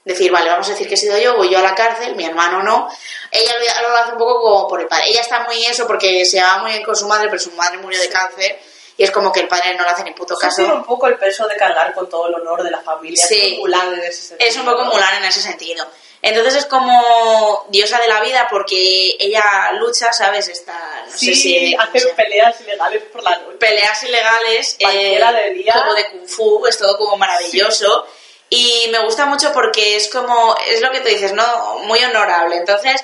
decir, 0.04 0.32
vale, 0.32 0.48
vamos 0.50 0.66
a 0.68 0.70
decir 0.72 0.88
que 0.88 0.94
he 0.94 0.96
sido 0.96 1.18
yo, 1.18 1.36
voy 1.36 1.50
yo 1.50 1.58
a 1.58 1.62
la 1.62 1.74
cárcel, 1.74 2.16
mi 2.16 2.24
hermano 2.24 2.62
no. 2.62 2.88
Ella 3.30 3.52
lo, 3.82 3.88
lo 3.90 3.96
hace 3.96 4.12
un 4.12 4.18
poco 4.18 4.40
como 4.40 4.68
por 4.68 4.80
el 4.80 4.88
padre. 4.88 5.10
Ella 5.10 5.20
está 5.20 5.40
muy 5.40 5.64
eso 5.66 5.86
porque 5.86 6.24
se 6.24 6.38
llevaba 6.38 6.62
muy 6.62 6.72
bien 6.72 6.82
con 6.84 6.96
su 6.96 7.06
madre, 7.06 7.28
pero 7.28 7.38
su 7.40 7.50
madre 7.52 7.78
murió 7.78 8.00
de 8.00 8.08
cáncer 8.08 8.58
y 8.96 9.05
es 9.05 9.11
como 9.11 9.33
que 9.33 9.40
el 9.40 9.48
padre 9.48 9.74
no 9.74 9.85
le 9.85 9.90
hace 9.90 10.05
ni 10.05 10.12
puto 10.12 10.37
caso. 10.37 10.62
un 10.62 10.85
poco 10.85 11.07
el 11.07 11.16
peso 11.18 11.46
de 11.48 11.57
cargar 11.57 11.92
con 11.94 12.09
todo 12.09 12.28
el 12.28 12.35
honor 12.35 12.62
de 12.62 12.70
la 12.70 12.81
familia. 12.81 13.26
Sí. 13.26 13.55
Es 13.55 13.59
Mulan 13.59 13.94
en 13.94 14.00
ese 14.02 14.22
sentido. 14.22 14.48
Es 14.50 14.57
un 14.57 14.64
poco. 14.64 14.85
Mulan 14.85 15.16
en 15.16 15.24
ese 15.24 15.40
sentido. 15.40 15.87
Entonces 16.24 16.55
es 16.55 16.66
como 16.66 17.66
diosa 17.70 17.98
de 17.98 18.07
la 18.07 18.20
vida 18.20 18.46
porque 18.48 19.16
ella 19.18 19.72
lucha, 19.72 20.12
¿sabes? 20.12 20.48
Está, 20.48 20.72
no 21.07 21.12
Sí, 21.12 21.35
sé 21.35 21.40
si... 21.40 21.74
hace 21.74 21.98
o 21.98 22.00
sea, 22.00 22.14
peleas 22.14 22.61
ilegales 22.61 23.02
por 23.12 23.24
la 23.24 23.37
noche. 23.38 23.57
peleas 23.59 24.02
ilegales, 24.05 24.76
eh, 24.78 25.18
de 25.18 25.50
día. 25.55 25.72
como 25.74 25.94
de 25.94 26.11
kung 26.11 26.28
fu, 26.28 26.66
es 26.68 26.78
todo 26.78 26.96
como 26.96 27.16
maravilloso. 27.16 28.07
Y 28.50 28.87
me 28.92 29.00
gusta 29.00 29.26
mucho 29.26 29.52
porque 29.52 29.96
es 29.96 30.09
como, 30.11 30.55
es 30.68 30.81
lo 30.81 30.92
que 30.92 31.00
tú 31.00 31.09
dices, 31.09 31.33
¿no? 31.33 31.78
Muy 31.81 31.98
honorable. 32.05 32.55
Entonces, 32.57 33.02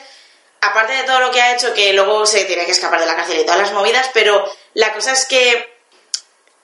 aparte 0.60 0.92
de 0.92 1.02
todo 1.02 1.18
lo 1.18 1.32
que 1.32 1.40
ha 1.40 1.54
hecho, 1.56 1.74
que 1.74 1.92
luego 1.94 2.24
se 2.24 2.44
tiene 2.44 2.66
que 2.66 2.72
escapar 2.72 3.00
de 3.00 3.06
la 3.06 3.16
cárcel 3.16 3.40
y 3.40 3.44
todas 3.44 3.58
las 3.62 3.72
movidas, 3.72 4.10
pero 4.14 4.44
la 4.74 4.92
cosa 4.92 5.10
es 5.12 5.26
que 5.26 5.77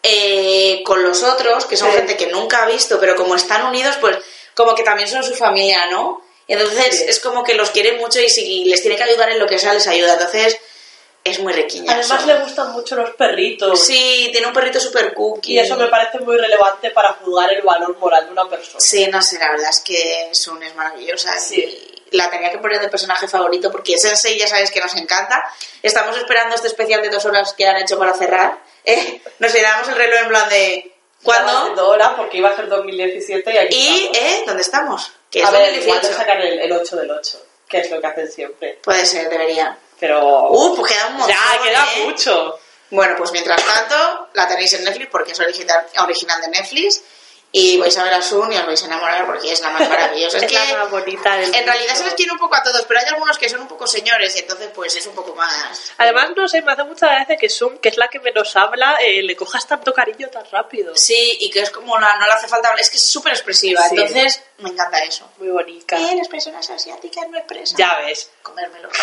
eh, 0.07 0.83
con 0.85 1.03
los 1.03 1.23
otros, 1.23 1.65
que 1.65 1.77
son 1.79 1.91
Sí. 1.91 1.97
gente 1.97 2.17
que 2.17 2.27
nunca 2.27 2.63
ha 2.63 2.67
visto, 2.67 3.01
pero 3.01 3.17
como 3.17 3.35
están 3.35 3.65
unidos, 3.67 3.97
pues 4.01 4.19
como 4.55 4.75
que 4.75 4.83
también 4.83 5.09
son 5.09 5.25
su 5.25 5.35
familia, 5.35 5.87
¿no? 5.87 6.23
Entonces 6.47 6.99
Sí. 6.99 7.05
es 7.09 7.21
como 7.21 7.43
que 7.43 7.55
los 7.55 7.71
quiere 7.71 7.93
mucho 7.93 8.21
y 8.21 8.29
si 8.29 8.65
les 8.67 8.83
tiene 8.83 8.97
que 8.99 9.03
ayudar 9.05 9.31
en 9.31 9.39
lo 9.39 9.47
que 9.47 9.59
sea, 9.59 9.73
les 9.73 9.87
ayuda. 9.89 10.13
Entonces 10.13 10.59
es 11.25 11.39
muy 11.39 11.55
riquiña. 11.55 11.95
Además 11.95 12.27
le 12.27 12.35
gustan 12.41 12.73
mucho 12.73 12.97
los 12.97 13.15
perritos. 13.15 13.81
Sí, 13.81 14.29
tiene 14.31 14.47
un 14.47 14.53
perrito 14.53 14.79
super 14.79 15.15
cookie. 15.15 15.55
Y 15.55 15.59
eso 15.59 15.75
me 15.77 15.87
parece 15.87 16.19
muy 16.19 16.37
relevante 16.37 16.91
para 16.91 17.15
juzgar 17.15 17.51
el 17.51 17.63
valor 17.63 17.97
moral 17.97 18.27
de 18.27 18.33
una 18.33 18.47
persona. 18.47 18.79
Sí, 18.81 19.07
no 19.07 19.23
sé, 19.23 19.39
la 19.39 19.53
verdad 19.53 19.71
es 19.71 19.81
que 19.81 20.29
Sun 20.33 20.63
es 20.63 20.75
maravillosa. 20.75 21.39
Sí. 21.39 22.03
Y 22.11 22.17
la 22.19 22.31
tenía 22.31 22.51
que 22.53 22.59
poner 22.59 22.79
de 22.79 22.89
personaje 22.89 23.27
favorito 23.27 23.73
porque 23.73 23.97
Sensei 23.97 24.39
ya 24.39 24.47
sabéis 24.47 24.71
que 24.71 24.81
nos 24.81 24.95
encanta. 24.97 25.43
Estamos 25.83 26.15
esperando 26.19 26.55
este 26.55 26.69
especial 26.69 27.01
de 27.01 27.09
dos 27.09 27.25
horas 27.25 27.55
que 27.55 27.67
han 27.67 27.79
hecho 27.79 27.99
para 27.99 28.13
cerrar. 28.13 28.59
Eh, 28.85 29.23
nos 29.39 29.53
miramos 29.53 29.89
el 29.89 29.95
reloj 29.97 30.21
en 30.23 30.29
plan 30.29 30.49
de... 30.49 30.91
¿Cuándo? 31.23 31.75
porque 32.19 32.37
iba 32.37 32.51
a 32.51 32.57
ser 32.57 32.69
2017 32.69 33.51
y 33.53 33.57
aquí 33.57 33.77
Y, 33.77 34.11
estamos. 34.13 34.19
¿eh? 34.19 34.43
¿Dónde 34.47 34.63
estamos? 34.63 35.13
Que 35.31 35.41
es 35.41 35.47
A 35.47 35.51
ver, 35.51 35.73
igual 35.75 36.01
2018. 36.03 36.09
de 36.09 36.15
sacar 36.15 36.41
el, 36.43 36.61
el 36.61 36.73
8 36.73 36.97
del 36.97 37.11
8, 37.11 37.47
que 37.67 37.79
es 37.79 37.91
lo 37.91 38.01
que 38.01 38.07
hacen 38.07 38.31
siempre. 38.31 38.79
Puede 38.83 39.07
ser, 39.07 39.31
debería. 39.31 39.77
Pero... 39.99 40.51
Uh, 40.51 40.77
pues 40.77 40.93
queda 40.93 41.07
un 41.07 41.15
montón, 41.15 41.35
ya, 41.35 41.63
queda 41.63 41.87
¿eh? 41.97 42.05
mucho. 42.05 42.59
Bueno, 42.91 43.15
pues 43.17 43.33
mientras 43.33 43.65
tanto, 43.65 44.29
la 44.35 44.47
tenéis 44.47 44.75
en 44.75 44.85
Netflix 44.85 45.09
porque 45.11 45.33
es 45.33 45.41
original, 45.41 45.87
original 46.03 46.41
de 46.43 46.49
Netflix. 46.49 47.03
Y 47.57 47.79
vais 47.79 47.97
a 47.97 48.03
ver 48.03 48.15
a 48.15 48.21
Sun 48.21 48.53
y 48.53 48.57
os 48.57 48.67
vais 48.67 48.83
a 48.83 48.87
enamorar 48.87 49.27
porque 49.27 49.53
es 49.53 49.61
la 49.61 49.71
más 49.71 49.89
maravillosa. 49.89 50.37
es 50.39 50.43
Es 50.43 50.49
que 50.51 50.55
la 50.59 50.79
más 50.79 50.91
bonita 50.91 51.37
del 51.37 51.55
en 51.55 51.65
realidad 51.65 51.95
se 51.95 52.03
les 52.05 52.15
quiere 52.15 52.33
un 52.33 52.39
poco 52.39 52.57
a 52.57 52.63
todos, 52.65 52.83
pero 52.83 52.99
hay 52.99 53.07
algunos 53.07 53.39
que 53.39 53.49
son 53.49 53.61
un 53.61 53.69
poco 53.69 53.87
señores 53.87 54.35
y 54.35 54.41
entonces 54.41 54.71
pues 54.75 54.97
es 54.97 55.07
un 55.07 55.15
poco 55.15 55.37
más... 55.37 55.93
Además, 55.99 56.31
no 56.37 56.49
sé, 56.49 56.63
me 56.63 56.73
hace 56.73 56.83
mucha 56.83 57.07
gracia 57.07 57.37
que 57.37 57.49
Sun, 57.49 57.79
que 57.79 57.91
es 57.91 57.97
la 57.97 58.09
que 58.09 58.19
menos 58.19 58.57
habla, 58.57 58.97
eh, 59.01 59.23
le 59.23 59.37
cojas 59.37 59.69
tanto 59.69 59.95
cariño 59.95 60.29
tan 60.31 60.45
rápido. 60.51 60.97
Sí, 60.97 61.37
y 61.41 61.49
que 61.51 61.61
es 61.61 61.71
como 61.71 61.97
la, 61.99 62.17
no 62.19 62.27
le 62.27 62.33
hace 62.33 62.49
falta 62.49 62.69
hablar, 62.71 62.81
es 62.81 62.91
que 62.91 62.97
es 62.97 63.07
súper 63.07 63.33
expresiva, 63.33 63.81
Sí. 63.89 63.95
entonces 63.95 64.43
me 64.59 64.71
encanta 64.71 65.05
eso. 65.05 65.31
Muy 65.39 65.49
bonita. 65.49 65.97
Eh, 65.97 66.17
las 66.17 66.27
personas 66.27 66.69
asiáticas 66.69 67.29
no 67.29 67.39
expresan. 67.39 67.77
Ya 67.79 67.99
ves. 68.01 68.31
Comérmelo. 68.43 68.89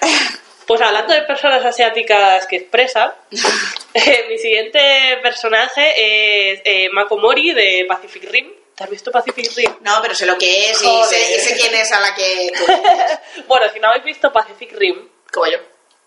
Pues 0.68 0.82
hablando 0.82 1.14
de 1.14 1.22
personas 1.22 1.64
asiáticas 1.64 2.46
que 2.46 2.56
expresan, 2.56 3.10
eh, 3.94 4.26
mi 4.28 4.36
siguiente 4.36 5.18
personaje 5.22 6.52
es 6.52 6.60
eh, 6.62 6.90
Mako 6.92 7.16
Mori 7.16 7.54
de 7.54 7.86
Pacific 7.88 8.30
Rim. 8.30 8.52
¿Te 8.74 8.84
has 8.84 8.90
visto 8.90 9.10
Pacific 9.10 9.50
Rim? 9.56 9.76
No, 9.80 9.98
pero 10.02 10.14
sé 10.14 10.26
lo 10.26 10.36
que 10.36 10.70
es 10.70 10.82
y 10.82 11.04
sé, 11.04 11.36
y 11.36 11.40
sé 11.40 11.56
quién 11.56 11.74
es 11.74 11.90
a 11.90 12.00
la 12.00 12.14
que 12.14 12.52
bueno, 13.48 13.64
si 13.72 13.80
no 13.80 13.88
habéis 13.88 14.04
visto 14.04 14.30
Pacific 14.30 14.70
Rim, 14.76 15.08
como 15.32 15.46
yo. 15.46 15.58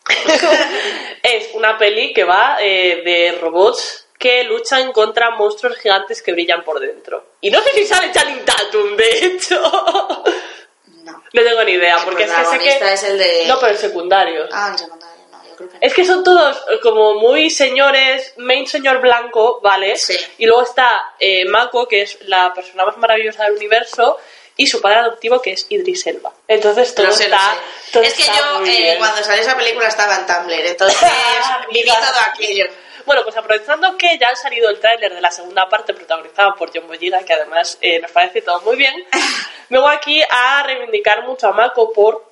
es 1.23 1.49
una 1.55 1.79
peli 1.79 2.13
que 2.13 2.23
va 2.23 2.57
eh, 2.61 3.01
de 3.03 3.31
robots 3.41 4.09
que 4.19 4.43
luchan 4.43 4.91
contra 4.91 5.31
monstruos 5.31 5.75
gigantes 5.79 6.21
que 6.21 6.33
brillan 6.33 6.63
por 6.63 6.79
dentro. 6.79 7.31
Y 7.41 7.49
no 7.49 7.63
sé 7.63 7.71
si 7.71 7.87
sale 7.87 8.11
Channing 8.11 8.45
Tatum, 8.45 8.95
de 8.95 9.25
hecho. 9.25 9.59
No. 11.03 11.23
no 11.33 11.43
tengo 11.43 11.63
ni 11.63 11.73
idea, 11.73 11.97
porque 12.03 12.23
es 12.23 12.31
que 12.31 12.45
sé 12.45 12.59
que... 12.59 12.93
es 12.93 13.03
el 13.03 13.17
de... 13.17 13.45
No, 13.47 13.59
pero 13.59 13.71
el 13.71 13.77
secundario. 13.77 14.47
Ah, 14.51 14.69
el 14.71 14.77
secundario, 14.77 15.21
no, 15.31 15.43
yo 15.43 15.55
creo 15.55 15.69
que 15.69 15.75
no. 15.75 15.81
Es 15.81 15.93
que 15.93 16.05
son 16.05 16.23
todos 16.23 16.57
eh, 16.71 16.79
como 16.81 17.15
muy 17.15 17.49
señores, 17.49 18.33
main 18.37 18.67
señor 18.67 19.01
blanco, 19.01 19.59
¿vale? 19.61 19.97
Sí. 19.97 20.17
Y 20.37 20.45
luego 20.45 20.63
está 20.63 21.13
eh, 21.19 21.45
Mako, 21.45 21.87
que 21.87 22.03
es 22.03 22.17
la 22.27 22.53
persona 22.53 22.85
más 22.85 22.97
maravillosa 22.97 23.43
del 23.45 23.53
universo, 23.53 24.17
y 24.57 24.67
su 24.67 24.81
padre 24.81 24.99
adoptivo, 24.99 25.41
que 25.41 25.53
es 25.53 25.65
Idris 25.69 26.05
Elba. 26.07 26.33
Entonces 26.47 26.93
todo 26.93 27.11
sé, 27.11 27.25
está... 27.25 27.39
sé. 27.39 27.91
todo 27.93 28.03
es 28.03 28.13
que 28.13 28.21
está 28.21 28.37
yo, 28.37 28.65
eh, 28.65 28.95
cuando 28.99 29.23
salió 29.23 29.41
esa 29.41 29.57
película 29.57 29.87
estaba 29.87 30.17
en 30.17 30.25
Tumblr, 30.25 30.65
entonces 30.65 30.99
viví 31.71 31.89
todo 31.89 32.33
aquello. 32.33 32.65
Bueno, 33.05 33.23
pues 33.23 33.35
aprovechando 33.37 33.97
que 33.97 34.17
ya 34.17 34.29
ha 34.29 34.35
salido 34.35 34.69
el 34.69 34.79
tráiler 34.79 35.13
de 35.13 35.21
la 35.21 35.31
segunda 35.31 35.67
parte 35.69 35.93
protagonizada 35.93 36.53
por 36.55 36.71
John 36.73 36.87
Boyega, 36.87 37.23
que 37.23 37.33
además 37.33 37.77
eh, 37.81 37.99
nos 37.99 38.11
parece 38.11 38.41
todo 38.41 38.61
muy 38.61 38.75
bien, 38.75 38.93
me 39.69 39.79
voy 39.79 39.93
aquí 39.93 40.21
a 40.29 40.63
reivindicar 40.63 41.23
mucho 41.23 41.47
a 41.47 41.51
Mako 41.53 41.93
por 41.93 42.25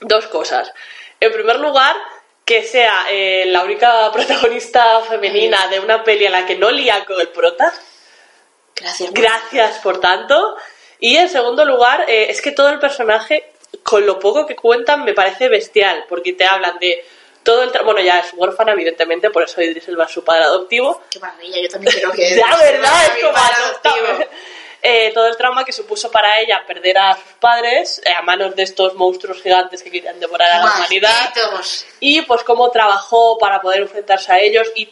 dos 0.00 0.26
cosas. 0.26 0.72
En 1.20 1.32
primer 1.32 1.58
lugar, 1.58 1.96
que 2.44 2.62
sea 2.62 3.06
eh, 3.10 3.44
la 3.46 3.64
única 3.64 4.10
protagonista 4.12 5.00
femenina 5.02 5.66
de 5.68 5.80
una 5.80 6.04
peli 6.04 6.26
a 6.26 6.30
la 6.30 6.46
que 6.46 6.56
no 6.56 6.70
lía 6.70 7.04
con 7.04 7.20
el 7.20 7.28
prota. 7.28 7.72
Gracias. 8.74 9.12
Gracias 9.12 9.78
por 9.78 10.00
tanto. 10.00 10.56
Y 11.00 11.16
en 11.16 11.28
segundo 11.28 11.64
lugar, 11.64 12.04
eh, 12.08 12.26
es 12.30 12.40
que 12.40 12.52
todo 12.52 12.68
el 12.68 12.78
personaje, 12.78 13.50
con 13.82 14.06
lo 14.06 14.18
poco 14.18 14.46
que 14.46 14.54
cuentan, 14.54 15.04
me 15.04 15.12
parece 15.12 15.48
bestial, 15.48 16.04
porque 16.08 16.34
te 16.34 16.44
hablan 16.44 16.78
de 16.78 17.04
todo 17.46 17.62
el... 17.62 17.70
Bueno, 17.84 18.00
ya 18.00 18.18
es 18.18 18.34
huérfana, 18.34 18.72
evidentemente, 18.72 19.30
por 19.30 19.44
eso 19.44 19.62
Idris 19.62 19.88
Elba 19.88 20.04
es 20.04 20.10
su 20.10 20.22
padre 20.22 20.44
adoptivo. 20.44 21.00
Qué 21.08 21.20
maravilla, 21.20 21.62
yo 21.62 21.68
también 21.68 21.94
quiero 21.94 22.12
que... 22.12 22.30
Ya, 22.36 22.56
¿verdad? 22.56 23.04
Es 23.04 23.24
como 23.24 23.36
adoptable. 23.38 24.08
adoptivo. 24.08 24.30
Eh, 24.88 25.10
todo 25.12 25.26
el 25.26 25.36
trauma 25.36 25.64
que 25.64 25.72
supuso 25.72 26.12
para 26.12 26.38
ella 26.38 26.62
perder 26.64 26.96
a 26.98 27.14
sus 27.14 27.32
padres 27.40 28.00
eh, 28.04 28.12
a 28.12 28.22
manos 28.22 28.54
de 28.54 28.62
estos 28.62 28.94
monstruos 28.94 29.42
gigantes 29.42 29.82
que 29.82 29.90
querían 29.90 30.20
devorar 30.20 30.48
a 30.52 30.58
la 30.58 30.76
humanidad 30.76 31.34
y 31.98 32.20
pues 32.20 32.44
cómo 32.44 32.70
trabajó 32.70 33.36
para 33.36 33.60
poder 33.60 33.80
enfrentarse 33.80 34.32
a 34.32 34.38
ellos 34.38 34.70
y 34.76 34.88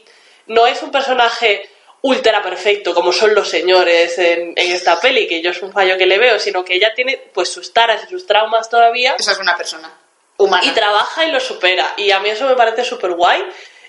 no 0.47 0.67
es 0.67 0.83
un 0.83 0.91
personaje 0.91 1.71
ultra 2.01 2.43
perfecto 2.43 2.93
como 2.93 3.13
son 3.13 3.37
los 3.37 3.49
señores 3.49 4.19
en, 4.19 4.55
en 4.57 4.73
esta 4.73 4.99
peli 4.99 5.29
que 5.29 5.41
yo 5.41 5.51
es 5.51 5.63
un 5.63 5.71
fallo 5.71 5.97
que 5.97 6.07
le 6.07 6.19
veo 6.19 6.41
sino 6.41 6.65
que 6.65 6.75
ella 6.75 6.93
tiene 6.93 7.31
pues 7.33 7.53
sus 7.53 7.73
taras 7.73 8.03
y 8.05 8.11
sus 8.11 8.27
traumas 8.27 8.69
todavía 8.69 9.15
Esa 9.17 9.33
es 9.33 9.39
una 9.39 9.57
persona 9.57 9.93
humana. 10.39 10.65
y 10.65 10.71
trabaja 10.71 11.25
y 11.27 11.31
lo 11.33 11.41
supera 11.41 11.95
y 11.97 12.11
a 12.11 12.21
mí 12.21 12.29
eso 12.31 12.47
me 12.47 12.55
parece 12.57 12.85
súper 12.85 13.13
guay 13.13 13.45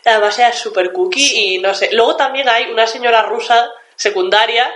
además 0.05 0.37
ella 0.37 0.49
es 0.49 0.59
súper 0.59 0.91
cookie 0.91 1.33
y 1.55 1.57
no 1.59 1.73
sé 1.73 1.89
luego 1.93 2.15
también 2.15 2.47
hay 2.49 2.65
una 2.71 2.85
señora 2.87 3.23
rusa 3.23 3.69
secundaria 3.95 4.69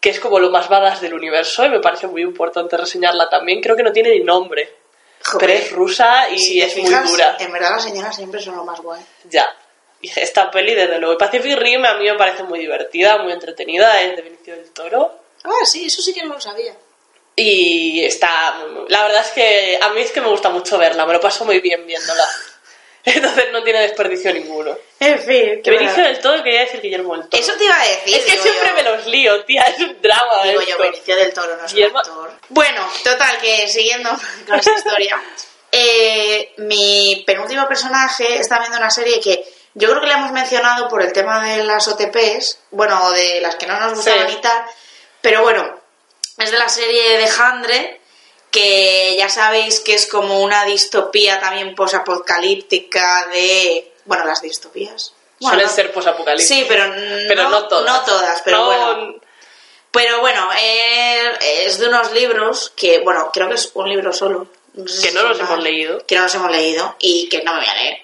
que 0.00 0.10
es 0.10 0.20
como 0.20 0.38
lo 0.38 0.50
más 0.50 0.68
badass 0.68 1.00
del 1.00 1.14
universo 1.14 1.64
y 1.64 1.68
me 1.70 1.80
parece 1.80 2.06
muy 2.06 2.22
importante 2.22 2.76
reseñarla 2.76 3.28
también 3.28 3.60
creo 3.60 3.74
que 3.76 3.82
no 3.82 3.92
tiene 3.92 4.10
ni 4.10 4.20
nombre 4.20 4.72
Joder. 5.24 5.40
pero 5.40 5.52
es 5.58 5.72
rusa 5.72 6.28
y 6.30 6.38
Si 6.38 6.60
es 6.60 6.72
fijas, 6.74 7.02
muy 7.02 7.10
dura 7.12 7.36
En 7.40 7.50
verdad 7.52 7.70
las 7.72 7.82
señoras 7.84 8.14
siempre 8.14 8.40
son 8.40 8.54
lo 8.56 8.64
más 8.64 8.80
guay. 8.80 9.00
ya. 9.24 9.48
Y 10.02 10.10
esta 10.20 10.50
peli, 10.50 10.74
desde 10.74 10.98
luego. 10.98 11.14
Y 11.14 11.16
Pacific 11.18 11.56
Rim 11.58 11.84
a 11.86 11.94
mí 11.94 12.04
me 12.04 12.14
parece 12.18 12.42
muy 12.42 12.58
divertida, 12.58 13.16
muy 13.16 13.32
entretenida, 13.32 14.02
es 14.02 14.14
de 14.14 14.22
Benicio 14.22 14.54
del 14.54 14.70
Toro. 14.70 15.20
Ah, 15.42 15.64
sí, 15.64 15.86
eso 15.86 16.02
sí 16.02 16.12
que 16.12 16.22
no 16.22 16.34
lo 16.34 16.40
sabía. 16.40 16.76
Y 17.38 18.02
está. 18.04 18.56
La 18.88 19.02
verdad 19.02 19.20
es 19.26 19.32
que 19.32 19.78
a 19.80 19.90
mí 19.90 20.00
es 20.00 20.10
que 20.10 20.22
me 20.22 20.28
gusta 20.28 20.48
mucho 20.48 20.78
verla, 20.78 21.04
me 21.04 21.12
lo 21.12 21.20
paso 21.20 21.44
muy 21.44 21.60
bien 21.60 21.86
viéndola. 21.86 22.24
Entonces 23.04 23.52
no 23.52 23.62
tiene 23.62 23.80
desperdicio 23.82 24.32
ninguno. 24.32 24.76
En 24.98 25.18
fin, 25.20 25.60
Que 25.62 25.70
Benicio 25.70 26.02
del 26.02 26.18
Toro 26.18 26.42
quería 26.42 26.62
decir 26.62 26.80
Guillermo 26.80 27.12
del 27.16 27.28
Toro. 27.28 27.40
Eso 27.42 27.52
te 27.56 27.64
iba 27.64 27.80
a 27.80 27.86
decir. 27.86 28.16
es 28.16 28.24
que 28.24 28.38
siempre 28.38 28.68
yo. 28.70 28.74
me 28.74 28.82
los 28.82 29.06
lío, 29.06 29.44
tía, 29.44 29.62
es 29.62 29.78
un 29.80 30.00
drama. 30.00 30.42
Digo 30.44 30.60
esto. 30.60 30.72
yo, 30.72 30.82
Benicio 30.82 31.14
del 31.16 31.32
Toro 31.34 31.56
no 31.56 31.64
es 31.66 31.72
Guillermo- 31.74 31.92
un 31.92 31.98
actor. 31.98 32.32
Bueno, 32.48 32.88
total, 33.04 33.38
que 33.38 33.68
siguiendo 33.68 34.10
con 34.48 34.58
esta 34.58 34.72
historia, 34.72 35.22
eh, 35.70 36.54
mi 36.56 37.22
penúltimo 37.26 37.68
personaje 37.68 38.38
está 38.38 38.58
viendo 38.60 38.78
una 38.78 38.90
serie 38.90 39.20
que 39.20 39.44
yo 39.74 39.88
creo 39.90 40.00
que 40.00 40.06
le 40.08 40.14
hemos 40.14 40.32
mencionado 40.32 40.88
por 40.88 41.02
el 41.02 41.12
tema 41.12 41.46
de 41.46 41.62
las 41.64 41.86
OTPs, 41.86 42.58
bueno, 42.70 43.10
de 43.12 43.40
las 43.42 43.56
que 43.56 43.66
no 43.66 43.78
nos 43.78 43.94
gustaban 43.94 44.28
Sí. 44.30 44.36
y 44.38 44.40
tal, 44.40 44.64
pero 45.20 45.42
bueno, 45.42 45.80
es 46.38 46.50
de 46.50 46.58
la 46.58 46.68
serie 46.68 47.18
de 47.18 47.28
Handre, 47.38 48.00
que 48.50 49.16
ya 49.18 49.28
sabéis 49.28 49.80
que 49.80 49.94
es 49.94 50.06
como 50.06 50.40
una 50.42 50.64
distopía 50.64 51.40
también 51.40 51.74
posapocalíptica 51.74 53.26
de, 53.32 53.92
bueno, 54.04 54.24
las 54.24 54.42
distopías. 54.42 55.12
Bueno, 55.40 55.56
Suelen 55.58 55.70
ser 55.74 55.92
posapocalípticos. 55.92 56.48
Sí, 56.56 56.64
pero, 56.68 56.84
pero 57.28 57.48
no, 57.50 57.68
todas. 57.68 57.84
No 57.92 58.04
todas, 58.04 58.40
pero 58.42 58.58
No- 58.58 58.66
bueno. 58.66 59.14
Pero 59.90 60.20
bueno, 60.20 60.50
eh, 60.60 61.32
es 61.64 61.78
de 61.78 61.88
unos 61.88 62.12
libros 62.12 62.70
que, 62.76 62.98
bueno, 63.00 63.30
creo 63.32 63.48
que 63.48 63.54
es 63.54 63.70
un 63.74 63.88
libro 63.88 64.12
solo. 64.12 64.46
sé 64.86 65.08
Que 65.08 65.14
no 65.14 65.22
los 65.22 65.38
hemos 65.40 65.62
leído. 65.62 66.04
Que 66.06 66.16
no 66.16 66.22
los 66.22 66.34
hemos 66.34 66.50
leído 66.50 66.96
y 66.98 67.28
que 67.30 67.42
no 67.42 67.54
me 67.54 67.60
voy 67.60 67.68
a 67.68 67.74
leer. 67.74 67.98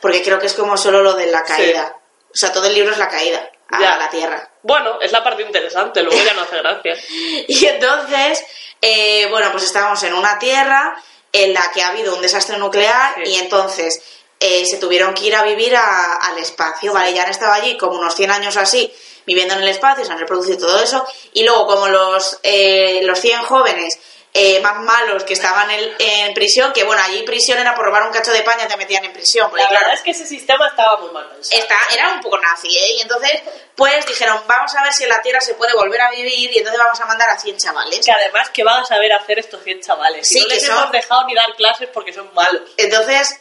Porque 0.00 0.22
creo 0.22 0.38
que 0.38 0.46
es 0.46 0.54
como 0.54 0.78
solo 0.78 1.02
lo 1.02 1.12
de 1.14 1.26
la 1.26 1.44
caída. 1.44 1.94
O 2.32 2.36
sea, 2.36 2.52
todo 2.52 2.66
el 2.66 2.74
libro 2.74 2.92
es 2.92 2.98
la 2.98 3.08
caída 3.08 3.50
a 3.70 3.80
Ya. 3.80 3.96
la 3.96 4.10
tierra. 4.10 4.50
Bueno, 4.62 5.00
es 5.00 5.12
la 5.12 5.22
parte 5.24 5.42
interesante, 5.42 6.02
luego 6.02 6.22
ya 6.22 6.34
no 6.34 6.42
hace 6.42 6.56
gracia. 6.58 6.94
Y 7.48 7.66
entonces, 7.66 8.44
eh, 8.80 9.26
bueno, 9.30 9.50
pues 9.52 9.64
estábamos 9.64 10.02
en 10.02 10.14
una 10.14 10.38
tierra 10.38 10.96
en 11.32 11.54
la 11.54 11.70
que 11.72 11.82
ha 11.82 11.88
habido 11.88 12.14
un 12.14 12.22
desastre 12.22 12.58
nuclear 12.58 13.14
Sí. 13.24 13.30
y 13.32 13.34
entonces 13.36 14.02
eh, 14.40 14.64
se 14.64 14.78
tuvieron 14.78 15.12
que 15.14 15.26
ir 15.26 15.36
a 15.36 15.42
vivir 15.42 15.76
a- 15.76 16.14
al 16.16 16.38
espacio, 16.38 16.92
¿vale? 16.94 17.12
Ya 17.12 17.24
han 17.24 17.30
estado 17.30 17.52
allí 17.52 17.76
como 17.76 17.98
unos 17.98 18.14
100 18.14 18.30
años 18.30 18.56
así, 18.56 18.90
viviendo 19.26 19.52
en 19.54 19.60
el 19.60 19.68
espacio, 19.68 20.02
se 20.04 20.10
han 20.12 20.18
reproducido 20.18 20.66
todo 20.66 20.82
eso, 20.82 21.06
y 21.34 21.44
luego 21.44 21.66
como 21.66 21.88
los, 21.88 22.38
eh, 22.42 23.00
los 23.04 23.20
100 23.20 23.42
jóvenes 23.42 23.98
eh, 24.32 24.60
más 24.60 24.76
malos 24.80 25.24
que 25.24 25.32
estaban 25.32 25.68
en, 25.70 25.92
en 25.98 26.34
prisión, 26.34 26.72
que 26.72 26.84
bueno, 26.84 27.02
allí 27.04 27.22
prisión 27.24 27.58
era 27.58 27.74
por 27.74 27.84
robar 27.84 28.04
un 28.04 28.12
cacho 28.12 28.30
de 28.32 28.42
paña 28.42 28.68
te 28.68 28.76
metían 28.76 29.04
en 29.04 29.12
prisión, 29.12 29.50
porque 29.50 29.64
La 29.64 29.68
claro, 29.70 29.84
verdad 29.86 29.98
es 29.98 30.02
que 30.04 30.12
ese 30.12 30.24
sistema 30.26 30.68
estaba 30.68 30.98
muy 30.98 31.10
mal 31.10 31.26
pensado. 31.28 31.60
Está, 31.60 31.76
era 31.92 32.12
un 32.12 32.20
poco 32.20 32.38
nazi, 32.38 32.68
¿eh? 32.68 32.92
Y 32.98 33.00
entonces, 33.00 33.42
pues 33.74 34.06
dijeron, 34.06 34.40
vamos 34.46 34.72
a 34.76 34.84
ver 34.84 34.92
si 34.92 35.02
en 35.02 35.08
la 35.08 35.20
Tierra 35.20 35.40
se 35.40 35.54
puede 35.54 35.74
volver 35.74 36.00
a 36.00 36.10
vivir 36.12 36.52
y 36.52 36.58
entonces 36.58 36.78
vamos 36.80 37.00
a 37.00 37.06
mandar 37.06 37.28
a 37.30 37.38
100 37.40 37.56
chavales. 37.58 38.00
Que 38.04 38.12
además, 38.12 38.50
que 38.50 38.62
van 38.62 38.82
a 38.82 38.84
saber 38.84 39.12
hacer 39.12 39.38
estos 39.40 39.64
100 39.64 39.80
chavales? 39.80 40.28
Sí, 40.28 40.38
no 40.40 40.46
que 40.46 40.54
les 40.54 40.66
son- 40.66 40.76
hemos 40.78 40.92
dejado 40.92 41.24
ni 41.26 41.34
dar 41.34 41.52
clases 41.56 41.88
porque 41.92 42.12
son 42.12 42.32
malos. 42.32 42.62
Entonces, 42.76 43.40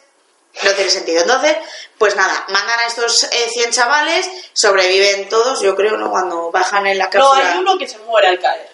no 0.63 0.71
tiene 0.73 0.89
sentido. 0.89 1.21
Entonces, 1.21 1.55
pues 1.99 2.15
nada, 2.15 2.45
mandan 2.49 2.79
a 2.79 2.87
estos 2.87 3.23
eh, 3.25 3.49
100 3.51 3.71
chavales, 3.71 4.27
sobreviven 4.53 5.29
todos, 5.29 5.61
yo 5.61 5.75
creo, 5.75 5.97
¿no? 5.97 6.09
Cuando 6.09 6.49
bajan 6.49 6.87
en 6.87 6.97
la 6.97 7.05
No, 7.05 7.09
cápsula. 7.11 7.51
hay 7.53 7.59
uno 7.59 7.77
que 7.77 7.87
se 7.87 7.99
muere 7.99 8.27
al 8.29 8.39
caer. 8.39 8.67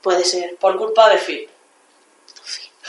Puede 0.00 0.24
ser. 0.24 0.56
Por 0.56 0.78
culpa 0.78 1.08
de 1.10 1.18
Phil. 1.18 1.50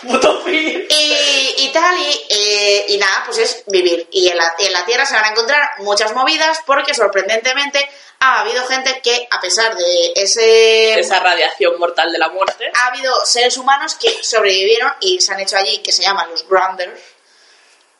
Puto 0.02 0.44
Phil. 0.44 0.88
Y, 0.90 1.54
y 1.58 1.70
tal, 1.74 1.96
y, 1.98 2.94
y 2.94 2.98
nada, 2.98 3.24
pues 3.26 3.38
es 3.40 3.64
vivir. 3.68 4.08
Y 4.12 4.30
en 4.30 4.38
la, 4.38 4.56
en 4.58 4.72
la 4.74 4.86
Tierra 4.86 5.06
se 5.06 5.14
van 5.16 5.26
a 5.26 5.30
encontrar 5.30 5.70
muchas 5.80 6.14
movidas 6.14 6.60
porque 6.66 6.94
sorprendentemente 6.94 7.90
ha 8.22 8.42
habido 8.42 8.66
gente 8.68 9.00
que, 9.02 9.28
a 9.32 9.40
pesar 9.40 9.76
de 9.76 10.12
ese... 10.16 11.00
Esa 11.00 11.20
radiación 11.20 11.78
mortal 11.80 12.12
de 12.12 12.18
la 12.18 12.30
muerte. 12.30 12.70
ha 12.82 12.88
habido 12.88 13.14
seres 13.26 13.58
humanos 13.58 13.96
que 13.96 14.24
sobrevivieron 14.24 14.92
y 15.02 15.22
se 15.22 15.34
han 15.34 15.40
hecho 15.40 15.56
allí, 15.58 15.80
que 15.80 15.92
se 15.92 16.04
llaman 16.04 16.30
los 16.30 16.48
grounders, 16.48 17.00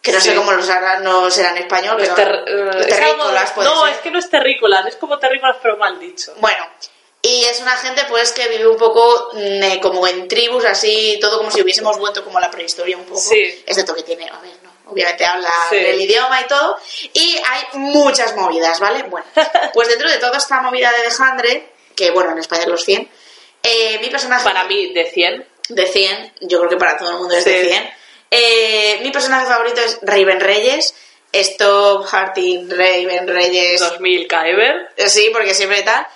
que 0.02 0.12
no 0.12 0.20
Sí. 0.22 0.30
sé 0.30 0.36
cómo 0.36 0.52
los 0.54 0.70
harán, 0.70 1.04
no 1.04 1.30
serán 1.32 1.56
en 1.58 1.64
español, 1.64 1.98
Los 2.00 2.10
pero 2.10 2.44
ter- 2.44 2.50
los 2.54 2.76
es 2.78 2.88
terrícolas 2.88 3.42
algo- 3.50 3.56
puede 3.56 3.70
No, 3.70 3.86
ser. 3.86 3.94
es 3.96 4.00
que 4.00 4.12
no 4.12 4.20
es 4.20 4.30
terrícolas, 4.30 4.86
es 4.88 4.96
como 4.98 5.20
terrícolas 5.20 5.58
pero 5.62 5.78
mal 5.78 6.00
dicho. 6.00 6.34
Bueno, 6.38 6.66
y 7.22 7.44
es 7.46 7.60
una 7.60 7.76
gente 7.78 8.04
pues 8.08 8.32
que 8.32 8.48
vive 8.48 8.68
un 8.68 8.78
poco 8.78 9.30
mm, 9.34 9.64
eh, 9.64 9.80
como 9.82 10.08
en 10.08 10.28
tribus, 10.28 10.66
así, 10.66 11.18
todo 11.22 11.38
como 11.38 11.52
si 11.52 11.62
hubiésemos 11.62 11.98
vuelto 11.98 12.24
como 12.24 12.38
a 12.38 12.42
la 12.42 12.50
prehistoria 12.52 12.96
un 12.98 13.04
poco. 13.06 13.20
Sí. 13.20 13.64
Excepto 13.66 13.94
que 13.96 14.04
tiene, 14.04 14.30
a 14.30 14.40
ver, 14.40 14.52
no, 14.64 14.72
obviamente 14.92 15.26
habla 15.26 15.52
Sí. 15.70 15.76
el 15.78 16.00
idioma 16.02 16.42
y 16.42 16.46
todo. 16.48 16.78
Y 17.14 17.38
hay 17.48 17.64
muchas 17.80 18.36
movidas, 18.36 18.80
¿vale? 18.80 19.04
Bueno, 19.04 19.26
pues 19.74 19.88
dentro 19.90 20.10
de 20.10 20.18
toda 20.18 20.38
esta 20.38 20.62
movida 20.62 20.92
de 20.92 20.98
Alejandre, 21.02 21.70
que 21.96 22.12
bueno, 22.12 22.32
en 22.32 22.38
España 22.40 22.62
es 22.64 22.68
los 22.70 22.84
100, 22.86 23.10
eh, 23.64 24.00
mi 24.02 24.10
personaje... 24.10 24.44
Para 24.46 24.64
mí, 24.64 24.94
de 24.94 25.06
100. 25.12 25.46
de 25.70 25.86
100, 25.86 26.34
yo 26.42 26.60
creo 26.60 26.70
que 26.70 26.78
para 26.78 26.98
todo 26.98 27.12
el 27.12 27.18
mundo 27.18 27.36
es 27.36 27.44
de 27.44 27.62
Sí. 27.64 27.68
100. 27.70 27.90
Eh, 28.32 29.00
mi 29.02 29.12
personaje 29.12 29.46
favorito 29.48 29.82
es 29.82 30.00
Raven 30.04 30.40
Reyes. 30.40 30.94
Stop 31.34 32.08
Harting 32.12 32.70
Raven 32.70 33.28
Reyes. 33.28 33.80
2000 33.82 34.28
Kyber. 34.28 34.90
Sí, 35.08 35.30
porque 35.34 35.54
siempre 35.54 35.82
tal. 35.84 36.08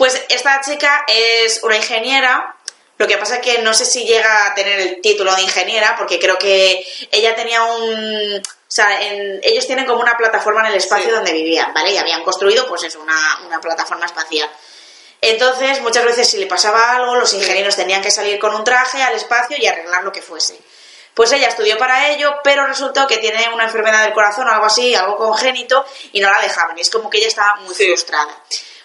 Pues 0.00 0.18
esta 0.30 0.62
chica 0.62 1.04
es 1.06 1.62
una 1.62 1.76
ingeniera. 1.76 2.56
Lo 2.96 3.06
que 3.06 3.18
pasa 3.18 3.34
es 3.36 3.42
que 3.42 3.58
no 3.58 3.74
sé 3.74 3.84
si 3.84 4.06
llega 4.06 4.46
a 4.46 4.54
tener 4.54 4.80
el 4.80 5.02
título 5.02 5.34
de 5.34 5.42
ingeniera, 5.42 5.94
porque 5.98 6.18
creo 6.18 6.38
que 6.38 6.82
ella 7.12 7.34
tenía 7.36 7.64
un. 7.64 8.36
O 8.38 8.42
sea, 8.72 9.02
en- 9.02 9.40
ellos 9.42 9.66
tienen 9.66 9.84
como 9.84 10.00
una 10.00 10.16
plataforma 10.16 10.60
en 10.62 10.68
el 10.68 10.74
espacio 10.76 11.04
Sí. 11.04 11.10
donde 11.12 11.34
vivían, 11.34 11.74
¿vale? 11.74 11.90
Y 11.92 11.98
habían 11.98 12.22
construido, 12.22 12.66
pues 12.66 12.82
eso, 12.84 12.98
una, 12.98 13.40
una 13.46 13.60
plataforma 13.60 14.06
espacial. 14.06 14.48
Entonces, 15.20 15.82
muchas 15.82 16.06
veces 16.06 16.26
si 16.30 16.38
le 16.38 16.46
pasaba 16.46 16.92
algo, 16.96 17.16
los 17.16 17.34
ingenieros 17.34 17.76
tenían 17.76 18.00
que 18.00 18.10
salir 18.10 18.38
con 18.38 18.54
un 18.54 18.64
traje 18.64 19.02
al 19.02 19.14
espacio 19.16 19.58
y 19.60 19.66
arreglar 19.66 20.02
lo 20.02 20.12
que 20.12 20.22
fuese. 20.22 20.58
Pues 21.12 21.30
ella 21.32 21.48
estudió 21.48 21.76
para 21.76 22.08
ello, 22.08 22.36
pero 22.42 22.66
resultó 22.66 23.06
que 23.06 23.18
tiene 23.18 23.50
una 23.52 23.64
enfermedad 23.64 24.04
del 24.04 24.14
corazón 24.14 24.48
o 24.48 24.50
algo 24.50 24.64
así, 24.64 24.94
algo 24.94 25.18
congénito, 25.18 25.84
y 26.12 26.20
no 26.20 26.30
la 26.30 26.40
dejaban. 26.40 26.78
Y 26.78 26.80
es 26.80 26.88
como 26.88 27.10
que 27.10 27.18
ella 27.18 27.28
estaba 27.28 27.56
muy 27.56 27.74
Sí. 27.74 27.84
frustrada. 27.84 28.34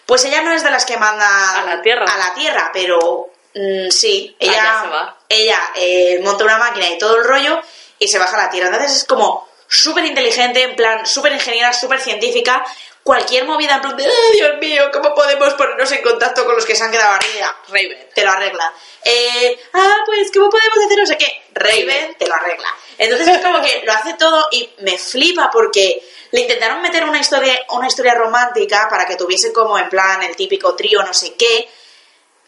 Pues 0.05 0.23
ella 0.25 0.41
no 0.41 0.51
es 0.51 0.63
de 0.63 0.71
las 0.71 0.85
que 0.85 0.97
manda 0.97 1.59
A 1.59 1.63
la 1.65 1.81
Tierra. 1.81 2.05
a 2.05 2.17
la 2.17 2.33
Tierra, 2.33 2.69
pero 2.73 3.29
mm, 3.55 3.89
sí, 3.89 4.35
Allá 4.39 4.51
ella, 4.51 4.81
se 4.83 4.87
va. 4.89 5.17
ella 5.29 5.59
eh, 5.75 6.19
monta 6.23 6.43
una 6.43 6.57
máquina 6.57 6.87
y 6.89 6.97
todo 6.97 7.17
el 7.17 7.23
rollo 7.23 7.59
y 7.99 8.07
se 8.07 8.19
baja 8.19 8.37
a 8.37 8.43
la 8.45 8.49
Tierra. 8.49 8.67
Entonces 8.67 8.97
es 8.97 9.03
como 9.05 9.44
súper 9.67 10.05
inteligente, 10.05 10.61
en 10.63 10.75
plan 10.75 11.05
súper 11.05 11.33
ingeniera, 11.33 11.73
súper 11.73 11.99
científica. 11.99 12.63
Cualquier 13.03 13.45
movida 13.45 13.75
en 13.75 13.81
plan 13.81 13.95
de, 13.97 14.05
"Ay, 14.05 14.11
Dios 14.33 14.57
mío, 14.59 14.89
¿cómo 14.91 15.13
podemos 15.13 15.53
ponernos 15.53 15.91
en 15.91 16.01
contacto 16.01 16.43
con 16.43 16.55
los 16.55 16.65
que 16.65 16.75
se 16.75 16.83
han 16.83 16.91
quedado 16.91 17.13
arriba? 17.13 17.55
Raven. 17.67 18.09
te 18.15 18.23
lo 18.23 18.31
arregla. 18.31 18.73
Eh, 19.03 19.59
ah, 19.73 19.97
pues, 20.05 20.31
¿cómo 20.33 20.49
podemos 20.49 20.77
hacer 20.85 20.97
no 20.97 21.05
sé 21.05 21.17
qué? 21.17 21.43
Raven 21.53 22.15
te 22.17 22.27
lo 22.27 22.33
arregla. 22.33 22.73
Entonces 22.97 23.27
es 23.27 23.41
como 23.41 23.61
que 23.61 23.83
lo 23.85 23.93
hace 23.93 24.13
todo 24.13 24.47
y 24.51 24.69
me 24.79 24.97
flipa 24.97 25.49
porque 25.51 26.01
le 26.31 26.41
intentaron 26.41 26.81
meter 26.81 27.03
una 27.03 27.19
historia, 27.19 27.59
una 27.69 27.87
historia 27.87 28.15
romántica 28.15 28.87
para 28.89 29.05
que 29.05 29.15
tuviese 29.15 29.53
como 29.53 29.77
en 29.77 29.89
plan 29.89 30.23
el 30.23 30.35
típico 30.35 30.75
trío 30.75 31.03
no 31.03 31.13
sé 31.13 31.35
qué. 31.35 31.69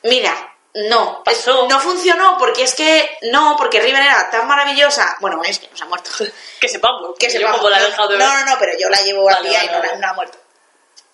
Mira, 0.04 0.57
no, 0.90 1.24
Pasó. 1.24 1.68
no 1.70 1.80
funcionó 1.80 2.38
porque 2.38 2.64
es 2.64 2.76
que 2.76 3.18
no, 3.24 3.56
porque 3.58 3.80
Riven 3.80 4.04
era 4.04 4.30
tan 4.30 4.48
maravillosa. 4.48 5.18
Bueno, 5.20 5.42
es 5.44 5.60
que 5.60 5.68
nos 5.70 5.82
ha 5.82 5.86
muerto. 5.86 6.10
Que 6.60 6.68
sepamos. 6.68 7.16
Que 7.20 7.28
yo 7.32 7.40
sepa- 7.40 7.54
como 7.58 7.70
la 7.70 7.78
he 7.78 7.82
no, 7.82 7.88
dejado 7.88 8.08
de 8.10 8.18
ver. 8.18 8.26
no, 8.28 8.34
no, 8.40 8.46
no, 8.46 8.56
pero 8.60 8.72
yo 8.80 8.90
la 8.90 9.02
llevo 9.02 9.30
al 9.30 9.44
día 9.44 9.60
vale, 9.60 9.72
y 9.72 9.76
no, 9.76 9.84
la- 9.84 9.96
no 10.00 10.08
ha 10.08 10.14
muerto. 10.14 10.38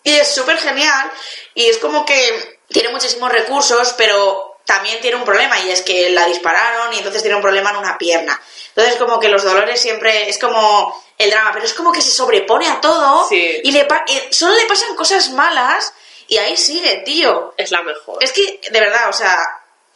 Y 0.03 0.16
es 0.16 0.28
súper 0.34 0.57
genial 0.57 1.11
y 1.53 1.68
es 1.68 1.78
como 1.78 2.05
que 2.05 2.59
tiene 2.70 2.89
muchísimos 2.89 3.32
recursos, 3.32 3.93
pero 3.97 4.57
también 4.66 4.99
tiene 5.01 5.18
un 5.18 5.24
problema 5.26 5.59
y 5.59 5.70
es 5.72 5.82
que 5.82 6.09
la 6.11 6.26
dispararon 6.26 6.93
y 6.93 6.97
entonces 6.97 7.22
tiene 7.22 7.36
un 7.36 7.41
problema 7.41 7.70
en 7.72 7.76
una 7.78 7.97
pierna. 7.97 8.41
Entonces 8.70 8.95
como 8.95 9.20
que 9.20 9.28
los 9.30 9.43
dolores 9.43 9.80
siempre 9.82 10.30
es 10.30 10.38
como 10.39 11.01
el 11.18 11.30
drama, 11.30 11.51
pero 11.53 11.66
es 11.66 11.74
como 11.74 11.91
que 11.91 12.01
se 12.01 12.11
sobrepone 12.11 12.68
a 12.70 12.80
todo 12.82 13.28
Sí. 13.30 13.61
y 13.64 13.72
le 13.72 13.86
pa- 13.86 14.03
solo 14.32 14.53
le 14.55 14.66
pasan 14.66 14.95
cosas 14.95 15.30
malas 15.32 15.93
y 16.28 16.38
ahí 16.38 16.57
sigue, 16.57 16.97
tío. 17.05 17.53
Es 17.57 17.71
la 17.71 17.82
mejor. 17.82 18.24
Es 18.24 18.32
que, 18.32 18.59
de 18.69 18.80
verdad, 18.80 19.09
o 19.09 19.13
sea, 19.13 19.38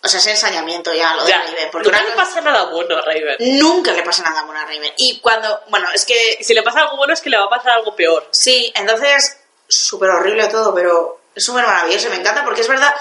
o 0.04 0.08
sea, 0.08 0.20
es 0.20 0.28
ensañamiento 0.28 0.94
ya 0.94 1.16
lo 1.16 1.24
de 1.26 1.32
Ya. 1.32 1.42
Raven, 1.44 1.70
porque 1.72 1.90
Nunca 1.90 2.00
una 2.00 2.10
le 2.10 2.16
pasa 2.16 2.42
nada 2.42 2.66
bueno 2.66 2.98
a 2.98 3.02
Raven. 3.02 3.36
nunca 3.60 3.92
le 3.94 4.04
pasa 4.04 4.24
nada 4.24 4.44
bueno 4.44 4.60
a 4.60 4.66
Raven. 4.66 4.94
Y 4.98 5.20
cuando, 5.20 5.62
bueno, 5.70 5.90
es 5.94 6.06
que 6.06 6.38
si 6.42 6.54
le 6.54 6.64
pasa 6.64 6.82
algo 6.82 6.98
bueno 6.98 7.14
es 7.14 7.22
que 7.22 7.30
le 7.30 7.38
va 7.38 7.46
a 7.46 7.50
pasar 7.50 7.74
algo 7.74 7.96
peor. 7.96 8.28
Sí, 8.32 8.72
entonces, 8.76 9.40
súper 9.68 10.10
horrible 10.12 10.48
todo, 10.48 10.74
pero 10.74 11.20
es 11.36 11.44
súper 11.44 11.66
maravilloso, 11.66 12.10
me 12.10 12.18
encanta 12.18 12.44
porque 12.44 12.62
es 12.62 12.68
verdad 12.68 12.94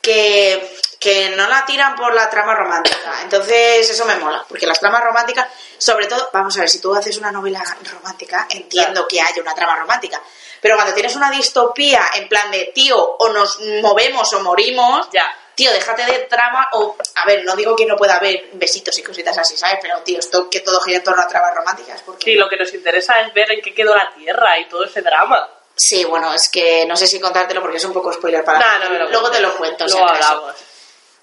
que, 0.00 0.76
que 0.98 1.30
no 1.30 1.48
la 1.48 1.64
tiran 1.64 1.94
por 1.94 2.12
la 2.14 2.28
trama 2.28 2.54
romántica. 2.54 3.20
Entonces, 3.22 3.88
eso 3.88 4.04
me 4.04 4.16
mola, 4.16 4.44
porque 4.48 4.66
las 4.66 4.80
tramas 4.80 5.02
románticas, 5.02 5.46
sobre 5.78 6.06
todo, 6.06 6.28
vamos 6.32 6.56
a 6.56 6.60
ver, 6.60 6.68
si 6.68 6.80
tú 6.80 6.94
haces 6.94 7.16
una 7.18 7.30
novela 7.30 7.62
romántica, 7.92 8.46
entiendo 8.50 9.06
que 9.06 9.20
haya 9.20 9.40
una 9.40 9.54
trama 9.54 9.76
romántica. 9.76 10.20
Pero 10.60 10.74
cuando 10.74 10.92
tienes 10.94 11.14
una 11.14 11.30
distopía 11.30 12.00
en 12.14 12.28
plan 12.28 12.50
de, 12.50 12.72
tío, 12.74 12.98
o 13.00 13.28
nos 13.28 13.60
movemos 13.80 14.32
o 14.32 14.40
morimos, 14.40 15.08
Ya. 15.12 15.22
tío, 15.54 15.70
déjate 15.72 16.04
de 16.04 16.18
trama, 16.24 16.68
o, 16.72 16.96
a 17.14 17.26
ver, 17.26 17.44
no 17.44 17.54
digo 17.54 17.76
que 17.76 17.86
no 17.86 17.96
pueda 17.96 18.16
haber 18.16 18.50
besitos 18.54 18.98
y 18.98 19.02
cositas 19.04 19.38
así, 19.38 19.56
¿sabes? 19.56 19.78
Pero, 19.80 19.98
tío, 20.02 20.18
esto 20.18 20.50
que 20.50 20.60
todo 20.60 20.80
gira 20.80 20.98
en 20.98 21.04
torno 21.04 21.22
a 21.22 21.28
tramas 21.28 21.54
románticas, 21.54 22.02
porque... 22.04 22.24
Sí, 22.24 22.34
lo 22.34 22.48
que 22.48 22.56
nos 22.56 22.74
interesa 22.74 23.20
es 23.20 23.32
ver 23.32 23.52
en 23.52 23.60
qué 23.60 23.72
quedó 23.72 23.94
la 23.94 24.12
Tierra 24.16 24.58
y 24.58 24.68
todo 24.68 24.84
ese 24.84 25.00
drama. 25.00 25.48
Sí, 25.76 26.04
bueno, 26.04 26.34
es 26.34 26.48
que 26.48 26.84
no 26.86 26.96
sé 26.96 27.06
si 27.06 27.20
contártelo 27.20 27.60
porque 27.60 27.76
es 27.76 27.84
un 27.84 27.92
poco 27.92 28.12
spoiler 28.12 28.44
para 28.44 28.58
Nah, 28.58 28.78
no 28.78 29.08
Luego 29.10 29.30
te 29.30 29.38
lo 29.40 29.56
cuento. 29.56 29.86
Luego 29.86 30.08
hablamos. 30.08 30.54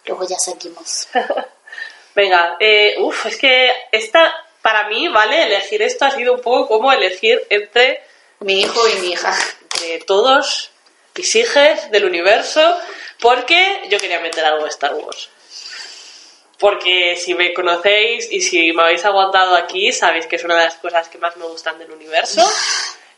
Luego 0.06 0.28
ya 0.28 0.38
seguimos. 0.38 1.08
Venga, 2.16 2.58
eh, 2.60 2.96
uff, 3.00 3.26
es 3.26 3.38
que 3.38 3.72
esta, 3.92 4.34
para 4.62 4.88
mí, 4.88 5.08
¿vale? 5.10 5.44
Elegir 5.44 5.82
esto 5.82 6.06
ha 6.06 6.12
sido 6.12 6.34
un 6.34 6.42
poco 6.42 6.68
como 6.68 6.92
elegir 6.92 7.46
entre 7.50 8.04
Mi 8.40 8.62
hijo 8.62 8.88
y 8.88 8.96
mi 9.02 9.12
hija. 9.14 9.36
de 9.82 10.00
todos 10.00 10.72
mis 11.16 11.36
hijos 11.36 11.92
del 11.92 12.06
universo, 12.06 12.78
porque 13.20 13.84
yo 13.90 14.00
quería 14.00 14.20
meter 14.20 14.46
algo 14.46 14.64
de 14.64 14.70
Star 14.70 14.94
Wars. 14.94 15.30
Porque 16.60 17.16
si 17.18 17.34
me 17.34 17.54
conocéis 17.54 18.32
y 18.32 18.42
si 18.42 18.72
me 18.72 18.84
habéis 18.84 19.04
aguantado 19.04 19.56
aquí, 19.56 19.92
sabéis 19.92 20.26
que 20.28 20.38
es 20.38 20.44
una 20.44 20.56
de 20.56 20.66
las 20.66 20.76
cosas 20.76 21.10
que 21.10 21.18
más 21.18 21.36
me 21.38 21.46
gustan 21.46 21.78
del 21.80 21.92
universo. 21.92 22.42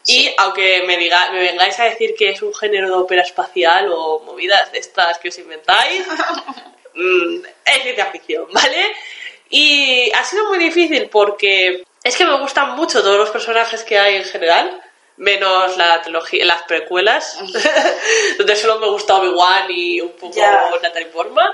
Y 0.09 0.33
aunque 0.37 0.83
me, 0.83 0.95
diga, 0.95 1.31
me 1.31 1.41
vengáis 1.41 1.77
a 1.81 1.83
decir 1.83 2.15
que 2.17 2.29
es 2.29 2.41
un 2.41 2.55
género 2.55 2.87
de 2.87 2.93
ópera 2.93 3.23
espacial 3.23 3.91
o 3.91 4.21
movidas 4.21 4.71
de 4.71 4.79
estas 4.79 5.17
que 5.17 5.27
os 5.27 5.37
inventáis, 5.37 6.01
mm, 6.97 7.45
es 7.65 7.83
ciencia 7.83 8.05
ficción, 8.07 8.47
¿vale? 8.51 8.95
Y 9.49 10.11
ha 10.11 10.23
sido 10.23 10.45
muy 10.45 10.57
difícil 10.57 11.09
porque 11.09 11.83
es 12.03 12.15
que 12.15 12.25
me 12.25 12.37
gustan 12.39 12.75
mucho 12.75 13.01
todos 13.01 13.17
los 13.17 13.29
personajes 13.29 13.83
que 13.83 13.97
hay 13.97 14.15
en 14.15 14.23
general, 14.23 14.81
menos 15.17 15.77
la 15.77 16.01
trilogía, 16.01 16.45
las 16.45 16.63
precuelas, 16.63 17.39
donde 18.37 18.55
solo 18.55 18.79
me 18.79 18.89
gusta 18.89 19.15
Obi-Wan 19.15 19.67
y 19.69 20.01
un 20.01 20.11
poco 20.11 20.33
Ya. 20.33 20.69
Natalie 20.81 21.07
Portman. 21.07 21.51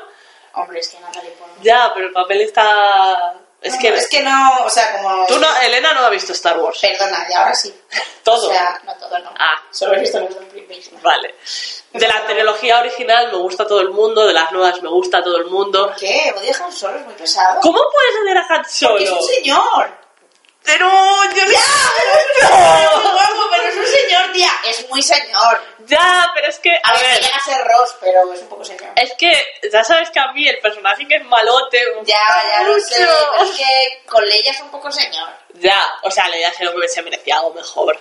Hombre, 0.54 0.80
es 0.80 0.90
que 0.90 1.00
Natalie 1.00 1.32
Portman. 1.32 1.64
Ya, 1.64 1.92
pero 1.94 2.08
el 2.08 2.14
papel 2.14 2.42
está... 2.42 3.36
Es 3.64 3.78
que... 3.78 3.88
es 3.88 4.08
que 4.10 4.22
no, 4.22 4.66
o 4.66 4.70
sea, 4.70 4.92
como... 4.98 5.26
Tú 5.26 5.40
no, 5.40 5.48
Elena 5.62 5.94
no 5.94 6.02
ha 6.02 6.10
visto 6.10 6.34
Star 6.34 6.60
Wars. 6.60 6.80
Perdona, 6.82 7.26
y 7.30 7.34
ahora 7.34 7.56
sí. 7.56 7.74
Todo. 8.24 8.50
O 8.50 8.52
sea, 8.52 8.80
no 8.86 8.94
todo, 8.96 9.18
no. 9.20 9.32
Ah. 9.40 9.56
Solo 9.72 9.96
he 9.96 10.00
visto 10.02 10.20
los 10.20 10.36
dos 10.36 10.44
primeros. 10.46 10.90
Vale. 11.02 11.36
De 11.94 12.08
la 12.08 12.26
trilogía 12.26 12.80
original 12.80 13.32
me 13.32 13.38
gusta 13.38 13.66
todo 13.66 13.80
el 13.82 13.90
mundo, 13.90 14.26
de 14.26 14.34
las 14.34 14.52
nuevas 14.52 14.82
me 14.82 14.90
gusta 14.90 15.24
todo 15.24 15.38
el 15.38 15.46
mundo. 15.46 15.94
¿Qué? 15.98 16.34
¿Odia 16.38 16.56
Han 16.64 16.72
Solo? 16.72 16.98
Es 16.98 17.06
muy 17.06 17.14
pesado. 17.14 17.60
¿Cómo 17.62 17.80
puedes 17.80 18.22
odiar 18.22 18.38
a 18.38 18.42
Han 18.42 18.64
Porque 18.64 19.04
es 19.04 19.10
Solo? 19.10 19.22
un 19.22 19.28
señor. 19.28 20.03
Pero 20.64 20.88
yo 21.36 21.46
¡Ya! 21.52 21.60
Pero 21.98 22.98
es 22.98 23.04
muy 23.04 23.12
guapo, 23.12 23.50
pero 23.52 23.64
es 23.70 23.76
un 23.76 23.86
señor, 23.86 24.32
tía. 24.32 24.52
Es 24.66 24.90
muy 24.90 25.02
señor. 25.02 25.62
Ya, 25.86 26.32
pero 26.34 26.48
es 26.48 26.60
que, 26.60 26.72
a 26.82 26.90
A 26.90 26.94
ver, 26.94 27.02
ver, 27.02 27.22
llega 27.22 27.36
a 27.36 27.40
ser 27.42 27.66
Ross, 27.68 27.96
pero 28.00 28.34
es 28.34 28.40
un 28.42 28.48
poco 28.48 28.64
señor. 28.64 28.90
es 28.96 29.14
que 29.14 29.34
ya 29.72 29.84
sabes 29.84 30.10
que 30.12 30.20
a 30.20 30.32
mí 30.32 30.48
el 30.48 30.60
personaje 30.60 31.06
que 31.08 31.16
es 31.16 31.26
malote 31.26 31.80
Ya, 32.06 32.16
ya 32.50 32.64
lo 32.64 32.80
sé, 32.80 32.96
pero 32.98 33.44
es 33.44 33.52
que 33.58 34.02
con 34.10 34.26
Leia 34.28 34.52
es 34.52 34.62
un 34.62 34.70
poco 34.70 34.90
señor. 34.92 35.30
Ya, 35.56 35.86
o 36.04 36.10
sea, 36.12 36.30
le 36.30 36.40
ya 36.40 36.54
se 36.54 36.64
lo 36.64 36.80
que 36.80 36.88
se 36.88 37.02
merecía 37.02 37.36
algo 37.38 37.54
mejor. 37.54 38.00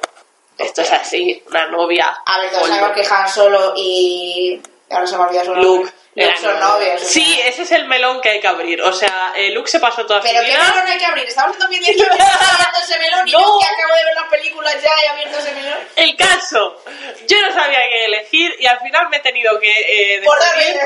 Esto 0.59 0.83
es 0.83 0.93
así, 0.93 1.43
una 1.49 1.67
novia. 1.67 2.17
A 2.25 2.39
ver, 2.41 2.51
Golden. 2.53 2.69
sabemos 2.69 2.93
que 2.97 3.15
Han 3.15 3.29
Solo 3.29 3.73
y... 3.77 4.63
Ahora 4.91 5.07
se 5.07 5.17
me 5.17 5.25
olvidó 5.25 5.45
su. 5.47 5.55
Luke. 5.55 5.93
Luke 6.15 6.29
eran 6.29 6.37
son 6.43 6.61
novios. 6.61 7.03
o 7.03 7.05
Sí, 7.07 7.41
ese 7.47 7.63
es 7.63 7.73
el 7.73 7.87
melón 7.87 8.21
que 8.21 8.29
hay 8.31 8.41
que 8.41 8.47
abrir. 8.49 8.83
O 8.83 8.93
sea, 8.93 9.33
eh, 9.35 9.51
Luke 9.51 9.71
se 9.71 9.81
pasó 9.81 10.05
toda 10.05 10.21
Pero 10.21 10.41
su 10.41 10.45
¿qué 10.45 10.51
vida. 10.51 10.63
melón 10.71 10.87
hay 10.87 10.99
que 10.99 11.07
abrir? 11.07 11.25
Estamos 11.27 11.55
en 11.57 11.61
2018 11.61 11.99
y 11.99 12.03
está 12.03 12.55
abierto 12.55 12.79
ese 12.83 12.99
melón 12.99 13.29
y 13.29 13.31
No. 13.33 13.39
yo 13.41 13.59
que 13.59 13.65
acabo 13.67 13.95
de 13.97 14.05
ver 14.05 14.15
las 14.15 14.29
películas 14.29 14.77
ya 14.83 14.91
he 15.03 15.09
abierto 15.09 15.39
ese 15.39 15.53
melón. 15.55 15.79
El 15.97 16.17
caso, 16.17 16.83
yo 17.27 17.41
no 17.41 17.53
sabía 17.53 17.79
qué 17.89 18.05
elegir 18.07 18.55
y 18.59 18.67
al 18.67 18.79
final 18.81 19.09
me 19.09 19.17
he 19.17 19.21
tenido 19.21 19.59
que 19.59 19.71
eh, 20.17 20.23
Por 20.23 20.39
David. 20.39 20.77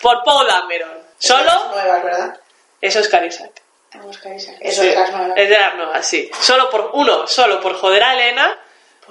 por 0.00 0.22
Paul 0.24 0.46
Dameron. 0.46 1.02
Solo, 1.18 1.68
Nuevas, 1.70 2.02
¿verdad? 2.04 2.40
eso 2.80 2.98
es 3.00 3.08
Cary 3.08 3.26
Isaac. 3.28 3.50
Vamos, 3.94 4.16
Carissa. 4.18 4.52
Eso 4.60 4.82
Sí, 4.82 4.88
es 4.88 4.94
las 4.94 5.10
nuevas. 5.10 5.36
es 5.36 5.48
de 5.50 5.58
las 5.58 5.74
nuevas, 5.74 6.06
sí. 6.06 6.30
Solo 6.40 6.70
por, 6.70 6.90
uno, 6.94 7.26
solo 7.26 7.60
por 7.60 7.76
joder 7.76 8.02
a 8.02 8.14
Elena, 8.14 8.58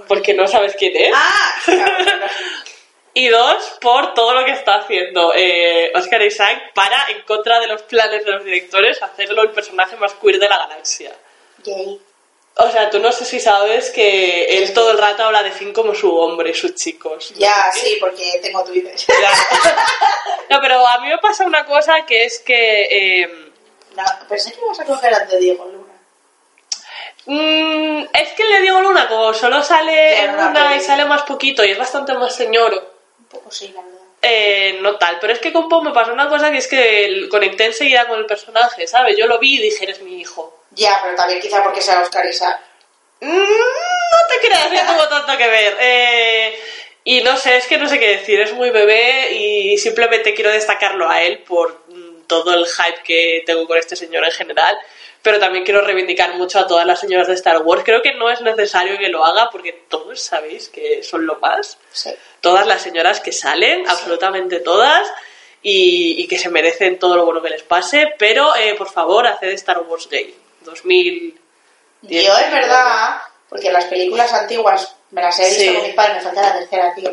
porque 0.07 0.34
no 0.34 0.47
sabes 0.47 0.76
quién 0.78 0.95
es. 0.95 1.14
¡Ah! 1.14 1.53
Claro, 1.68 1.95
claro. 2.03 2.26
Y 3.14 3.28
dos, 3.28 3.78
por 3.82 4.14
todo 4.14 4.34
lo 4.34 4.45
que 4.45 4.51
está 4.51 4.76
haciendo 4.76 5.34
eh, 5.36 5.91
Oscar 5.95 6.22
Isaac 6.22 6.72
para, 6.74 7.07
en 7.09 7.22
contra 7.24 7.59
de 7.59 7.68
los 7.68 7.82
planes 7.82 8.24
de 8.24 8.32
los 8.32 8.43
directores, 8.45 9.01
hacerlo 9.03 9.41
el 9.41 9.49
personaje 9.51 9.97
más 9.97 10.14
queer 10.14 10.39
de 10.39 10.47
la 10.47 10.57
galaxia. 10.57 11.12
Gay. 11.64 11.99
O 12.55 12.70
sea, 12.70 12.89
tú 12.89 12.99
no 12.99 13.12
sé 13.12 13.24
si 13.26 13.39
sabes 13.39 13.89
que 13.91 14.57
él 14.57 14.74
todo 14.74 14.91
el 14.91 14.97
rato 14.97 15.24
habla 15.24 15.41
de 15.43 15.51
Finn 15.51 15.74
como 15.74 15.95
su 15.95 16.14
hombre, 16.18 16.53
sus 16.53 16.76
chicos. 16.76 17.34
Ya, 17.36 17.70
sí, 17.74 17.97
porque 17.99 18.39
tengo 18.41 18.64
Twitter. 18.64 18.95
Ya. 18.95 19.32
No, 20.49 20.59
pero 20.59 20.86
a 20.86 20.99
mí 20.99 21.07
me 21.07 21.18
pasa 21.20 21.45
una 21.45 21.66
cosa 21.66 22.05
que 22.05 22.26
es 22.26 22.39
que... 22.39 23.22
eh, 23.24 23.51
No, 23.95 24.03
pensé 24.28 24.51
que 24.51 24.59
ibas 24.59 24.80
a 24.82 24.84
coger 24.86 25.14
antes 25.14 25.32
de 25.32 25.39
Diego 25.39 25.66
Luna. 25.66 25.93
mm, 27.26 28.07
es 28.14 28.30
que 28.34 28.43
le 28.43 28.59
digo 28.62 28.82
Luna, 28.82 29.07
como 29.07 29.34
solo 29.34 29.64
sale 29.64 30.12
Ya, 30.12 30.24
en 30.26 30.34
una 30.34 30.47
una 30.49 30.76
y 30.76 30.82
sale 30.82 31.05
más 31.05 31.24
poquito 31.24 31.64
y 31.64 31.72
es 31.72 31.78
bastante 31.78 32.14
más 32.16 32.36
señor, 32.36 32.91
Un 33.32 33.39
poco 33.39 33.51
sí, 33.51 33.71
la 33.73 33.82
verdad. 33.82 33.99
eh, 34.21 34.77
no 34.82 34.97
tal. 34.97 35.17
Pero 35.19 35.34
es 35.34 35.39
que 35.39 35.51
con 35.53 35.67
Pau 35.69 35.82
me 35.82 35.91
pasó 35.91 36.13
una 36.13 36.29
cosa 36.29 36.51
que 36.51 36.57
es 36.57 36.67
que 36.67 37.27
conecté 37.29 37.65
enseguida 37.65 38.07
con 38.07 38.19
el 38.19 38.25
personaje, 38.25 38.88
¿sabes? 38.88 39.17
Yo 39.17 39.27
lo 39.27 39.39
vi 39.39 39.55
y 39.57 39.61
dije, 39.63 39.84
eres 39.86 40.01
mi 40.01 40.19
hijo. 40.19 40.63
Ya, 40.71 40.99
pero 41.03 41.15
también 41.15 41.39
quizá 41.41 41.63
porque 41.63 41.82
sea 41.82 42.01
Oscar 42.01 42.25
Isaac. 42.25 42.59
Mm, 43.19 43.27
no 43.29 44.17
te 44.29 44.47
creas, 44.47 44.71
no 44.71 44.93
tuvo 44.93 45.07
tanto 45.07 45.38
que 45.38 45.47
ver. 45.47 45.77
Eh, 45.79 46.59
y 47.03 47.21
no 47.21 47.36
sé, 47.38 47.57
es 47.57 47.67
que 47.67 47.77
no 47.77 47.88
sé 47.89 47.99
qué 47.99 48.17
decir, 48.17 48.39
es 48.41 48.53
muy 48.53 48.69
bebé 48.69 49.32
y 49.32 49.77
simplemente 49.77 50.34
quiero 50.34 50.51
destacarlo 50.51 51.09
a 51.09 51.21
él 51.23 51.39
por 51.39 51.84
mm, 51.88 52.23
todo 52.27 52.53
el 52.53 52.65
hype 52.65 53.01
que 53.03 53.43
tengo 53.45 53.67
con 53.67 53.77
este 53.77 53.95
señor 53.95 54.23
en 54.25 54.32
general. 54.32 54.77
Pero 55.22 55.39
también 55.39 55.63
quiero 55.63 55.82
reivindicar 55.82 56.34
mucho 56.36 56.59
a 56.59 56.67
todas 56.67 56.86
las 56.86 56.99
señoras 56.99 57.28
de 57.28 57.34
Star 57.36 57.61
Wars. 57.61 57.84
Creo 57.86 58.01
que 58.01 58.13
no 58.15 58.30
es 58.30 58.41
necesario 58.41 58.97
que 58.97 59.09
lo 59.09 59.24
haga 59.26 59.49
porque 59.51 59.74
todos 59.88 60.19
sabéis 60.22 60.69
que 60.69 61.03
son 61.03 61.26
lo 61.26 61.36
más. 61.39 61.78
Sí. 61.91 62.11
Todas 62.41 62.65
las 62.65 62.82
señoras 62.82 63.19
que 63.19 63.32
salen, 63.32 63.88
absolutamente 63.88 64.59
todas, 64.59 65.07
y, 65.61 66.15
y 66.22 66.28
que 66.28 66.39
se 66.39 66.49
merecen 66.49 66.97
todo 66.97 67.15
lo 67.15 67.26
bueno 67.26 67.41
que 67.41 67.49
les 67.51 67.61
pase, 67.63 68.13
pero 68.17 68.55
eh, 68.55 68.74
por 68.76 68.89
favor, 68.91 69.28
haced 69.28 69.49
Star 69.49 69.82
Wars 69.82 70.07
Gay. 70.09 70.36
2000. 70.61 71.39
Yo 72.03 72.38
es 72.38 72.51
verdad, 72.51 73.22
porque 73.47 73.72
las 73.72 73.86
películas 73.86 74.34
antiguas 74.34 74.95
me 75.11 75.22
las 75.22 75.38
he 75.39 75.45
visto 75.45 75.61
Sí. 75.61 75.74
con 75.76 75.84
mis 75.86 75.93
padres, 75.93 76.15
me 76.15 76.22
falta 76.22 76.41
la 76.41 76.59
tercera, 76.59 76.95
tío. 76.95 77.11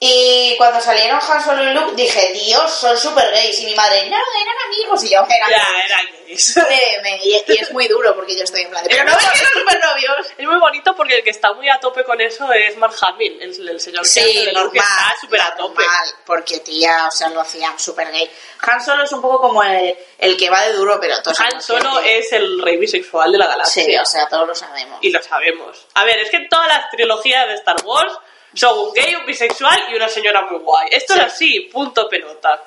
Y 0.00 0.54
cuando 0.58 0.80
salieron 0.80 1.18
Han 1.30 1.42
Solo 1.42 1.62
y 1.62 1.72
Luke 1.72 1.92
dije, 1.94 2.32
Dios, 2.32 2.70
son 2.70 2.98
súper 2.98 3.30
gays. 3.30 3.58
Y 3.60 3.66
mi 3.66 3.74
madre, 3.74 4.02
no, 4.10 4.16
eran 4.16 4.54
amigos. 4.66 5.02
Y 5.04 5.08
yo, 5.10 5.20
eran 5.20 5.50
Ya, 5.50 5.66
eran 5.86 6.06
gays. 6.26 6.56
Me- 6.56 7.02
me- 7.02 7.24
y, 7.24 7.42
y 7.46 7.58
es 7.60 7.72
muy 7.72 7.86
duro 7.88 8.14
porque 8.14 8.36
yo 8.36 8.42
estoy 8.44 8.62
en 8.62 8.70
plan 8.70 8.82
de, 8.82 8.90
pero 8.90 9.04
no 9.04 9.16
ves 9.16 9.24
que 9.30 9.38
son 9.38 9.48
súper 9.62 9.80
novios. 9.82 10.26
Es 10.36 10.46
muy 10.46 10.58
bonito 10.58 10.94
porque 10.96 11.16
el 11.18 11.24
que 11.24 11.30
está 11.30 11.52
muy 11.54 11.68
a 11.70 11.78
tope 11.80 12.04
con 12.04 12.20
eso 12.20 12.52
es 12.52 12.76
Mark 12.76 12.94
Hamill, 13.00 13.40
el, 13.40 13.68
el 13.68 13.80
señor 13.80 14.02
que 14.02 14.08
hace 14.20 14.24
Sí, 14.24 14.44
de 14.44 14.52
normal. 14.52 14.76
está 14.76 15.16
súper 15.20 15.40
a 15.40 15.54
tope. 15.56 15.82
normal, 15.82 16.08
porque 16.26 16.58
tía, 16.60 17.06
o 17.06 17.10
sea, 17.10 17.28
lo 17.30 17.40
hacían 17.40 17.78
súper 17.78 18.10
gay. 18.10 18.28
Han 18.62 18.84
Solo 18.84 19.04
es 19.04 19.12
un 19.12 19.22
poco 19.22 19.40
como 19.40 19.62
el, 19.62 19.96
el 20.18 20.36
que 20.36 20.50
va 20.50 20.60
de 20.66 20.72
duro, 20.74 20.98
pero 21.00 21.22
todos 21.22 21.38
Han 21.40 21.62
sabemos 21.62 21.64
Solo 21.64 22.02
que- 22.02 22.18
es 22.18 22.32
el 22.32 22.60
rey 22.60 22.76
bisexual 22.78 23.30
de 23.32 23.38
la 23.38 23.46
galaxia. 23.46 23.84
Sí, 23.84 23.96
o 23.96 24.04
sea, 24.04 24.28
todos 24.28 24.46
lo 24.48 24.54
sabemos. 24.54 24.98
Y 25.02 25.10
lo 25.10 25.22
sabemos. 25.22 25.86
A 25.94 26.04
ver, 26.04 26.18
es 26.18 26.30
que 26.30 26.40
todas 26.50 26.66
las 26.68 26.90
trilogías 26.90 27.46
de 27.46 27.54
Star 27.54 27.76
Wars 27.84 28.12
son 28.54 28.78
un 28.78 28.92
gay, 28.94 29.14
un 29.16 29.26
bisexual 29.26 29.84
y 29.90 29.94
una 29.96 30.08
señora 30.08 30.42
muy 30.42 30.58
guay. 30.60 30.88
Esto 30.90 31.14
Sí. 31.14 31.20
es 31.20 31.26
así, 31.26 31.60
punto 31.72 32.08
pelota. 32.08 32.62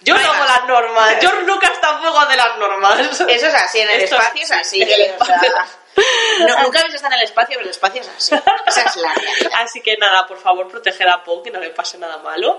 Yo 0.00 0.14
No 0.14 0.20
hago 0.32 0.44
las 0.44 0.64
normas. 0.66 1.16
George 1.20 1.42
Lucas 1.42 1.72
tampoco 1.80 2.18
hace 2.18 2.36
las 2.36 2.56
normas. 2.58 3.00
Eso 3.00 3.24
es 3.28 3.54
así, 3.54 3.80
en 3.80 3.90
el 3.90 4.00
Esto 4.02 4.16
espacio 4.16 4.42
es 4.42 4.50
así. 4.52 4.82
el 4.82 4.90
o 4.90 5.04
espacio. 5.04 5.34
sea, 5.40 5.68
no- 6.46 6.62
nunca 6.62 6.78
habéis 6.80 6.94
estado 6.94 7.14
en 7.14 7.18
el 7.20 7.24
espacio, 7.24 7.54
pero 7.56 7.64
el 7.64 7.70
espacio 7.70 8.00
es 8.00 8.08
así. 8.08 8.34
Esa 8.66 8.82
es 8.82 8.96
la 8.96 9.14
realidad. 9.14 9.50
Así 9.54 9.80
que 9.80 9.96
nada, 9.96 10.26
por 10.26 10.38
favor, 10.38 10.68
proteged 10.68 11.06
a 11.06 11.22
Poe, 11.24 11.42
que 11.42 11.50
no 11.50 11.58
le 11.60 11.70
pase 11.70 11.98
nada 11.98 12.18
malo. 12.18 12.58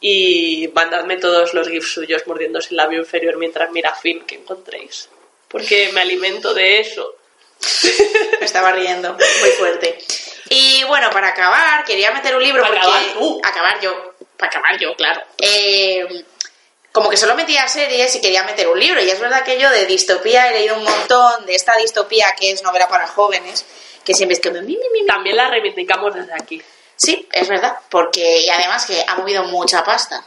Y 0.00 0.70
mandadme 0.74 1.16
todos 1.16 1.54
los 1.54 1.68
gifs 1.68 1.92
suyos 1.92 2.26
mordiéndose 2.26 2.68
el 2.70 2.76
labio 2.76 2.98
inferior 3.00 3.36
mientras 3.38 3.70
mira 3.70 3.90
a 3.90 3.94
Finn 3.94 4.24
que 4.26 4.36
encontréis. 4.36 5.08
Porque 5.48 5.90
me 5.92 6.02
alimento 6.02 6.52
de 6.54 6.80
eso. 6.80 7.16
Me 8.40 8.44
estaba 8.46 8.72
riendo 8.72 9.12
muy 9.14 9.50
fuerte. 9.58 9.98
Y 10.48 10.84
bueno, 10.84 11.10
para 11.10 11.28
acabar, 11.28 11.84
quería 11.84 12.10
meter 12.12 12.36
un 12.36 12.42
libro 12.42 12.62
Para 12.62 12.74
porque... 12.74 12.86
acabar 12.86 13.12
tú. 13.14 13.40
Acabar 13.42 13.80
yo. 13.80 14.14
Para 14.36 14.48
acabar 14.48 14.78
yo, 14.78 14.94
claro. 14.94 15.22
Eh, 15.38 16.24
como 16.92 17.10
que 17.10 17.16
solo 17.16 17.34
metía 17.34 17.66
series 17.68 18.14
y 18.16 18.20
quería 18.20 18.42
meter 18.44 18.68
un 18.68 18.78
libro. 18.78 19.02
Y 19.02 19.10
es 19.10 19.20
verdad 19.20 19.44
que 19.44 19.58
yo 19.58 19.68
de 19.70 19.86
distopía 19.86 20.48
he 20.48 20.52
leído 20.52 20.76
un 20.76 20.84
montón 20.84 21.46
de 21.46 21.54
esta 21.54 21.76
distopía 21.76 22.34
que 22.38 22.52
es 22.52 22.62
novela 22.62 22.88
para 22.88 23.06
jóvenes, 23.06 23.66
que 24.04 24.14
siempre 24.14 24.34
es 24.34 24.40
que... 24.40 24.50
También 25.06 25.36
la 25.36 25.48
reivindicamos 25.48 26.14
desde 26.14 26.34
aquí. 26.34 26.62
Sí, 26.96 27.28
es 27.30 27.48
verdad, 27.48 27.76
porque 27.90 28.40
y 28.40 28.48
además 28.48 28.86
que 28.86 29.04
ha 29.06 29.14
movido 29.16 29.44
mucha 29.44 29.84
pasta. 29.84 30.24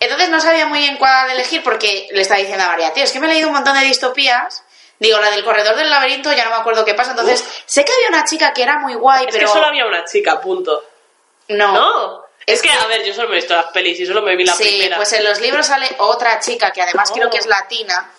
Entonces 0.00 0.28
no 0.28 0.40
sabía 0.40 0.66
muy 0.66 0.80
bien 0.80 0.96
cuál 0.96 1.30
elegir 1.30 1.62
porque 1.62 2.08
le 2.10 2.20
estaba 2.20 2.40
diciendo 2.40 2.64
a 2.64 2.68
María, 2.68 2.92
tío, 2.92 3.04
es 3.04 3.12
que 3.12 3.20
me 3.20 3.26
he 3.26 3.30
leído 3.30 3.48
un 3.48 3.54
montón 3.54 3.78
de 3.78 3.86
distopías. 3.86 4.62
Digo, 4.98 5.18
la 5.18 5.30
del 5.30 5.44
corredor 5.44 5.74
del 5.76 5.90
laberinto 5.90 6.32
ya 6.32 6.44
no 6.44 6.50
me 6.50 6.56
acuerdo 6.56 6.84
qué 6.84 6.94
pasa. 6.94 7.10
Entonces, 7.10 7.44
sé 7.66 7.84
que 7.84 7.92
había 7.92 8.08
una 8.08 8.24
chica 8.24 8.52
que 8.52 8.62
era 8.62 8.78
muy 8.78 8.94
guay, 8.94 9.26
Es 9.26 9.32
pero 9.32 9.46
que 9.46 9.52
solo 9.52 9.66
había 9.66 9.86
una 9.86 10.04
chica, 10.04 10.40
punto. 10.40 10.84
no. 11.48 11.72
No. 11.72 12.24
Es, 12.46 12.56
Es 12.56 12.62
que, 12.62 12.68
que- 12.68 12.74
a 12.74 12.86
ver, 12.86 13.02
yo 13.04 13.14
solo 13.14 13.28
me 13.28 13.34
he 13.36 13.40
visto 13.40 13.54
las 13.54 13.66
pelis 13.66 13.98
y 14.00 14.06
solo 14.06 14.20
me 14.22 14.36
vi 14.36 14.44
la 14.44 14.54
sí, 14.54 14.64
primera. 14.64 14.96
pues 14.96 15.12
en 15.14 15.24
los 15.24 15.40
libros 15.40 15.66
sale 15.66 15.88
otra 15.98 16.38
chica 16.40 16.70
que 16.72 16.82
además 16.82 17.10
creo 17.10 17.28
Oh. 17.28 17.30
que 17.30 17.38
es 17.38 17.46
latina. 17.46 18.10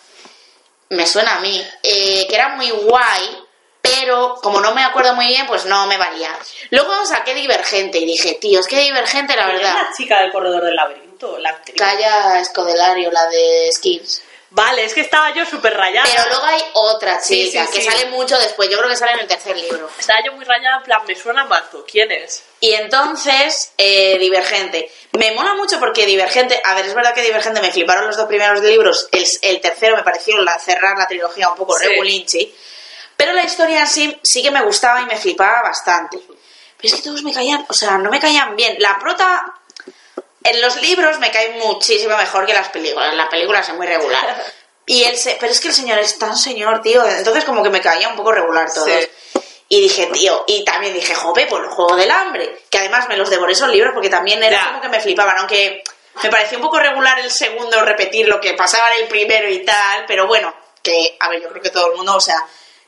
Me 0.90 1.06
suena 1.08 1.36
a 1.36 1.40
mí, 1.40 1.66
eh, 1.84 2.26
que 2.28 2.36
era 2.36 2.50
muy 2.50 2.70
guay, 2.72 3.44
pero 3.82 4.36
como 4.42 4.60
no 4.62 4.74
me 4.74 4.84
acuerdo 4.84 5.14
muy 5.14 5.28
bien, 5.28 5.46
pues 5.48 5.66
no 5.66 5.86
me 5.88 5.98
valía. 5.98 6.32
Luego 6.72 7.06
saqué 7.06 7.34
Divergente 7.36 8.00
y 8.00 8.06
dije, 8.06 8.34
tío, 8.36 8.60
es 8.60 8.68
que 8.68 8.80
Divergente, 8.80 9.36
la 9.36 9.46
¿Quién 9.46 9.58
verdad. 9.58 9.76
es 9.82 9.90
la 9.90 9.96
chica 9.96 10.22
del 10.22 10.32
corredor 10.32 10.64
del 10.64 10.76
laberinto? 10.76 11.38
La 11.38 11.50
actriz. 11.52 11.76
Calla 11.78 12.40
Escodelario, 12.40 13.12
la 13.12 13.28
de 13.28 13.70
Skins. 13.74 14.24
Vale, 14.56 14.86
es 14.86 14.94
que 14.94 15.02
estaba 15.02 15.34
yo 15.34 15.46
súper 15.46 15.76
rayada. 15.76 16.08
Pero 16.10 16.30
luego 16.30 16.46
hay 16.46 16.64
otra 16.74 17.20
chica 17.22 17.66
sí, 17.66 17.72
que 17.74 17.82
sí. 17.82 17.88
sale 17.92 18.06
mucho 18.06 18.38
después. 18.40 18.70
Yo 18.70 18.78
creo 18.78 18.90
que 18.90 18.96
sale 18.96 19.12
en 19.12 19.20
el 19.20 19.28
tercer 19.28 19.58
libro. 19.58 19.90
Estaba 20.00 20.20
yo 20.26 20.32
muy 20.32 20.46
rayada, 20.46 20.78
en 20.78 20.84
plan, 20.84 21.02
me 21.06 21.14
suena 21.14 21.44
mazo. 21.44 21.86
¿Quién 21.86 22.10
es? 22.12 22.42
Y 22.62 22.74
entonces, 22.74 23.74
eh, 23.78 24.18
Divergente. 24.18 24.90
Me 25.12 25.32
mola 25.34 25.56
mucho 25.56 25.78
porque 25.78 26.06
Divergente, 26.06 26.60
a 26.64 26.74
ver, 26.74 26.86
es 26.86 26.94
verdad 26.94 27.14
que 27.14 27.22
Divergente 27.22 27.60
me 27.62 27.72
fliparon 27.72 28.08
los 28.08 28.16
dos 28.16 28.28
primeros 28.28 28.62
libros. 28.62 29.10
El, 29.12 29.26
el 29.42 29.60
tercero 29.60 29.98
me 29.98 30.04
pareció 30.04 30.38
la- 30.42 30.58
cerrar 30.58 30.98
la 30.98 31.06
trilogía 31.08 31.50
un 31.50 31.58
poco 31.58 31.78
Sí. 31.78 31.88
regulinchi. 31.88 32.56
Pero 33.18 33.34
la 33.34 33.44
historia 33.44 33.82
en 33.82 33.88
sí 33.88 34.18
sí 34.24 34.42
que 34.42 34.52
me 34.52 34.64
gustaba 34.64 35.02
y 35.02 35.06
me 35.06 35.18
flipaba 35.18 35.64
bastante. 35.64 36.18
Pero 36.18 36.38
es 36.82 36.94
que 36.96 37.02
todos 37.02 37.24
me 37.24 37.34
caían, 37.34 37.66
o 37.68 37.74
sea, 37.74 37.98
no 37.98 38.10
me 38.10 38.20
caían 38.22 38.56
bien. 38.56 38.78
La 38.80 38.98
prota. 39.00 39.54
En 40.46 40.62
los 40.62 40.82
libros 40.82 41.20
me 41.20 41.32
cae 41.32 41.50
muchísimo 41.60 42.16
mejor 42.18 42.46
que 42.46 42.54
las 42.54 42.70
películas. 42.70 43.14
Las 43.14 43.28
películas 43.30 43.68
es 43.68 43.76
muy 43.76 43.86
regular. 43.88 44.44
Y 44.88 45.04
él 45.04 45.18
se, 45.18 45.36
pero 45.40 45.52
es 45.52 45.60
que 45.60 45.70
el 45.70 45.74
señor 45.74 45.98
es 45.98 46.20
tan 46.20 46.38
señor, 46.38 46.80
tío. 46.84 47.04
Entonces 47.04 47.44
como 47.44 47.64
que 47.64 47.72
me 47.72 47.82
caía 47.82 48.08
un 48.08 48.16
poco 48.16 48.32
regular 48.32 48.72
todo. 48.72 48.86
Sí. 48.86 49.10
Y 49.68 49.82
dije, 49.82 50.06
tío, 50.14 50.44
y 50.46 50.64
también 50.64 50.94
dije, 50.94 51.16
jope, 51.16 51.48
por 51.48 51.64
el 51.64 51.70
juego 51.72 51.96
del 51.96 52.12
hambre. 52.12 52.62
Que 52.70 52.78
además 52.78 53.10
me 53.10 53.18
los 53.18 53.32
devoré 53.32 53.54
esos 53.54 53.70
libros 53.70 53.94
porque 53.96 54.12
también 54.12 54.44
era 54.44 54.60
Ya. 54.62 54.68
como 54.68 54.82
que 54.82 54.90
me 54.90 55.00
flipaban, 55.00 55.40
aunque 55.40 55.84
me 56.22 56.30
pareció 56.30 56.60
un 56.60 56.64
poco 56.66 56.78
regular 56.78 57.18
el 57.20 57.32
segundo 57.32 57.82
repetir 57.84 58.28
lo 58.28 58.40
que 58.40 58.54
pasaba 58.54 58.94
en 58.94 59.02
el 59.02 59.08
primero 59.08 59.50
y 59.50 59.66
tal, 59.66 60.06
pero 60.06 60.28
bueno, 60.28 60.54
que, 60.84 61.18
a 61.20 61.30
ver, 61.30 61.42
yo 61.42 61.50
creo 61.50 61.64
que 61.64 61.72
todo 61.72 61.90
el 61.90 61.98
mundo, 61.98 62.16
o 62.18 62.22
sea, 62.22 62.46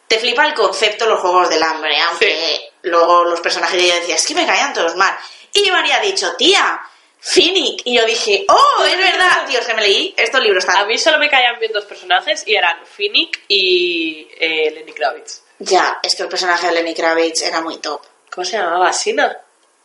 te 0.08 0.20
flipa 0.20 0.46
el 0.46 0.54
concepto 0.54 1.06
de 1.06 1.10
los 1.10 1.20
juegos 1.20 1.50
del 1.50 1.64
hambre, 1.64 2.00
aunque 2.00 2.74
luego 2.84 3.24
los 3.24 3.42
personajes 3.42 3.84
ya 3.84 3.96
decía, 3.96 4.14
es 4.14 4.28
que 4.28 4.36
me 4.36 4.46
caían 4.46 4.72
todos 4.72 4.96
mal. 4.96 5.18
Y 5.52 5.66
yo 5.66 5.74
me 5.74 5.80
habría 5.80 6.00
dicho, 6.00 6.36
tía, 6.36 6.80
Finnick. 7.20 7.82
Y 7.86 7.96
yo 7.98 8.06
dije, 8.06 8.46
oh, 8.48 8.84
es 8.86 8.98
verdad, 8.98 9.46
tío, 9.48 9.62
se 9.62 9.74
me 9.74 9.82
leí 9.82 10.14
estos 10.18 10.42
libros 10.42 10.64
A 10.70 10.74
tan... 10.74 10.88
mí 10.88 10.98
solo 10.98 11.18
me 11.20 11.30
caían 11.30 11.60
bien 11.60 11.72
dos 11.72 11.86
personajes 11.86 12.44
y 12.46 12.56
eran 12.56 12.78
Finnick 12.86 13.42
y 13.48 14.28
eh, 14.40 14.72
Lenny 14.74 14.94
Kravitz. 14.94 15.42
Ya, 15.60 16.00
es 16.04 16.16
que 16.16 16.24
el 16.24 16.30
personaje 16.30 16.68
de 16.68 16.74
Lenny 16.74 16.94
Kravitz 16.94 17.42
era 17.42 17.62
muy 17.62 17.78
top. 17.78 18.02
¿Cómo 18.30 18.46
se 18.46 18.58
llamaba? 18.58 18.94
¿Sina? 18.94 19.42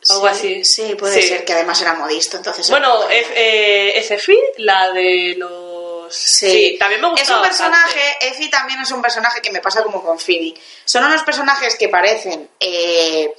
Algo 0.09 0.27
Sí, 0.29 0.61
así. 0.61 0.65
Sí, 0.65 0.95
puede 0.95 1.21
Sí. 1.21 1.27
ser 1.29 1.45
que 1.45 1.53
además 1.53 1.81
era 1.81 1.93
modisto, 1.95 2.37
entonces... 2.37 2.69
Bueno, 2.69 3.09
F- 3.09 3.33
eh, 3.35 3.97
Effie, 3.97 4.37
la 4.57 4.91
de 4.91 5.35
los... 5.37 6.13
Sí. 6.13 6.75
también 6.77 7.01
me 7.01 7.07
gusta 7.09 7.23
Es 7.23 7.29
un 7.29 7.41
personaje, 7.41 8.01
Effie 8.21 8.49
también 8.49 8.81
es 8.81 8.91
un 8.91 9.01
personaje 9.01 9.41
que 9.41 9.51
me 9.51 9.61
pasa 9.61 9.81
como 9.81 10.03
con 10.03 10.19
Phoebe. 10.19 10.53
Son 10.85 11.03
unos 11.05 11.23
personajes 11.23 11.75
que 11.75 11.87
parecen 11.89 12.49
eh, 12.59 13.33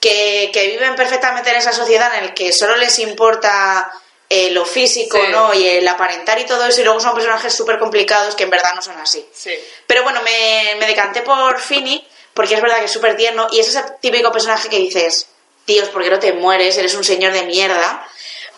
que, 0.00 0.50
que 0.52 0.66
viven 0.68 0.96
perfectamente 0.96 1.50
en 1.50 1.56
esa 1.56 1.72
sociedad 1.72 2.12
en 2.16 2.24
el 2.24 2.34
que 2.34 2.52
solo 2.52 2.74
les 2.76 2.98
importa 2.98 3.92
eh, 4.28 4.50
lo 4.50 4.64
físico, 4.64 5.18
Sí. 5.18 5.30
¿no? 5.30 5.52
Y 5.54 5.66
el 5.66 5.86
aparentar 5.86 6.38
y 6.38 6.46
todo 6.46 6.64
eso, 6.66 6.80
y 6.80 6.84
luego 6.84 7.00
son 7.00 7.14
personajes 7.14 7.52
súper 7.54 7.78
complicados 7.78 8.34
que 8.34 8.44
en 8.44 8.50
verdad 8.50 8.74
no 8.74 8.82
son 8.82 8.96
así. 8.98 9.24
Sí. 9.32 9.52
Pero 9.86 10.02
bueno, 10.02 10.22
me, 10.22 10.76
me 10.78 10.86
decanté 10.86 11.22
por 11.22 11.60
Finny 11.60 12.06
porque 12.32 12.54
es 12.54 12.62
verdad 12.62 12.78
que 12.78 12.84
es 12.86 12.92
súper 12.92 13.16
tierno 13.16 13.48
y 13.50 13.60
es 13.60 13.68
ese 13.68 13.82
típico 14.00 14.30
personaje 14.32 14.68
que 14.68 14.78
dices, 14.78 15.28
tíos, 15.64 15.88
¿por 15.88 16.02
qué 16.02 16.10
no 16.10 16.18
te 16.18 16.32
mueres? 16.32 16.78
Eres 16.78 16.94
un 16.94 17.04
señor 17.04 17.32
de 17.32 17.42
mierda. 17.42 18.06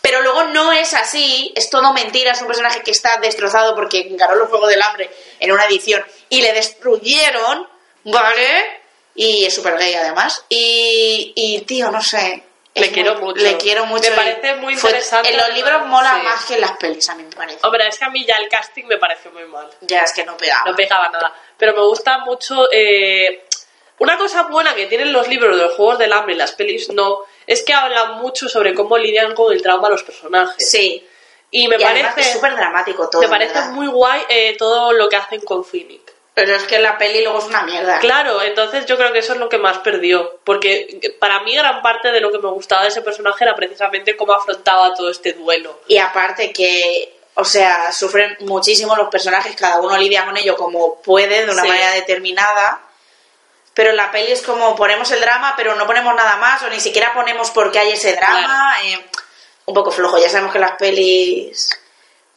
Pero 0.03 0.20
luego 0.20 0.45
no 0.45 0.72
es 0.72 0.95
así, 0.95 1.53
es 1.57 1.70
todo 1.70 1.93
mentira, 1.93 2.32
es 2.32 2.40
un 2.40 2.49
personaje 2.49 2.82
que 2.82 2.90
está 2.90 3.18
destrozado 3.18 3.74
porque 3.74 4.01
encaró 4.01 4.34
los 4.34 4.49
Juegos 4.49 4.68
del 4.68 4.82
Hambre 4.82 5.09
en 5.40 5.53
una 5.53 5.64
edición 5.66 6.05
y 6.28 6.43
le 6.43 6.53
destruyeron, 6.53 7.68
¿vale? 8.05 8.82
Y 9.15 9.45
es 9.45 9.55
súper 9.55 9.77
gay 9.79 9.95
además. 9.95 10.45
Y, 10.49 11.33
y, 11.37 11.61
tío, 11.63 11.91
no 11.91 12.03
sé. 12.03 12.45
Le 12.75 12.91
quiero 12.91 13.15
muy- 13.17 13.25
mucho. 13.25 13.43
Le 13.43 13.57
quiero 13.59 13.85
mucho. 13.85 14.09
Me 14.11 14.17
parece 14.17 14.55
muy 14.57 14.75
fue- 14.77 14.91
interesante, 14.91 15.31
En 15.31 15.37
los 15.37 15.53
libros 15.53 15.87
mola 15.87 16.17
sí. 16.19 16.27
más 16.27 16.45
que 16.47 16.55
en 16.55 16.61
las 16.63 16.73
pelis, 16.79 17.07
a 17.11 17.15
mí 17.15 17.23
me 17.25 17.37
parece. 17.37 17.59
Hombre, 17.65 17.87
es 17.87 17.99
que 17.99 18.05
a 18.07 18.09
mí 18.09 18.25
ya 18.25 18.37
el 18.37 18.49
casting 18.49 18.85
me 18.85 18.97
pareció 18.97 19.31
muy 19.31 19.45
mal. 19.45 19.69
Ya 19.83 20.03
es 20.05 20.13
que 20.15 20.25
no 20.25 20.37
pegaba. 20.39 20.71
No 20.71 20.75
pegaba 20.75 21.09
nada. 21.11 21.35
Pero 21.59 21.75
me 21.75 21.83
gusta 21.83 22.19
mucho. 22.19 22.69
eh, 22.73 23.45
una 23.99 24.17
cosa 24.17 24.45
buena 24.45 24.75
que 24.75 24.87
tienen 24.87 25.13
los 25.13 25.29
libros 25.29 25.55
de 25.57 25.63
los 25.65 25.75
Juegos 25.77 25.99
del 25.99 26.13
Hambre 26.15 26.35
y 26.35 26.39
las 26.39 26.53
pelis 26.53 26.89
no, 26.89 27.19
es 27.47 27.63
que 27.63 27.73
hablan 27.75 28.15
mucho 28.19 28.49
sobre 28.49 28.75
cómo 28.75 28.97
lidian 28.99 29.35
con 29.35 29.53
el 29.53 29.63
trauma 29.63 29.91
los 29.91 30.03
personajes. 30.03 30.69
Sí. 30.71 31.07
Y 31.51 31.69
me 31.69 31.77
y 31.77 31.79
parece, 31.79 32.33
súper 32.33 32.57
dramático 32.57 33.09
todo. 33.11 33.21
me 33.21 33.29
parece 33.29 33.53
¿verdad? 33.53 33.71
muy 33.73 33.87
guay 33.89 34.23
eh, 34.31 34.57
todo 34.59 34.93
lo 34.93 35.09
que 35.11 35.17
hacen 35.17 35.43
con 35.43 35.63
Finnick. 35.65 36.12
Pero 36.35 36.57
es 36.57 36.62
que 36.64 36.78
la 36.78 36.97
peli 36.97 37.22
luego 37.22 37.41
es 37.41 37.45
una 37.45 37.62
mierda. 37.62 37.99
Claro, 37.99 38.41
entonces 38.41 38.87
yo 38.87 38.97
creo 38.97 39.12
que 39.12 39.18
eso 39.18 39.35
es 39.35 39.39
lo 39.39 39.51
que 39.51 39.59
más 39.59 39.78
perdió. 39.78 40.39
Porque 40.45 41.14
para 41.20 41.41
mí 41.41 41.55
gran 41.55 41.83
parte 41.83 42.11
de 42.11 42.20
lo 42.20 42.33
que 42.33 42.39
me 42.39 42.49
gustaba 42.51 42.83
de 42.83 42.89
ese 42.89 43.03
personaje 43.03 43.45
era 43.45 43.55
precisamente 43.55 44.16
cómo 44.16 44.33
afrontaba 44.33 44.95
todo 44.95 45.11
este 45.11 45.35
duelo. 45.35 45.80
Y 45.89 45.99
aparte 45.99 46.51
que, 46.51 47.14
o 47.35 47.45
sea, 47.45 47.93
sufren 47.93 48.35
muchísimo 48.41 48.97
los 48.97 49.09
personajes, 49.11 49.55
cada 49.57 49.80
uno 49.80 49.97
lidia 49.99 50.24
con 50.24 50.37
ello 50.39 50.57
como 50.57 51.03
puede, 51.03 51.45
de 51.45 51.53
una 51.53 51.62
Sí. 51.62 51.68
manera 51.68 51.91
determinada. 51.93 52.80
Pero 53.74 53.91
en 53.91 53.97
la 53.97 54.11
peli 54.11 54.33
es 54.33 54.41
como 54.43 54.74
ponemos 54.74 55.11
el 55.12 55.20
drama, 55.20 55.53
pero 55.57 55.74
no 55.74 55.87
ponemos 55.87 56.14
nada 56.14 56.37
más, 56.37 56.62
o 56.62 56.68
ni 56.70 56.80
siquiera 56.80 57.12
ponemos 57.12 57.51
por 57.51 57.70
qué 57.72 57.78
hay 57.80 57.93
ese 57.93 58.14
drama. 58.16 58.74
eh, 58.85 58.99
un 59.66 59.74
poco 59.74 59.91
flojo, 59.91 60.18
ya 60.18 60.28
sabemos 60.30 60.53
que 60.53 60.59
las 60.59 60.72
pelis 60.72 61.70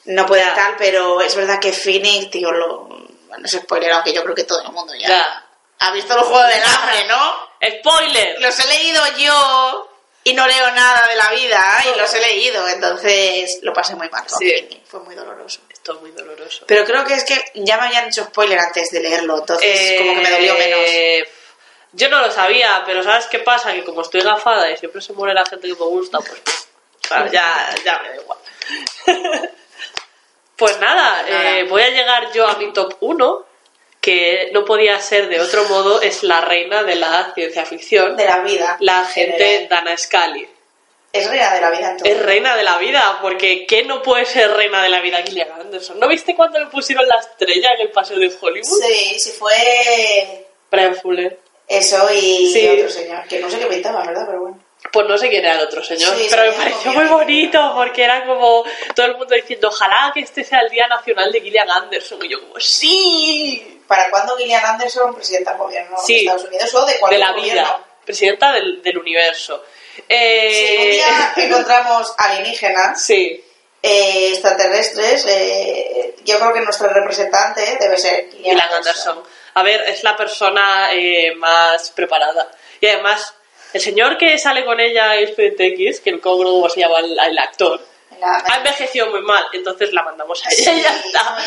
no 0.05 0.25
pueden 0.25 0.53
tal, 0.53 0.75
pero 0.77 1.21
es 1.21 1.35
verdad 1.35 1.59
que 1.59 1.73
Phoenix, 1.73 2.29
tío, 2.29 2.51
lo, 2.51 2.87
Bueno, 3.35 3.45
es 3.45 3.51
spoiler, 3.51 3.91
aunque 3.91 4.13
yo 4.13 4.23
creo 4.23 4.35
que 4.35 4.43
todo 4.45 4.61
el 4.61 4.71
mundo 4.71 4.93
ya, 4.95 5.07
Ya. 5.09 5.45
ha 5.79 5.91
visto 5.91 6.13
el 6.13 6.21
juego 6.21 6.43
del 6.43 6.63
hambre, 6.63 7.05
¿no? 7.07 7.49
¡Spoiler! 7.79 8.39
Los 8.41 8.57
he 8.59 8.67
leído 8.67 9.01
yo 9.17 9.91
y 10.23 10.33
no 10.33 10.47
leo 10.47 10.71
nada 10.71 11.05
de 11.07 11.15
la 11.15 11.29
vida 11.31 11.83
y 11.93 11.97
los 11.99 12.13
he 12.13 12.19
leído, 12.21 12.67
entonces 12.67 13.59
lo 13.61 13.73
pasé 13.73 13.95
muy 13.95 14.09
mal. 14.09 14.23
Sí. 14.27 14.81
Fue 14.87 14.99
muy 15.01 15.15
doloroso. 15.15 15.59
Esto 15.69 15.93
es 15.93 16.01
muy 16.01 16.11
doloroso. 16.11 16.63
Pero 16.67 16.85
creo 16.85 17.03
que 17.05 17.13
es 17.15 17.23
que 17.25 17.43
ya 17.55 17.77
me 17.77 17.87
habían 17.87 18.07
hecho 18.07 18.23
spoiler 18.23 18.57
antes 18.59 18.89
de 18.89 19.01
leerlo, 19.01 19.37
entonces 19.39 19.97
como 19.99 20.13
que 20.15 20.21
me 20.21 20.31
dolió 20.31 20.53
menos. 20.55 20.79
Eh, 20.83 21.29
Yo 21.91 22.09
no 22.09 22.19
lo 22.21 22.31
sabía, 22.31 22.83
pero 22.85 23.03
¿sabes 23.03 23.25
qué 23.27 23.39
pasa? 23.39 23.71
Que 23.73 23.83
como 23.83 24.01
estoy 24.01 24.21
gafada 24.21 24.69
y 24.71 24.77
siempre 24.77 25.01
se 25.01 25.13
muere 25.13 25.33
la 25.33 25.45
gente 25.45 25.67
que 25.67 25.73
me 25.75 25.79
gusta, 25.85 26.19
pues 26.19 26.41
claro, 27.01 27.31
ya, 27.31 27.73
ya 27.85 27.99
me 27.99 28.09
da 28.09 28.15
igual. 28.15 28.39
pues 30.57 30.79
nada, 30.79 31.23
Nada. 31.23 31.57
eh, 31.59 31.63
voy 31.65 31.81
a 31.81 31.89
llegar 31.89 32.31
yo 32.33 32.47
a 32.47 32.55
mi 32.57 32.71
top 32.73 32.95
1, 32.99 33.45
que 34.01 34.49
no 34.53 34.63
podía 34.65 34.99
ser 34.99 35.27
de 35.29 35.39
otro 35.41 35.63
modo, 35.65 36.01
es 36.01 36.23
la 36.23 36.41
reina 36.41 36.83
de 36.83 36.95
la 36.95 37.31
ciencia 37.33 37.65
ficción, 37.65 38.15
De 38.15 38.25
la 38.25 38.39
vida. 38.39 38.77
la 38.79 38.99
en 39.01 39.05
gente. 39.07 39.67
Dana 39.69 39.97
Scully. 39.97 40.47
Es 41.11 41.29
reina 41.29 41.53
de 41.53 41.61
la 41.61 41.71
vida 41.71 41.91
en 41.91 41.97
todo. 41.97 42.09
Es 42.11 42.21
reina 42.21 42.55
de 42.57 42.63
la 42.63 42.77
vida, 42.77 43.19
porque 43.21 43.65
¿qué 43.65 43.83
no 43.83 44.01
puede 44.01 44.25
ser 44.25 44.51
reina 44.51 44.83
de 44.83 44.89
la 44.89 44.99
vida 44.99 45.23
Gillian 45.23 45.49
Anderson? 45.59 45.97
¿No 45.99 46.07
viste 46.09 46.35
cuando 46.35 46.59
le 46.59 46.65
pusieron 46.67 47.07
la 47.07 47.15
estrella 47.15 47.73
en 47.73 47.81
el 47.81 47.89
paseo 47.91 48.19
de 48.19 48.31
Hollywood? 48.39 48.81
Sí, 48.85 49.17
sí 49.19 49.31
fue 49.31 50.45
Brian 50.69 50.95
Fuller. 50.95 51.39
eso 51.67 52.13
y 52.13 52.51
Sí. 52.51 52.67
otro 52.67 52.89
señor, 52.89 53.25
que 53.27 53.39
no 53.39 53.49
sé 53.49 53.59
qué 53.59 53.65
pintaba, 53.67 54.05
¿verdad? 54.05 54.23
Pero 54.27 54.41
bueno. 54.41 54.59
Pues 54.91 55.07
no 55.07 55.17
sé 55.17 55.29
quién 55.29 55.43
era 55.43 55.55
el 55.55 55.61
otro 55.61 55.83
señor, 55.83 56.15
Sí, 56.15 56.27
pero 56.29 56.43
me 56.43 56.51
pareció 56.57 56.93
muy 56.93 57.05
bonito 57.05 57.71
porque 57.75 58.03
era 58.03 58.25
como 58.25 58.63
todo 58.95 59.05
el 59.07 59.17
mundo 59.17 59.35
diciendo, 59.35 59.67
ojalá 59.67 60.11
que 60.13 60.21
este 60.21 60.43
sea 60.43 60.59
el 60.59 60.69
Día 60.69 60.87
Nacional 60.87 61.31
de 61.31 61.41
Gillian 61.41 61.69
Anderson. 61.69 62.19
Y 62.23 62.29
yo 62.29 62.39
como, 62.41 62.59
sí, 62.59 63.81
¿Para 63.87 64.09
cuándo 64.09 64.35
Gillian 64.37 64.65
Anderson 64.65 65.13
presidenta 65.13 65.51
del 65.51 65.59
gobierno 65.59 65.97
Sí. 66.05 66.13
de 66.13 66.19
Estados 66.21 66.43
Unidos 66.45 66.73
o 66.75 66.85
de 66.85 66.93
de 66.93 66.99
cualquier 66.99 67.19
la 67.21 67.31
gobierno? 67.33 67.53
vida, 67.61 67.79
presidenta 68.05 68.51
del, 68.53 68.81
del 68.81 68.97
universo. 68.97 69.63
Si 69.95 70.03
Eh, 70.09 70.77
un 70.79 70.91
día 70.91 71.33
encontramos 71.47 72.13
alienígenas 72.17 73.01
Sí, 73.01 73.43
eh, 73.81 74.29
extraterrestres, 74.31 75.25
eh, 75.27 76.15
yo 76.23 76.39
creo 76.39 76.53
que 76.53 76.61
nuestro 76.61 76.87
representante 76.89 77.77
debe 77.79 77.97
ser 77.97 78.29
Gillian, 78.31 78.57
Gillian 78.57 78.73
Anderson. 78.73 79.23
A 79.55 79.63
ver, 79.63 79.81
es 79.87 80.03
la 80.03 80.17
persona 80.17 80.89
eh, 80.93 81.33
más 81.35 81.91
preparada. 81.91 82.49
Y 82.81 82.87
además, 82.87 83.33
el 83.75 83.81
señor 83.81 84.17
que 84.17 84.37
sale 84.37 84.63
con 84.65 84.79
ella 84.79 85.15
es 85.15 85.29
Expediente 85.29 85.67
X, 85.67 85.99
que 86.01 86.09
el 86.11 86.19
cómo 86.21 86.67
se 86.69 86.79
llama 86.79 86.99
el, 86.99 87.17
el 87.19 87.37
actor, 87.37 87.79
La- 88.19 88.43
ha 88.47 88.57
envejecido 88.57 89.07
muy 89.07 89.21
mal, 89.21 89.43
entonces 89.53 89.91
la 89.93 90.03
mandamos 90.03 90.41
a 90.45 90.49
ella 90.49 90.71
Sí, 90.71 90.79
y 90.79 90.81
ya 90.83 90.97
está. 90.97 91.37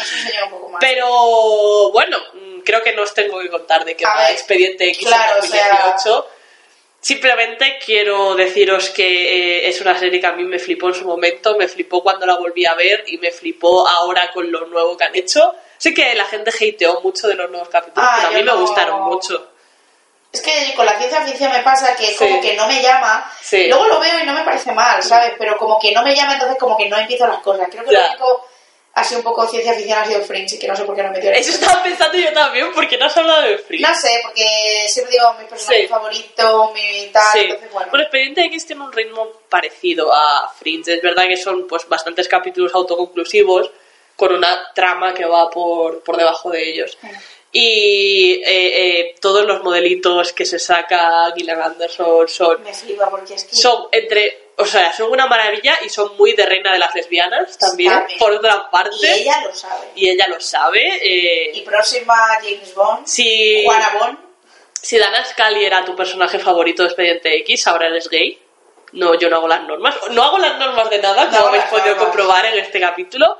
no. 0.50 0.78
Pero 0.80 1.90
bueno, 1.92 2.18
mm, 2.34 2.60
creo 2.60 2.82
que 2.82 2.92
no 2.94 3.02
os 3.02 3.14
tengo 3.14 3.38
que 3.40 3.48
contar 3.48 3.84
de 3.84 3.96
qué 3.96 4.04
va 4.04 4.16
ver, 4.18 4.32
Expediente 4.32 4.86
X 4.88 5.06
claro, 5.06 5.38
en 5.38 5.44
o 5.44 5.46
sea- 5.46 5.68
2018. 5.96 6.28
Simplemente 7.00 7.78
quiero 7.84 8.34
deciros 8.34 8.90
que 8.90 9.06
eh, 9.06 9.68
es 9.68 9.80
una 9.80 9.96
serie 9.96 10.20
que 10.20 10.26
a 10.26 10.32
mí 10.32 10.42
me 10.44 10.58
flipó 10.58 10.88
en 10.88 10.94
su 10.94 11.04
momento, 11.06 11.56
me 11.56 11.68
flipó 11.68 12.02
cuando 12.02 12.26
la 12.26 12.34
volví 12.36 12.66
a 12.66 12.74
ver 12.74 13.04
y 13.06 13.18
me 13.18 13.30
flipó 13.30 13.88
ahora 13.88 14.30
con 14.32 14.50
lo 14.50 14.66
nuevo 14.66 14.96
que 14.96 15.04
han 15.04 15.14
hecho. 15.14 15.54
Sé 15.78 15.94
que 15.94 16.12
la 16.16 16.24
gente 16.24 16.50
hateó 16.50 17.00
mucho 17.00 17.28
de 17.28 17.36
los 17.36 17.48
nuevos 17.50 17.68
capítulos, 17.68 18.04
Ah, 18.10 18.16
pero 18.16 18.28
a 18.28 18.30
mí 18.32 18.38
yo 18.40 18.44
me 18.44 18.50
no- 18.52 18.60
gustaron 18.60 19.02
mucho. 19.02 19.52
Es 20.30 20.42
que 20.42 20.74
con 20.76 20.84
la 20.84 20.98
ciencia 20.98 21.22
ficción 21.22 21.50
me 21.50 21.60
pasa 21.62 21.96
que 21.96 22.06
Sí. 22.08 22.16
como 22.18 22.40
que 22.40 22.54
no 22.54 22.66
me 22.68 22.82
llama. 22.82 23.30
Sí. 23.40 23.66
Luego 23.68 23.86
lo 23.86 23.98
veo 24.00 24.20
y 24.20 24.26
no 24.26 24.34
me 24.34 24.42
parece 24.44 24.72
mal, 24.72 25.02
¿sabes? 25.02 25.32
Pero 25.38 25.56
como 25.56 25.78
que 25.78 25.92
no 25.92 26.02
me 26.02 26.14
llama, 26.14 26.34
entonces 26.34 26.58
como 26.58 26.76
que 26.76 26.88
no 26.88 26.98
empiezo 26.98 27.26
las 27.26 27.38
cosas. 27.40 27.68
Creo 27.70 27.84
que 27.84 27.92
Ya. 27.92 28.00
lo 28.00 28.08
único 28.10 28.46
así 28.94 29.14
un 29.14 29.22
poco 29.22 29.46
ciencia 29.46 29.72
ficción 29.74 29.98
ha 30.00 30.04
sido 30.04 30.20
Fringe 30.22 30.56
y 30.56 30.58
que 30.58 30.66
no 30.68 30.74
sé 30.76 30.82
por 30.84 30.94
qué 30.96 31.02
no 31.04 31.12
me 31.12 31.20
dio 31.20 31.30
Eso 31.30 31.52
estaba 31.52 31.82
pensando 31.84 32.18
yo 32.18 32.32
también, 32.32 32.72
porque 32.74 32.98
no 32.98 33.06
has 33.06 33.16
hablado 33.16 33.42
de 33.42 33.56
Free. 33.58 33.80
No 33.80 33.94
sé, 33.94 34.20
porque 34.24 34.84
siempre 34.88 35.12
digo 35.12 35.32
mi 35.38 35.44
personaje 35.46 35.82
Sí. 35.82 35.88
favorito, 35.88 36.72
mi 36.74 37.06
tal, 37.12 37.22
Sí. 37.32 37.38
entonces 37.44 37.72
bueno. 37.72 37.90
Bueno, 37.90 38.02
Expediente 38.04 38.44
X 38.46 38.66
tiene 38.66 38.82
un 38.82 38.92
ritmo 38.92 39.26
parecido 39.48 40.12
a 40.12 40.52
Fringe. 40.58 40.94
Es 40.94 41.02
verdad 41.02 41.24
que 41.28 41.36
son 41.36 41.66
pues 41.68 41.88
bastantes 41.88 42.26
capítulos 42.28 42.74
autoconclusivos 42.74 43.70
con 44.16 44.34
una 44.34 44.72
trama 44.74 45.14
que 45.14 45.24
va 45.24 45.48
por, 45.48 46.02
por 46.02 46.16
debajo 46.16 46.50
de 46.50 46.68
ellos. 46.68 46.98
Y 47.50 48.42
eh, 48.44 49.00
eh, 49.00 49.14
todos 49.20 49.44
los 49.46 49.62
modelitos 49.62 50.32
que 50.32 50.44
se 50.44 50.58
saca 50.58 51.32
Gillian 51.34 51.62
Anderson 51.62 52.28
son, 52.28 52.62
Me 52.62 52.74
flipa 52.74 53.08
porque 53.10 53.34
es 53.34 53.44
que... 53.44 53.56
son 53.56 53.88
entre... 53.92 54.48
O 54.60 54.66
sea, 54.66 54.92
son 54.92 55.12
una 55.12 55.26
maravilla 55.26 55.78
y 55.84 55.88
son 55.88 56.16
muy 56.16 56.32
de 56.32 56.44
reina 56.44 56.72
de 56.72 56.80
las 56.80 56.92
lesbianas 56.92 57.56
también, 57.58 57.92
También. 57.92 58.18
por 58.18 58.32
otra 58.32 58.68
parte. 58.70 58.96
Y 59.00 59.06
ella 59.22 59.40
lo 59.44 59.54
sabe. 59.54 59.86
Y 59.94 60.08
ella 60.10 60.26
lo 60.26 60.40
sabe. 60.40 60.82
eh, 61.00 61.50
Y 61.54 61.60
próxima 61.60 62.16
James 62.42 62.74
Bond, 62.74 63.06
si, 63.06 63.62
Juana 63.64 63.90
Bond. 64.00 64.18
si 64.82 64.98
Dana 64.98 65.24
Scully 65.24 65.64
era 65.64 65.84
tu 65.84 65.94
personaje 65.94 66.40
favorito 66.40 66.82
de 66.82 66.88
Expediente 66.88 67.36
X, 67.36 67.68
ahora 67.68 67.86
eres 67.86 68.08
gay. 68.08 68.36
No, 68.94 69.14
yo 69.14 69.30
no 69.30 69.36
hago 69.36 69.46
las 69.46 69.62
normas. 69.62 69.94
No 70.10 70.24
hago 70.24 70.38
las 70.38 70.58
normas 70.58 70.90
de 70.90 70.98
nada, 70.98 71.26
No 71.26 71.30
como 71.36 71.48
habéis 71.50 71.64
podido 71.66 71.86
normas. 71.90 72.04
comprobar 72.06 72.46
en 72.46 72.58
este 72.58 72.80
capítulo. 72.80 73.38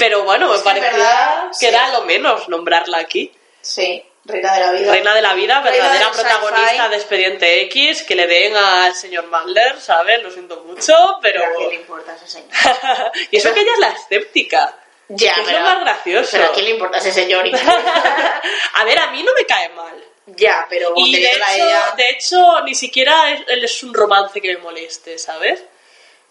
Pero 0.00 0.24
bueno, 0.24 0.48
me 0.48 0.56
en 0.56 0.62
parecía 0.64 0.90
verdad, 0.90 1.48
que 1.50 1.54
sí. 1.54 1.66
era 1.66 1.88
lo 1.90 2.02
menos 2.02 2.48
nombrarla 2.48 2.98
aquí. 2.98 3.32
Sí, 3.60 4.04
reina 4.24 4.54
de 4.54 4.60
la 4.60 4.72
vida. 4.72 4.92
Reina 4.92 5.14
de 5.14 5.22
la 5.22 5.34
vida, 5.34 5.60
verdadera 5.60 6.10
protagonista 6.10 6.88
de 6.88 6.96
Expediente 6.96 7.60
X, 7.62 8.02
que 8.02 8.14
le 8.16 8.26
den 8.26 8.56
al 8.56 8.94
señor 8.94 9.26
Mandler, 9.26 9.80
¿sabes? 9.80 10.22
Lo 10.22 10.30
siento 10.30 10.62
mucho, 10.64 10.94
pero... 11.22 11.40
Pero 11.42 11.52
¿a 11.52 11.56
quién 11.56 11.68
le 11.70 11.74
importa 11.76 12.12
a 12.12 12.16
ese 12.16 12.26
señor? 12.26 12.48
y 13.30 13.36
eso 13.36 13.52
que 13.54 13.60
ella 13.60 13.72
es 13.74 13.78
la 13.78 13.88
escéptica. 13.90 14.76
Ya, 15.08 15.34
que 15.34 15.40
es 15.40 15.46
pero- 15.46 15.58
lo 15.60 15.64
más 15.66 15.80
gracioso. 15.80 16.28
Pero 16.32 16.44
¿a 16.46 16.52
quién 16.52 16.64
le 16.64 16.70
importa 16.72 16.96
a 16.96 17.00
ese 17.00 17.12
señor? 17.12 17.44
a 18.74 18.84
ver, 18.84 18.98
a 18.98 19.10
mí 19.10 19.22
no 19.22 19.32
me 19.34 19.44
cae 19.44 19.68
mal. 19.70 20.02
ya, 20.26 20.66
pero 20.70 20.92
Y 20.96 21.16
de 21.20 21.30
hecho, 21.32 21.44
ella... 21.54 21.94
de 21.96 22.10
hecho, 22.10 22.60
ni 22.62 22.74
siquiera 22.74 23.30
es, 23.32 23.42
es 23.48 23.82
un 23.82 23.92
romance 23.92 24.40
que 24.40 24.54
me 24.54 24.58
moleste, 24.58 25.18
¿sabes? 25.18 25.62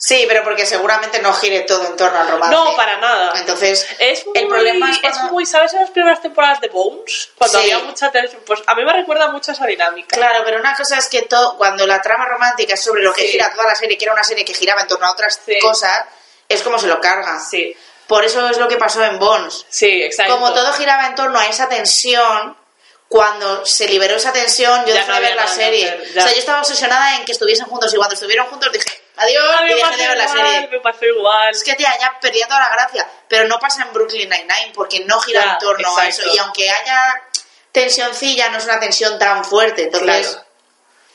Sí, 0.01 0.23
pero 0.29 0.45
porque 0.45 0.65
seguramente 0.65 1.19
no 1.21 1.33
gire 1.33 1.59
todo 1.61 1.85
en 1.85 1.97
torno 1.97 2.17
al 2.21 2.29
romance. 2.29 2.55
No, 2.55 2.73
para 2.77 2.97
nada. 2.99 3.33
Entonces, 3.37 3.85
Es 3.99 4.25
muy, 4.25 4.37
el 4.39 4.47
problema 4.47 4.89
es 4.91 4.95
es 4.95 5.01
cuando... 5.01 5.33
muy, 5.33 5.45
¿sabes? 5.45 5.73
En 5.73 5.81
las 5.81 5.89
primeras 5.91 6.21
temporadas 6.21 6.61
de 6.61 6.69
Bones, 6.69 7.31
cuando 7.37 7.59
Sí. 7.59 7.69
había 7.69 7.83
mucha 7.85 8.09
tensión, 8.09 8.41
pues 8.45 8.61
a 8.65 8.75
mí 8.75 8.85
me 8.85 8.93
recuerda 8.93 9.27
mucho 9.29 9.51
a 9.51 9.53
esa 9.55 9.65
dinámica. 9.65 10.15
Claro, 10.15 10.41
pero 10.45 10.57
una 10.57 10.73
cosa 10.73 10.97
es 10.97 11.07
que 11.09 11.23
todo, 11.23 11.57
cuando 11.57 11.85
la 11.85 12.01
trama 12.01 12.25
romántica 12.27 12.75
es 12.75 12.81
sobre 12.81 13.03
lo 13.03 13.11
que 13.13 13.23
Sí. 13.23 13.27
gira 13.33 13.51
toda 13.51 13.65
la 13.65 13.75
serie, 13.75 13.97
que 13.97 14.05
era 14.05 14.13
una 14.13 14.23
serie 14.23 14.45
que 14.45 14.53
giraba 14.53 14.81
en 14.81 14.87
torno 14.87 15.05
a 15.05 15.11
otras 15.11 15.37
Sí. 15.45 15.59
cosas, 15.59 16.05
es 16.47 16.61
como 16.63 16.79
se 16.79 16.87
lo 16.87 17.01
carga. 17.01 17.37
Sí, 17.41 17.75
Por 18.07 18.23
eso 18.23 18.47
es 18.49 18.57
lo 18.57 18.67
que 18.69 18.77
pasó 18.77 19.03
en 19.03 19.19
Bones. 19.19 19.65
sí, 19.69 20.01
exacto. 20.01 20.33
Como 20.33 20.53
todo 20.53 20.71
giraba 20.73 21.07
en 21.07 21.15
torno 21.15 21.37
a 21.37 21.45
esa 21.47 21.67
tensión, 21.67 22.55
cuando 23.07 23.65
se 23.65 23.87
liberó 23.87 24.15
esa 24.15 24.31
tensión, 24.31 24.81
yo 24.85 24.93
Ya 24.93 25.01
dejé 25.01 25.07
no 25.09 25.15
de 25.15 25.21
ver 25.21 25.35
la 25.35 25.47
serie. 25.47 25.89
hacer. 25.89 26.09
O 26.09 26.21
sea, 26.21 26.31
yo 26.31 26.39
estaba 26.39 26.59
obsesionada 26.59 27.17
en 27.17 27.25
que 27.25 27.33
estuviesen 27.33 27.65
juntos 27.65 27.93
y 27.93 27.97
cuando 27.97 28.13
estuvieron 28.15 28.47
juntos 28.47 28.71
dije, 28.71 28.98
adiós, 29.20 29.55
y 29.59 29.63
me 29.63 29.70
dejé 29.76 29.82
pasó 29.82 29.97
de 29.97 30.07
ver 30.07 30.17
la 30.17 30.24
igual, 30.24 30.38
serie. 30.51 30.67
me 30.70 30.80
pasó 30.80 31.05
igual. 31.05 31.49
Es 31.51 31.63
que, 31.63 31.76
tía, 31.76 31.93
ya 31.99 32.17
perdía 32.20 32.47
toda 32.47 32.59
la 32.61 32.70
gracia. 32.70 33.07
Pero 33.28 33.47
no 33.47 33.59
pasa 33.59 33.84
en 33.84 33.93
Brooklyn 33.93 34.30
Nine-Nine 34.30 34.72
porque 34.74 35.05
no 35.05 35.20
gira 35.20 35.43
Ya, 35.45 35.51
en 35.53 35.57
torno 35.59 35.97
a 35.97 36.07
eso. 36.07 36.24
Y 36.34 36.38
aunque 36.39 36.70
haya 36.70 37.24
tensioncilla, 37.72 38.49
no 38.49 38.57
es 38.57 38.65
una 38.65 38.80
tensión 38.80 39.17
tan 39.20 39.43
fuerte. 39.45 39.84
Entonces, 39.84 40.28
Claro. 40.32 40.45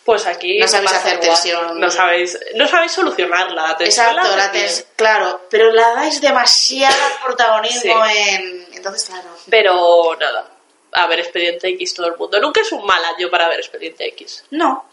Pues 0.04 0.26
aquí 0.26 0.58
No 0.58 0.68
sabéis 0.68 0.92
hacer 0.92 1.14
igual. 1.14 1.28
tensión. 1.28 1.80
No 1.80 1.90
sabéis, 1.90 2.38
no 2.56 2.68
sabéis 2.68 2.92
solucionarla. 2.92 3.68
La 3.68 3.76
tensión 3.76 4.06
exacto, 4.08 4.36
la 4.36 4.52
claro. 4.96 5.46
Pero 5.50 5.72
la 5.72 5.94
dais 5.94 6.20
demasiado 6.20 6.94
protagonismo 7.24 8.04
Sí. 8.04 8.18
en. 8.18 8.68
Entonces, 8.74 9.08
claro. 9.08 9.30
Pero 9.48 10.16
nada, 10.20 10.46
a 10.92 11.06
ver 11.06 11.20
Expediente 11.20 11.68
X 11.68 11.94
todo 11.94 12.06
el 12.08 12.16
mundo. 12.18 12.38
Nunca 12.38 12.60
es 12.60 12.70
un 12.72 12.84
mal 12.84 13.02
año 13.02 13.30
para 13.30 13.48
ver 13.48 13.60
Expediente 13.60 14.06
X, 14.08 14.44
No, 14.50 14.84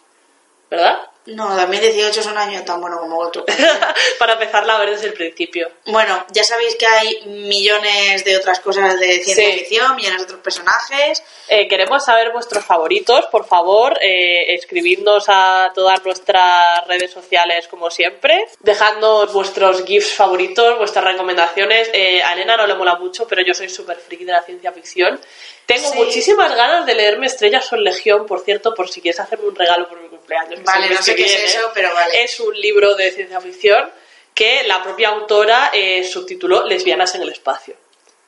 ¿verdad? 0.70 1.02
No, 1.28 1.56
2018 1.56 2.20
es 2.20 2.26
un 2.26 2.38
año 2.38 2.64
tan 2.66 2.82
bueno 2.82 3.00
como 3.00 3.20
otro. 3.20 3.46
para 4.20 4.34
empezarla 4.34 4.76
a 4.76 4.80
ver 4.80 4.92
desde 4.92 5.08
el 5.08 5.14
principio. 5.14 5.70
Bueno, 5.86 6.26
ya 6.32 6.44
sabéis 6.44 6.76
que 6.76 6.86
hay 6.88 7.22
millones 7.26 8.24
de 8.26 8.38
otras 8.38 8.60
cosas 8.60 9.00
de 9.00 9.20
ciencia 9.24 9.46
Sí. 9.52 9.60
ficción, 9.60 9.96
millones 9.96 10.18
de 10.20 10.24
otros 10.26 10.40
personajes. 10.42 11.24
Eh, 11.48 11.68
queremos 11.68 12.04
saber 12.06 12.32
vuestros 12.32 12.66
favoritos, 12.66 13.26
por 13.28 13.46
favor, 13.46 13.98
eh, 14.02 14.54
escribidnos 14.56 15.26
a 15.28 15.72
todas 15.76 16.04
nuestras 16.04 16.86
redes 16.88 17.12
sociales 17.12 17.68
como 17.68 17.90
siempre, 17.92 18.46
dejadnos 18.60 19.32
vuestros 19.34 19.84
GIFs 19.86 20.14
favoritos, 20.16 20.78
vuestras 20.78 21.06
recomendaciones. 21.06 21.90
Eh, 21.94 22.22
a 22.24 22.34
Elena 22.34 22.58
no 22.58 22.66
le 22.68 22.74
mola 22.76 22.96
mucho, 22.96 23.28
pero 23.28 23.42
yo 23.44 23.54
soy 23.54 23.70
súper 23.70 23.98
friki 23.98 24.26
de 24.26 24.32
la 24.34 24.42
ciencia 24.44 24.72
ficción. 24.72 25.20
Tengo 25.66 25.90
Sí. 25.92 25.98
muchísimas 25.98 26.54
ganas 26.56 26.86
de 26.86 26.96
leerme 26.96 27.28
Estrellas 27.28 27.66
son 27.66 27.84
Legión, 27.84 28.26
por 28.26 28.42
cierto, 28.44 28.74
por 28.74 28.90
si 28.90 29.02
quieres 29.02 29.20
hacerme 29.20 29.46
un 29.48 29.56
regalo 29.56 29.88
por 29.88 29.98
mi 30.00 30.10
cumpleaños. 30.10 30.21
Que 30.50 30.56
Vale, 30.58 30.90
no 30.90 31.02
sé 31.02 31.16
qué 31.16 31.26
es 31.26 31.56
eso, 31.56 31.72
pero 31.74 31.94
vale. 31.94 32.24
Es 32.24 32.40
un 32.40 32.54
libro 32.60 32.96
de 32.96 33.12
ciencia 33.12 33.40
ficción 33.42 33.92
que 34.34 34.64
la 34.64 34.82
propia 34.82 35.10
autora 35.10 35.70
eh, 35.74 36.04
subtituló 36.04 36.66
Lesbianas 36.66 37.14
en 37.16 37.24
el 37.24 37.30
espacio. 37.30 37.76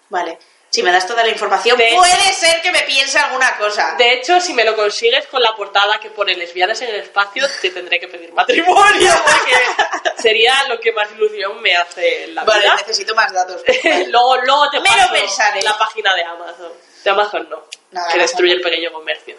Vale. 0.10 0.38
Si 0.70 0.82
me 0.82 0.92
das 0.92 1.06
toda 1.06 1.22
la 1.24 1.30
información, 1.30 1.78
De 1.78 1.92
puede 1.96 2.34
ser 2.34 2.60
que 2.64 2.72
me 2.72 2.80
piense 2.82 3.20
alguna 3.20 3.56
cosa. 3.58 3.94
De 3.96 4.14
hecho, 4.14 4.42
si 4.42 4.54
me 4.54 4.64
lo 4.64 4.76
consigues 4.76 5.28
con 5.28 5.40
la 5.40 5.56
portada 5.56 6.00
que 6.00 6.10
pone 6.10 6.36
lesbianas 6.36 6.82
en 6.82 6.90
el 6.90 6.96
espacio, 6.96 7.46
te 7.62 7.70
tendré 7.70 8.00
que 8.00 8.08
pedir 8.08 8.34
matrimonio, 8.34 9.12
porque 9.24 10.22
sería 10.22 10.64
lo 10.70 10.80
que 10.80 10.92
más 10.92 11.12
ilusión 11.12 11.62
me 11.62 11.76
hace 11.76 12.24
en 12.24 12.34
la 12.34 12.44
Vale, 12.44 12.62
vida. 12.64 12.76
necesito 12.78 13.14
más 13.14 13.32
datos. 13.32 13.62
luego, 14.08 14.38
luego 14.42 14.70
te 14.72 14.80
Me 14.80 14.90
lo 14.90 14.96
paso 14.96 15.14
pensaré. 15.14 15.62
la 15.62 15.78
página 15.78 16.16
de 16.16 16.24
Amazon. 16.24 16.72
De 17.04 17.10
Amazon 17.12 17.48
no, 17.50 17.68
que 18.12 18.18
destruye 18.18 18.54
no. 18.54 18.58
el 18.58 18.64
pequeño 18.64 18.92
comercio. 18.92 19.36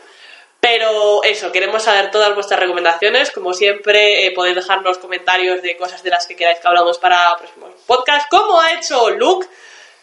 Pero 0.64 1.22
eso, 1.24 1.52
queremos 1.52 1.82
saber 1.82 2.10
todas 2.10 2.34
vuestras 2.34 2.58
recomendaciones. 2.58 3.30
Como 3.30 3.52
siempre, 3.52 4.24
eh, 4.24 4.30
podéis 4.30 4.56
dejarnos 4.56 4.96
comentarios 4.96 5.60
de 5.60 5.76
cosas 5.76 6.02
de 6.02 6.08
las 6.08 6.26
que 6.26 6.36
queráis 6.36 6.58
que 6.58 6.66
hablamos 6.66 6.96
para 6.96 7.36
próximos 7.36 7.72
podcasts, 7.86 8.28
como 8.30 8.58
ha 8.58 8.72
hecho 8.72 9.10
Luke. 9.10 9.46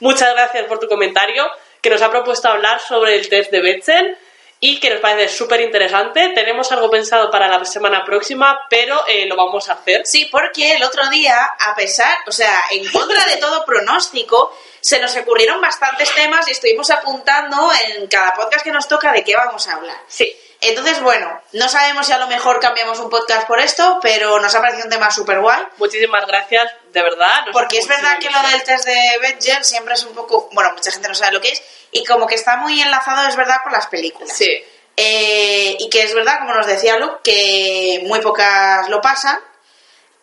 Muchas 0.01 0.32
gracias 0.36 0.68
por 0.68 0.78
tu 0.78 0.88
comentario, 0.88 1.49
que 1.82 1.89
nos 1.89 2.03
ha 2.03 2.12
propuesto 2.12 2.47
hablar 2.47 2.80
sobre 2.80 3.16
el 3.16 3.28
test 3.28 3.49
de 3.49 3.59
Betzel 3.59 4.16
y 4.59 4.80
que 4.80 4.91
nos 4.91 4.99
parece 4.99 5.36
súper 5.36 5.62
interesante. 5.62 6.30
Tenemos 6.36 6.72
algo 6.72 6.91
pensado 6.91 7.32
para 7.32 7.47
la 7.47 7.66
semana 7.66 8.05
próxima, 8.05 8.68
pero 8.70 9.01
eh, 9.07 9.26
lo 9.26 9.36
vamos 9.36 9.68
a 9.68 9.74
hacer. 9.74 10.03
Sí, 10.05 10.30
porque 10.32 10.74
el 10.74 10.84
otro 10.84 11.09
día, 11.09 11.53
a 11.59 11.74
pesar, 11.74 12.20
o 12.28 12.32
sea, 12.32 12.66
en 12.70 12.88
contra 12.91 13.26
de 13.26 13.38
todo 13.38 13.66
pronóstico, 13.66 14.55
se 14.80 14.99
nos 14.99 15.18
ocurrieron 15.18 15.59
bastantes 15.59 16.14
temas 16.14 16.47
y 16.47 16.51
estuvimos 16.51 16.91
apuntando 16.91 17.68
en 17.88 18.05
cada 18.05 18.36
podcast 18.36 18.64
que 18.64 18.72
nos 18.72 18.88
toca 18.88 19.12
de 19.12 19.24
qué 19.24 19.36
vamos 19.36 19.68
a 19.68 19.74
hablar. 19.74 19.97
Sí, 20.07 20.32
Entonces, 20.64 21.01
bueno, 21.01 21.41
no 21.53 21.68
sabemos 21.68 22.05
si 22.05 22.14
a 22.14 22.20
lo 22.20 22.28
mejor 22.28 22.59
cambiamos 22.59 22.99
un 22.99 23.09
podcast 23.09 23.47
por 23.47 23.59
esto, 23.59 23.97
pero 24.01 24.39
nos 24.39 24.53
ha 24.53 24.62
parecido 24.62 24.86
un 24.86 24.91
tema 24.91 25.09
súper 25.09 25.39
guay. 25.39 25.64
muchísimas 25.78 26.26
gracias, 26.28 26.72
de 26.93 27.01
verdad. 27.01 27.45
Porque 27.51 27.80
es 27.80 27.88
verdad 27.88 28.20
que 28.20 28.30
lo 28.30 28.39
del 28.49 28.62
test 28.64 28.86
de 28.86 29.18
Betgel 29.22 29.64
siempre 29.64 29.95
es 29.95 30.03
un 30.03 30.14
poco. 30.14 30.49
Bueno, 30.51 30.72
mucha 30.74 30.91
gente 30.91 31.07
no 31.07 31.16
sabe 31.16 31.32
lo 31.34 31.41
que 31.41 31.49
es. 31.49 31.64
Y 31.91 32.05
como 32.05 32.28
que 32.28 32.36
está 32.36 32.57
muy 32.57 32.80
enlazado, 32.80 33.28
es 33.28 33.36
verdad, 33.36 33.57
con 33.64 33.72
las 33.74 33.88
películas. 33.88 34.32
Sí, 34.32 34.64
Eh, 34.97 35.78
y 35.80 35.89
que 35.89 36.03
es 36.03 36.14
verdad, 36.14 36.39
como 36.39 36.53
nos 36.53 36.68
decía 36.68 36.97
Luke, 36.99 37.22
que 37.24 38.01
muy 38.03 38.20
pocas 38.22 38.88
lo 38.89 39.01
pasan. 39.01 39.39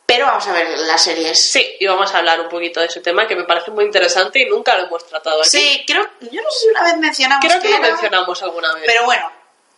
Pero 0.06 0.24
vamos 0.24 0.46
a 0.46 0.52
ver 0.52 0.68
las 0.78 1.02
series. 1.02 1.50
sí, 1.50 1.76
y 1.80 1.86
vamos 1.86 2.14
a 2.14 2.18
hablar 2.18 2.40
un 2.40 2.48
poquito 2.48 2.80
de 2.80 2.86
ese 2.86 3.00
tema 3.00 3.26
que 3.26 3.34
me 3.36 3.44
parece 3.44 3.70
muy 3.72 3.84
interesante 3.84 4.38
y 4.38 4.46
nunca 4.48 4.74
lo 4.76 4.84
hemos 4.86 5.06
tratado 5.06 5.40
aquí. 5.40 5.50
Sí, 5.50 5.84
creo. 5.86 6.08
Yo 6.20 6.40
no 6.42 6.50
sé 6.50 6.60
si 6.60 6.68
una 6.68 6.84
vez 6.84 6.96
mencionamos. 6.96 7.44
Creo 7.44 7.60
que 7.60 7.68
lo 7.68 7.76
era, 7.76 7.88
mencionamos 7.88 8.42
alguna 8.42 8.72
vez. 8.74 8.84
Pero 8.86 9.04
bueno, 9.04 9.30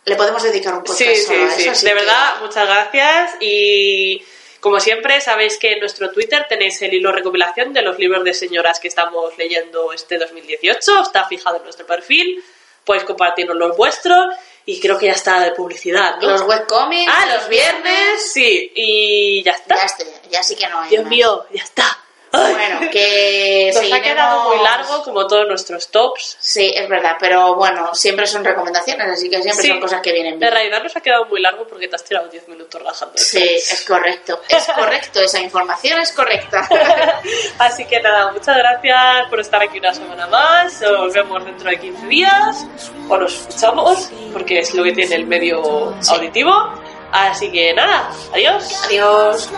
le 0.05 0.15
podemos 0.15 0.41
dedicar 0.43 0.73
un 0.73 0.79
podcast 0.83 0.99
Sí, 0.99 1.15
sí, 1.15 1.33
a 1.33 1.49
sí. 1.51 1.61
eso. 1.63 1.71
así 1.71 1.85
De 1.85 1.91
que- 1.91 1.95
verdad, 1.99 2.35
muchas 2.41 2.65
gracias. 2.67 3.31
Y 3.39 4.23
como 4.59 4.79
siempre, 4.79 5.21
sabéis 5.21 5.57
que 5.57 5.73
en 5.73 5.79
nuestro 5.79 6.11
Twitter 6.11 6.45
tenéis 6.49 6.81
el 6.81 6.93
hilo 6.93 7.11
recopilación 7.11 7.73
de 7.73 7.81
los 7.81 7.97
libros 7.99 8.23
de 8.23 8.33
señoras 8.33 8.79
que 8.79 8.87
estamos 8.87 9.37
leyendo 9.37 9.93
este 9.93 10.17
2018. 10.17 11.01
Está 11.01 11.27
fijado 11.27 11.57
en 11.57 11.63
nuestro 11.63 11.85
perfil. 11.85 12.43
Podéis 12.83 13.05
compartirnos 13.05 13.55
los 13.55 13.77
vuestros. 13.77 14.33
Y 14.65 14.79
creo 14.79 14.97
que 14.99 15.07
ya 15.07 15.13
está 15.13 15.39
de 15.39 15.51
publicidad, 15.51 16.17
¿no? 16.21 16.29
Los 16.29 16.41
webcomics. 16.43 17.11
ah, 17.11 17.25
los 17.35 17.47
viernes. 17.49 18.31
Sí, 18.31 18.71
y 18.75 19.41
ya 19.43 19.53
está. 19.53 19.75
Ya, 19.75 19.83
este, 19.85 20.05
ya 20.29 20.43
sí 20.43 20.55
que 20.55 20.67
no 20.67 20.79
hay. 20.81 20.89
Dios 20.91 21.01
más. 21.03 21.09
mío, 21.09 21.45
ya 21.51 21.63
está. 21.63 21.97
Bueno, 22.31 22.89
que 22.91 23.71
Nos 23.73 23.77
ha 23.77 23.79
seguiremos- 23.85 24.03
quedado 24.03 24.43
muy 24.49 24.63
largo, 24.63 25.03
como 25.03 25.27
todos 25.27 25.47
nuestros 25.47 25.89
tops. 25.89 26.37
Sí, 26.39 26.71
es 26.75 26.87
verdad, 26.87 27.17
pero 27.19 27.55
bueno, 27.55 27.93
siempre 27.93 28.25
son 28.25 28.43
recomendaciones, 28.45 29.07
así 29.09 29.29
que 29.29 29.41
siempre 29.41 29.61
Sí. 29.63 29.67
son 29.69 29.81
cosas 29.81 30.01
que 30.01 30.13
vienen 30.13 30.33
En 30.35 30.39
bien. 30.39 30.51
realidad 30.51 30.81
nos 30.81 30.95
ha 30.95 31.01
quedado 31.01 31.25
muy 31.25 31.41
largo 31.41 31.67
porque 31.67 31.87
te 31.89 31.95
has 31.95 32.03
tirado 32.05 32.27
10 32.29 32.47
minutos 32.47 32.81
rajando. 32.81 33.17
Sí, 33.17 33.43
es 33.43 33.83
correcto, 33.85 34.39
es 34.47 34.63
correcto, 34.75 35.19
esa 35.21 35.39
información 35.41 35.99
es 35.99 36.11
correcta. 36.13 36.67
Así 37.59 37.85
que 37.85 37.99
nada, 38.01 38.31
muchas 38.31 38.55
gracias 38.55 39.27
por 39.29 39.39
estar 39.41 39.61
aquí 39.61 39.79
una 39.79 39.93
semana 39.93 40.27
más. 40.27 40.81
Nos 40.81 41.13
vemos 41.13 41.43
dentro 41.45 41.69
de 41.69 41.79
15 41.79 42.07
días. 42.07 42.65
O 43.09 43.17
nos 43.17 43.33
escuchamos, 43.33 44.09
porque 44.31 44.59
es 44.59 44.73
lo 44.73 44.83
que 44.83 44.93
tiene 44.93 45.15
el 45.15 45.25
medio 45.27 45.93
Sí. 45.99 46.13
auditivo. 46.13 46.53
Así 47.11 47.51
que 47.51 47.73
nada, 47.73 48.09
adiós. 48.33 48.83
Adiós. 48.85 49.49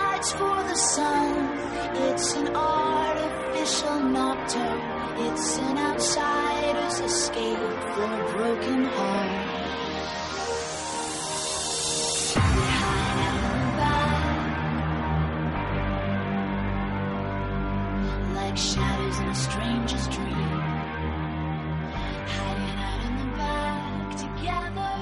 It's 1.96 2.34
an 2.34 2.54
artificial 2.54 4.00
nocturne. 4.00 4.80
It's 5.26 5.58
an 5.58 5.78
outsider's 5.78 7.00
escape 7.00 7.58
from 7.94 8.12
a 8.12 8.32
broken 8.32 8.84
heart. 8.84 9.30
Back, 13.76 14.24
like 18.34 18.56
shadows 18.56 19.18
in 19.20 19.28
a 19.28 19.34
stranger's 19.34 20.08
dream. 20.08 20.60
Hiding 22.34 22.78
out 22.88 23.02
in 23.08 23.14
the 23.18 23.26
back 23.36 24.16
together. 24.16 24.93